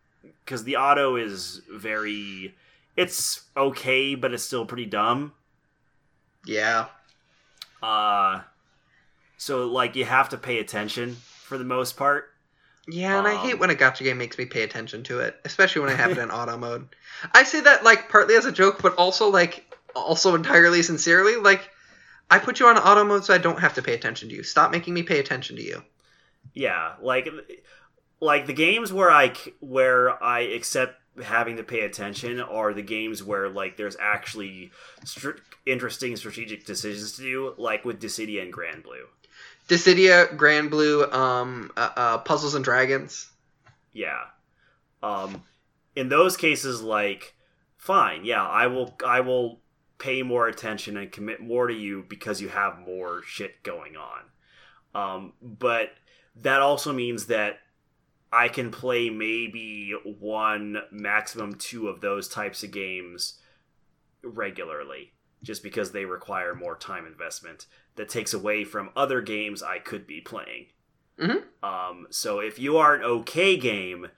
because 0.45 0.65
the 0.65 0.77
auto 0.77 1.17
is 1.17 1.61
very. 1.71 2.55
It's 2.97 3.43
okay, 3.57 4.15
but 4.15 4.33
it's 4.33 4.43
still 4.45 4.67
pretty 4.67 4.87
dumb. 4.87 5.33
Yeah. 6.47 6.87
Uh, 7.83 8.41
so 9.37 9.67
like 9.67 9.97
you 9.97 10.05
have 10.05 10.29
to 10.31 10.39
pay 10.39 10.59
attention 10.59 11.17
for 11.43 11.59
the 11.59 11.65
most 11.65 11.97
part. 11.97 12.31
Yeah, 12.87 13.19
and 13.19 13.27
I 13.27 13.35
Um, 13.35 13.39
hate 13.39 13.59
when 13.59 13.71
a 13.71 13.75
gacha 13.75 14.05
game 14.05 14.19
makes 14.19 14.37
me 14.37 14.45
pay 14.47 14.63
attention 14.63 15.03
to 15.05 15.21
it, 15.21 15.41
especially 15.45 15.81
when 15.83 15.91
I 15.91 15.95
have 15.95 16.13
it 16.13 16.19
in 16.19 16.31
auto 16.31 16.57
mode. 16.59 16.95
I 17.33 17.45
say 17.45 17.61
that 17.61 17.83
like 17.85 18.09
partly 18.11 18.35
as 18.37 18.45
a 18.45 18.53
joke, 18.53 18.83
but 18.83 18.95
also 18.97 19.31
like 19.31 19.75
also 19.97 20.35
entirely 20.35 20.83
sincerely. 20.83 21.37
Like, 21.37 21.71
I 22.31 22.39
put 22.39 22.61
you 22.61 22.67
on 22.69 22.77
auto 22.79 23.05
mode 23.05 23.25
so 23.25 23.35
I 23.35 23.39
don't 23.39 23.61
have 23.61 23.75
to 23.75 23.83
pay 23.83 23.95
attention 23.95 24.29
to 24.31 24.35
you. 24.35 24.43
Stop 24.43 24.71
making 24.71 24.95
me 24.95 25.03
pay 25.03 25.19
attention 25.21 25.57
to 25.57 25.63
you. 25.63 25.83
Yeah, 26.55 26.95
like 27.01 27.29
like 28.21 28.47
the 28.47 28.53
games 28.53 28.93
where 28.93 29.11
I 29.11 29.33
where 29.61 30.23
I 30.23 30.41
accept 30.41 31.01
having 31.23 31.57
to 31.57 31.63
pay 31.63 31.81
attention 31.81 32.41
are 32.41 32.75
the 32.75 32.83
games 32.83 33.23
where 33.23 33.49
like 33.49 33.77
there's 33.77 33.97
actually 34.01 34.73
str- 35.05 35.39
interesting 35.67 36.17
strategic 36.17 36.65
decisions 36.65 37.13
to 37.17 37.23
do, 37.23 37.55
like 37.57 37.85
with 37.85 38.01
Dissidia 38.01 38.43
and 38.43 38.53
Granblue. 38.53 39.07
Dissidia, 39.69 40.37
Granblue, 40.37 41.13
um, 41.13 41.71
uh, 41.77 41.91
uh, 41.97 42.19
Puzzles 42.19 42.55
and 42.55 42.65
Dragons. 42.65 43.31
Yeah. 43.93 44.23
Um 45.03 45.43
in 45.95 46.09
those 46.09 46.37
cases 46.37 46.83
like 46.83 47.35
fine, 47.77 48.25
yeah, 48.25 48.47
I 48.47 48.67
will 48.67 48.97
I 49.05 49.21
will 49.21 49.61
pay 49.99 50.23
more 50.23 50.49
attention 50.49 50.97
and 50.97 51.13
commit 51.13 51.41
more 51.41 51.69
to 51.69 51.75
you 51.75 52.05
because 52.09 52.41
you 52.41 52.49
have 52.49 52.79
more 52.79 53.23
shit 53.25 53.63
going 53.63 53.95
on. 53.97 54.21
Um 54.95 55.33
but 55.41 55.91
that 56.37 56.61
also 56.61 56.93
means 56.93 57.27
that 57.27 57.61
I 58.35 58.49
can 58.49 58.71
play 58.71 59.11
maybe 59.11 59.93
one 60.05 60.79
maximum 60.91 61.55
two 61.55 61.89
of 61.89 62.01
those 62.01 62.29
types 62.29 62.63
of 62.65 62.73
games 62.73 63.41
regularly 64.23 65.13
just 65.43 65.63
because 65.63 65.93
they 65.93 66.05
require 66.05 66.55
more 66.55 66.77
time 66.77 67.07
investment 67.07 67.67
that 67.97 68.09
takes 68.09 68.33
away 68.35 68.65
from 68.65 68.91
other 68.97 69.21
games 69.21 69.63
I 69.63 69.79
could 69.79 70.07
be 70.07 70.21
playing. 70.21 70.67
Mhm. 71.19 71.45
Um, 71.63 72.07
so 72.11 72.41
if 72.41 72.59
you 72.59 72.77
are 72.79 72.95
an 72.95 73.03
okay 73.03 73.57
game 73.57 74.09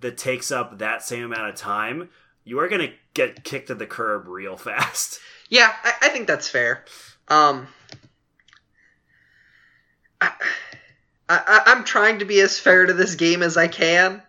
that 0.00 0.16
takes 0.18 0.52
up 0.52 0.78
that 0.78 1.02
same 1.02 1.24
amount 1.24 1.48
of 1.48 1.56
time, 1.56 2.10
you 2.44 2.60
are 2.60 2.68
going 2.68 2.86
to 2.88 2.94
get 3.14 3.42
kicked 3.42 3.68
to 3.68 3.74
the 3.74 3.86
curb 3.86 4.28
real 4.28 4.56
fast. 4.68 5.18
Yeah, 5.48 5.74
I, 5.82 5.94
I 6.02 6.08
think 6.10 6.26
that's 6.26 6.48
fair. 6.48 6.84
Um, 7.28 7.68
I, 10.20 10.32
I, 11.28 11.62
I'm 11.66 11.84
trying 11.84 12.18
to 12.18 12.24
be 12.24 12.40
as 12.40 12.58
fair 12.58 12.86
to 12.86 12.92
this 12.92 13.14
game 13.14 13.42
as 13.42 13.56
I 13.56 13.68
can, 13.68 14.22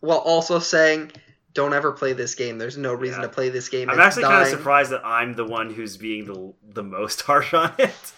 while 0.00 0.18
also 0.18 0.58
saying, 0.60 1.12
don't 1.54 1.74
ever 1.74 1.90
play 1.92 2.12
this 2.12 2.34
game. 2.36 2.58
There's 2.58 2.76
no 2.76 2.94
reason 2.94 3.20
Yeah. 3.20 3.26
to 3.26 3.32
play 3.32 3.48
this 3.48 3.68
game. 3.68 3.90
I'm 3.90 3.96
It's 3.98 4.06
actually 4.06 4.22
kind 4.24 4.42
of 4.42 4.48
surprised 4.48 4.90
that 4.92 5.04
I'm 5.04 5.34
the 5.34 5.44
one 5.44 5.70
who's 5.72 5.96
being 5.96 6.26
the 6.26 6.54
the 6.72 6.84
most 6.84 7.22
harsh 7.28 7.52
on 7.54 7.72
it. 7.78 8.12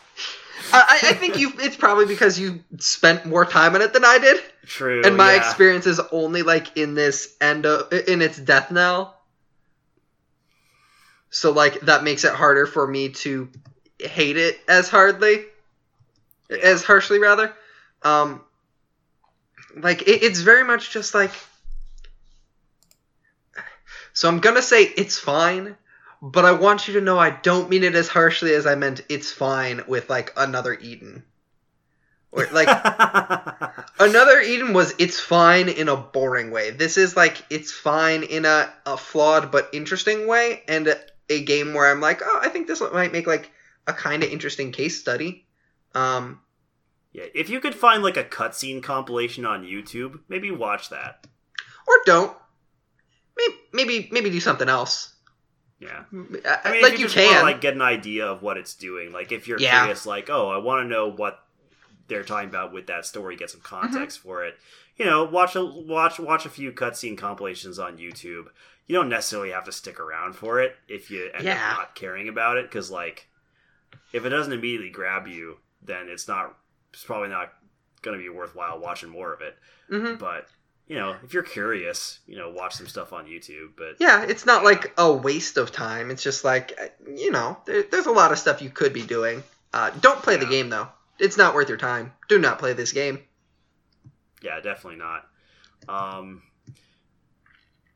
I, 0.73 0.99
I 1.03 1.13
think 1.15 1.39
you. 1.39 1.53
It's 1.59 1.77
probably 1.77 2.05
because 2.07 2.39
you 2.39 2.63
spent 2.79 3.25
more 3.25 3.47
time 3.47 3.75
on 3.75 3.81
it 3.81 3.95
than 3.95 4.05
I 4.05 4.19
did, 4.19 4.43
True. 4.67 5.03
and 5.05 5.17
my 5.17 5.33
yeah. 5.35 5.39
experience 5.39 5.87
is 5.87 6.01
only 6.13 6.43
like 6.43 6.77
in 6.77 6.95
this 6.95 7.35
end 7.41 7.65
of, 7.65 7.91
in 7.93 8.21
its 8.21 8.39
death 8.39 8.71
knell. 8.71 9.17
So 11.31 11.53
like 11.53 11.81
that 11.81 12.05
makes 12.05 12.25
it 12.25 12.35
harder 12.35 12.67
for 12.67 12.87
me 12.87 13.09
to 13.09 13.49
hate 13.99 14.37
it 14.37 14.61
as 14.69 14.89
hardly, 14.91 15.47
as 16.51 16.85
harshly 16.85 17.19
rather. 17.19 17.55
Um, 18.03 18.43
like 19.77 20.03
it, 20.03 20.23
it's 20.23 20.41
very 20.41 20.65
much 20.65 20.91
just 20.91 21.15
like. 21.15 21.33
So 24.13 24.29
I'm 24.29 24.41
gonna 24.41 24.63
say 24.63 24.83
it's 24.83 25.19
fine, 25.19 25.77
but 26.21 26.45
I 26.45 26.53
want 26.53 26.89
you 26.89 26.95
to 26.95 27.01
know 27.01 27.19
I 27.19 27.31
don't 27.31 27.71
mean 27.71 27.85
it 27.85 27.95
as 27.95 28.09
harshly 28.09 28.55
as 28.55 28.67
I 28.67 28.75
meant 28.75 29.03
it's 29.09 29.33
fine 29.33 29.83
with 29.87 30.11
like 30.11 30.33
another 30.37 30.75
Eden. 30.75 31.25
Or 32.33 32.47
like 32.53 32.69
another 34.01 34.41
Eden 34.41 34.73
was 34.73 34.95
it's 34.99 35.19
fine 35.19 35.69
in 35.69 35.89
a 35.89 35.97
boring 35.97 36.51
way. 36.51 36.71
This 36.71 36.97
is 36.97 37.17
like 37.17 37.45
it's 37.51 37.73
fine 37.73 38.23
in 38.23 38.45
a, 38.45 38.73
a 38.87 38.97
flawed 38.97 39.51
but 39.51 39.71
interesting 39.73 40.27
way, 40.27 40.63
and 40.69 40.87
a, 40.89 41.01
a 41.29 41.43
game 41.43 41.75
where 41.75 41.91
I'm 41.91 42.01
like, 42.01 42.21
oh, 42.25 42.41
I 42.43 42.49
think 42.49 42.67
this 42.67 42.81
might 42.93 43.13
make 43.13 43.27
like 43.27 43.51
a 43.87 43.93
kind 43.93 44.23
of 44.23 44.31
interesting 44.31 44.71
case 44.71 45.01
study. 45.01 45.45
Um, 45.95 46.41
yeah, 47.13 47.25
if 47.35 47.49
you 47.51 47.61
could 47.61 47.75
find 47.75 48.03
like 48.03 48.17
a 48.17 48.25
cutscene 48.25 48.83
compilation 48.83 49.45
on 49.45 49.65
YouTube, 49.65 50.21
maybe 50.29 50.51
watch 50.51 50.89
that. 50.91 51.27
or 51.87 51.95
don't. 52.07 52.37
maybe 53.37 53.55
maybe, 53.73 54.09
maybe 54.13 54.31
do 54.31 54.41
something 54.41 54.69
else. 54.69 55.15
Yeah. 55.79 56.05
I- 56.13 56.73
mean, 56.73 56.83
like 56.83 56.99
you 56.99 57.07
you, 57.09 57.23
wanna, 57.23 57.29
can. 57.31 57.43
like 57.43 57.61
get 57.61 57.75
an 57.75 57.83
idea 57.83 58.27
of 58.27 58.43
what 58.43 58.59
it's 58.59 58.75
doing. 58.75 59.13
Like 59.13 59.33
if 59.33 59.49
you're 59.49 59.59
Yeah. 59.59 59.79
curious, 59.81 60.05
like, 60.07 60.29
oh, 60.31 60.49
I 60.51 60.59
want 60.59 60.85
to 60.85 60.89
know 60.89 61.09
what 61.11 61.43
they're 62.09 62.23
talking 62.25 62.49
about 62.51 62.73
with 62.73 62.87
that 62.89 63.07
story, 63.07 63.37
get 63.37 63.51
some 63.51 63.61
context 63.63 64.19
Mm-hmm. 64.21 64.29
for 64.29 64.45
it. 64.45 64.59
You 64.97 65.07
know, 65.07 65.25
watch 65.25 65.57
a 65.57 65.65
watch 65.65 66.19
watch 66.19 66.45
a 66.45 66.51
few 66.51 66.71
cutscene 66.73 67.17
compilations 67.17 67.79
on 67.79 67.97
YouTube. 67.97 68.47
You 68.87 68.97
don't 68.97 69.09
necessarily 69.09 69.53
have 69.53 69.65
to 69.65 69.73
stick 69.73 69.99
around 69.99 70.35
for 70.35 70.61
it 70.61 70.77
if 70.87 71.11
you 71.11 71.31
end 71.33 71.45
Yeah. 71.45 71.71
up 71.73 71.79
not 71.79 71.95
caring 71.95 72.29
about 72.29 72.59
it, 72.59 72.67
because 72.67 72.91
like, 72.91 73.27
if 74.13 74.25
it 74.27 74.29
doesn't 74.29 74.53
immediately 74.53 74.91
grab 74.91 75.27
you, 75.27 75.59
then 75.83 76.09
it's 76.09 76.29
not. 76.29 76.57
It's 76.93 77.05
probably 77.05 77.29
not 77.29 77.53
going 78.03 78.19
to 78.19 78.23
be 78.23 78.29
worthwhile 78.31 78.79
watching 78.81 79.11
more 79.11 79.33
of 79.33 79.41
it. 79.41 79.57
hmm 79.89 80.15
But 80.15 80.47
you 80.87 80.97
know, 80.97 81.15
if 81.23 81.33
you're 81.33 81.45
curious, 81.45 82.19
you 82.27 82.37
know, 82.37 82.51
watch 82.51 82.75
some 82.75 82.89
stuff 82.89 83.13
on 83.13 83.27
YouTube. 83.27 83.71
But 83.77 83.97
Yeah, 84.01 84.23
it's 84.25 84.45
not 84.45 84.65
like 84.65 84.93
a 84.99 85.13
waste 85.13 85.57
of 85.57 85.71
time. 85.71 86.11
It's 86.11 86.23
just 86.23 86.45
like 86.45 86.73
uh, 86.81 86.87
you 87.15 87.31
know, 87.31 87.59
there, 87.65 87.85
there's 87.91 88.07
a 88.07 88.13
lot 88.13 88.33
of 88.33 88.39
stuff 88.39 88.61
you 88.63 88.71
could 88.71 88.93
be 88.93 89.03
doing. 89.03 89.43
Uh, 89.73 89.91
don't 90.01 90.23
play 90.23 90.37
the 90.37 90.47
game 90.47 90.69
though. 90.69 90.89
It's 91.19 91.37
not 91.37 91.55
worth 91.55 91.69
your 91.69 91.79
time. 91.79 92.13
Do 92.29 92.39
not 92.39 92.59
play 92.59 92.73
this 92.73 92.93
game. 92.93 93.21
Yeah, 94.43 94.59
definitely 94.61 94.99
not. 94.99 95.27
Um, 95.89 96.43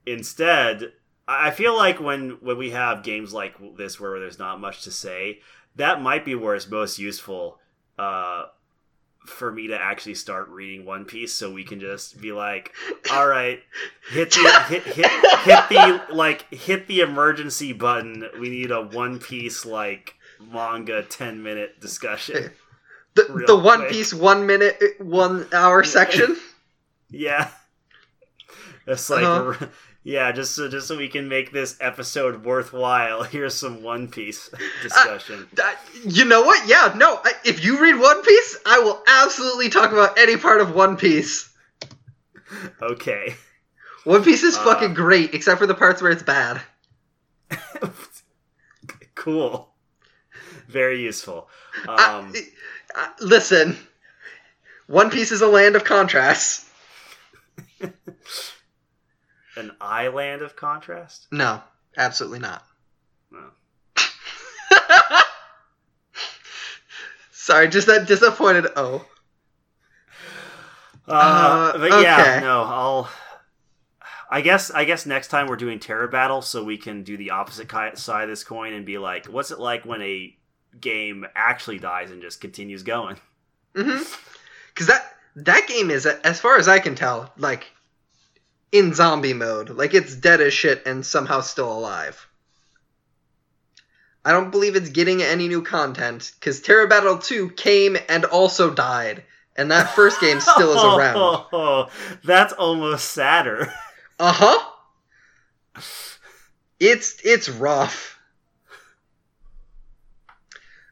instead, 0.06 0.92
I 1.26 1.48
I 1.48 1.50
feel 1.50 1.76
like 1.76 2.00
when 2.00 2.38
when 2.40 2.58
we 2.58 2.70
have 2.70 3.02
games 3.02 3.32
like 3.32 3.54
this 3.76 3.98
where 3.98 4.20
there's 4.20 4.38
not 4.38 4.60
much 4.60 4.82
to 4.82 4.90
say, 4.90 5.40
that 5.76 6.02
might 6.02 6.24
be 6.24 6.34
where 6.34 6.54
it's 6.54 6.68
most 6.68 6.98
useful 6.98 7.58
uh, 7.98 8.44
for 9.26 9.50
me 9.50 9.68
to 9.68 9.80
actually 9.80 10.14
start 10.14 10.48
reading 10.48 10.84
One 10.84 11.04
Piece, 11.04 11.32
so 11.32 11.50
we 11.50 11.64
can 11.64 11.80
just 11.80 12.20
be 12.20 12.32
like, 12.32 12.72
all 13.12 13.26
right, 13.26 13.60
hit 14.10 14.30
the 14.32 14.64
hit, 14.68 14.82
hit 14.84 15.06
hit 15.44 15.68
the 15.68 16.04
like 16.14 16.52
hit 16.52 16.86
the 16.86 17.00
emergency 17.00 17.72
button. 17.72 18.24
We 18.38 18.48
need 18.50 18.70
a 18.70 18.82
One 18.82 19.18
Piece 19.18 19.64
like 19.64 20.14
manga 20.40 21.02
ten 21.02 21.42
minute 21.42 21.80
discussion. 21.80 22.50
The, 23.16 23.44
the 23.46 23.56
One 23.56 23.78
quick. 23.78 23.90
Piece 23.92 24.12
one 24.12 24.44
minute, 24.44 24.76
one 24.98 25.46
hour 25.52 25.84
section. 25.84 26.36
Yeah. 27.08 27.48
It's 28.88 29.08
like, 29.08 29.22
Uh-huh. 29.22 29.66
Yeah, 30.04 30.30
just 30.32 30.54
so 30.54 30.68
just 30.68 30.86
so 30.86 30.96
we 30.96 31.08
can 31.08 31.28
make 31.28 31.50
this 31.50 31.76
episode 31.80 32.44
worthwhile. 32.44 33.22
Here's 33.24 33.54
some 33.54 33.82
One 33.82 34.06
Piece 34.08 34.50
discussion. 34.82 35.48
Uh, 35.60 35.74
you 36.06 36.24
know 36.26 36.42
what? 36.42 36.68
Yeah, 36.68 36.92
no. 36.96 37.20
I, 37.24 37.32
if 37.44 37.64
you 37.64 37.80
read 37.80 37.98
One 37.98 38.22
Piece, 38.22 38.58
I 38.66 38.78
will 38.80 39.02
absolutely 39.08 39.70
talk 39.70 39.90
about 39.92 40.18
any 40.18 40.36
part 40.36 40.60
of 40.60 40.74
One 40.74 40.96
Piece. 40.96 41.50
okay. 42.82 43.34
One 44.04 44.22
Piece 44.22 44.42
is 44.42 44.56
Uh. 44.56 44.64
fucking 44.64 44.94
great, 44.94 45.34
except 45.34 45.58
for 45.58 45.66
the 45.66 45.74
parts 45.74 46.00
where 46.02 46.12
it's 46.12 46.22
bad. 46.22 46.60
cool. 49.14 49.70
Very 50.68 51.00
useful. 51.00 51.48
Um, 51.88 52.32
uh, 52.94 53.08
listen, 53.20 53.76
One 54.86 55.10
Piece 55.10 55.32
is 55.32 55.40
a 55.40 55.46
land 55.48 55.76
of 55.76 55.84
contrasts. 55.84 56.68
an 59.56 59.72
island 59.80 60.42
of 60.42 60.56
contrast. 60.56 61.26
No, 61.30 61.62
absolutely 61.96 62.40
not. 62.40 62.64
No. 63.30 63.50
Sorry, 67.32 67.68
just 67.68 67.86
that 67.88 68.06
disappointed. 68.06 68.66
Oh, 68.76 69.06
Uh, 71.06 71.12
Uh, 71.12 71.78
but 71.78 72.02
yeah, 72.02 72.20
okay. 72.20 72.40
no, 72.40 72.62
I'll. 72.62 73.10
I 74.30 74.40
guess 74.40 74.70
I 74.70 74.84
guess 74.84 75.04
next 75.06 75.28
time 75.28 75.46
we're 75.46 75.56
doing 75.56 75.78
Terra 75.78 76.08
Battle, 76.08 76.40
so 76.42 76.64
we 76.64 76.78
can 76.78 77.02
do 77.02 77.16
the 77.16 77.30
opposite 77.30 77.70
side 77.98 78.22
of 78.24 78.28
this 78.28 78.42
coin 78.42 78.72
and 78.72 78.86
be 78.86 78.98
like, 78.98 79.26
what's 79.26 79.50
it 79.50 79.60
like 79.60 79.84
when 79.84 80.00
a 80.02 80.34
game 80.80 81.26
actually 81.36 81.78
dies 81.78 82.10
and 82.10 82.22
just 82.22 82.40
continues 82.40 82.82
going? 82.82 83.16
mm-hmm. 83.74 84.02
Because 84.68 84.86
that 84.86 85.14
that 85.36 85.68
game 85.68 85.90
is, 85.90 86.06
as 86.06 86.40
far 86.40 86.56
as 86.56 86.66
I 86.66 86.78
can 86.78 86.94
tell, 86.94 87.32
like 87.36 87.66
in 88.74 88.92
zombie 88.92 89.32
mode. 89.32 89.70
Like 89.70 89.94
it's 89.94 90.14
dead 90.16 90.40
as 90.40 90.52
shit 90.52 90.82
and 90.84 91.06
somehow 91.06 91.40
still 91.40 91.72
alive. 91.72 92.26
I 94.24 94.32
don't 94.32 94.50
believe 94.50 94.74
it's 94.74 94.90
getting 94.90 95.22
any 95.22 95.46
new 95.48 95.62
content 95.62 96.32
because 96.34 96.60
Terra 96.60 96.88
Battle 96.88 97.18
2 97.18 97.50
came 97.50 97.96
and 98.08 98.24
also 98.24 98.70
died, 98.74 99.22
and 99.54 99.70
that 99.70 99.90
first 99.94 100.20
game 100.20 100.40
still 100.40 100.72
is 100.72 100.82
around. 100.82 101.16
Oh, 101.52 101.88
that's 102.24 102.52
almost 102.54 103.12
sadder. 103.12 103.72
Uh 104.18 104.32
huh. 104.32 105.80
It's 106.80 107.20
it's 107.24 107.48
rough. 107.48 108.18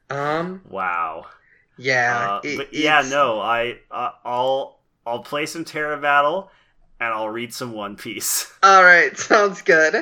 Um. 0.09 0.63
Wow. 0.71 1.27
Yeah. 1.77 2.35
Uh, 2.37 2.41
it- 2.45 2.69
yeah, 2.73 3.03
no, 3.11 3.41
I 3.41 3.79
uh, 3.91 4.11
I'll 4.25 4.79
I'll 5.05 5.25
play 5.25 5.45
some 5.45 5.65
Terra 5.65 5.99
Battle 6.01 6.51
and 7.03 7.13
I'll 7.13 7.29
read 7.29 7.53
some 7.53 7.73
One 7.73 7.97
Piece. 7.97 8.53
All 8.63 8.83
right. 8.83 9.17
Sounds 9.17 9.63
good. 9.63 9.95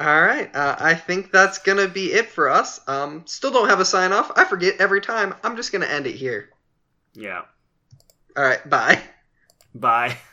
All 0.00 0.20
right. 0.22 0.54
Uh, 0.54 0.74
I 0.80 0.94
think 0.94 1.30
that's 1.30 1.58
gonna 1.58 1.86
be 1.86 2.12
it 2.12 2.28
for 2.30 2.48
us. 2.50 2.80
Um. 2.88 3.22
Still 3.26 3.52
don't 3.52 3.68
have 3.68 3.78
a 3.80 3.84
sign 3.84 4.12
off. 4.12 4.32
I 4.34 4.44
forget 4.44 4.76
every 4.80 5.00
time. 5.00 5.34
I'm 5.44 5.54
just 5.54 5.70
gonna 5.70 5.86
end 5.86 6.06
it 6.06 6.16
here. 6.16 6.50
yeah. 7.14 7.42
All 8.36 8.42
right. 8.42 8.68
Bye. 8.68 9.00
Bye. 9.74 10.16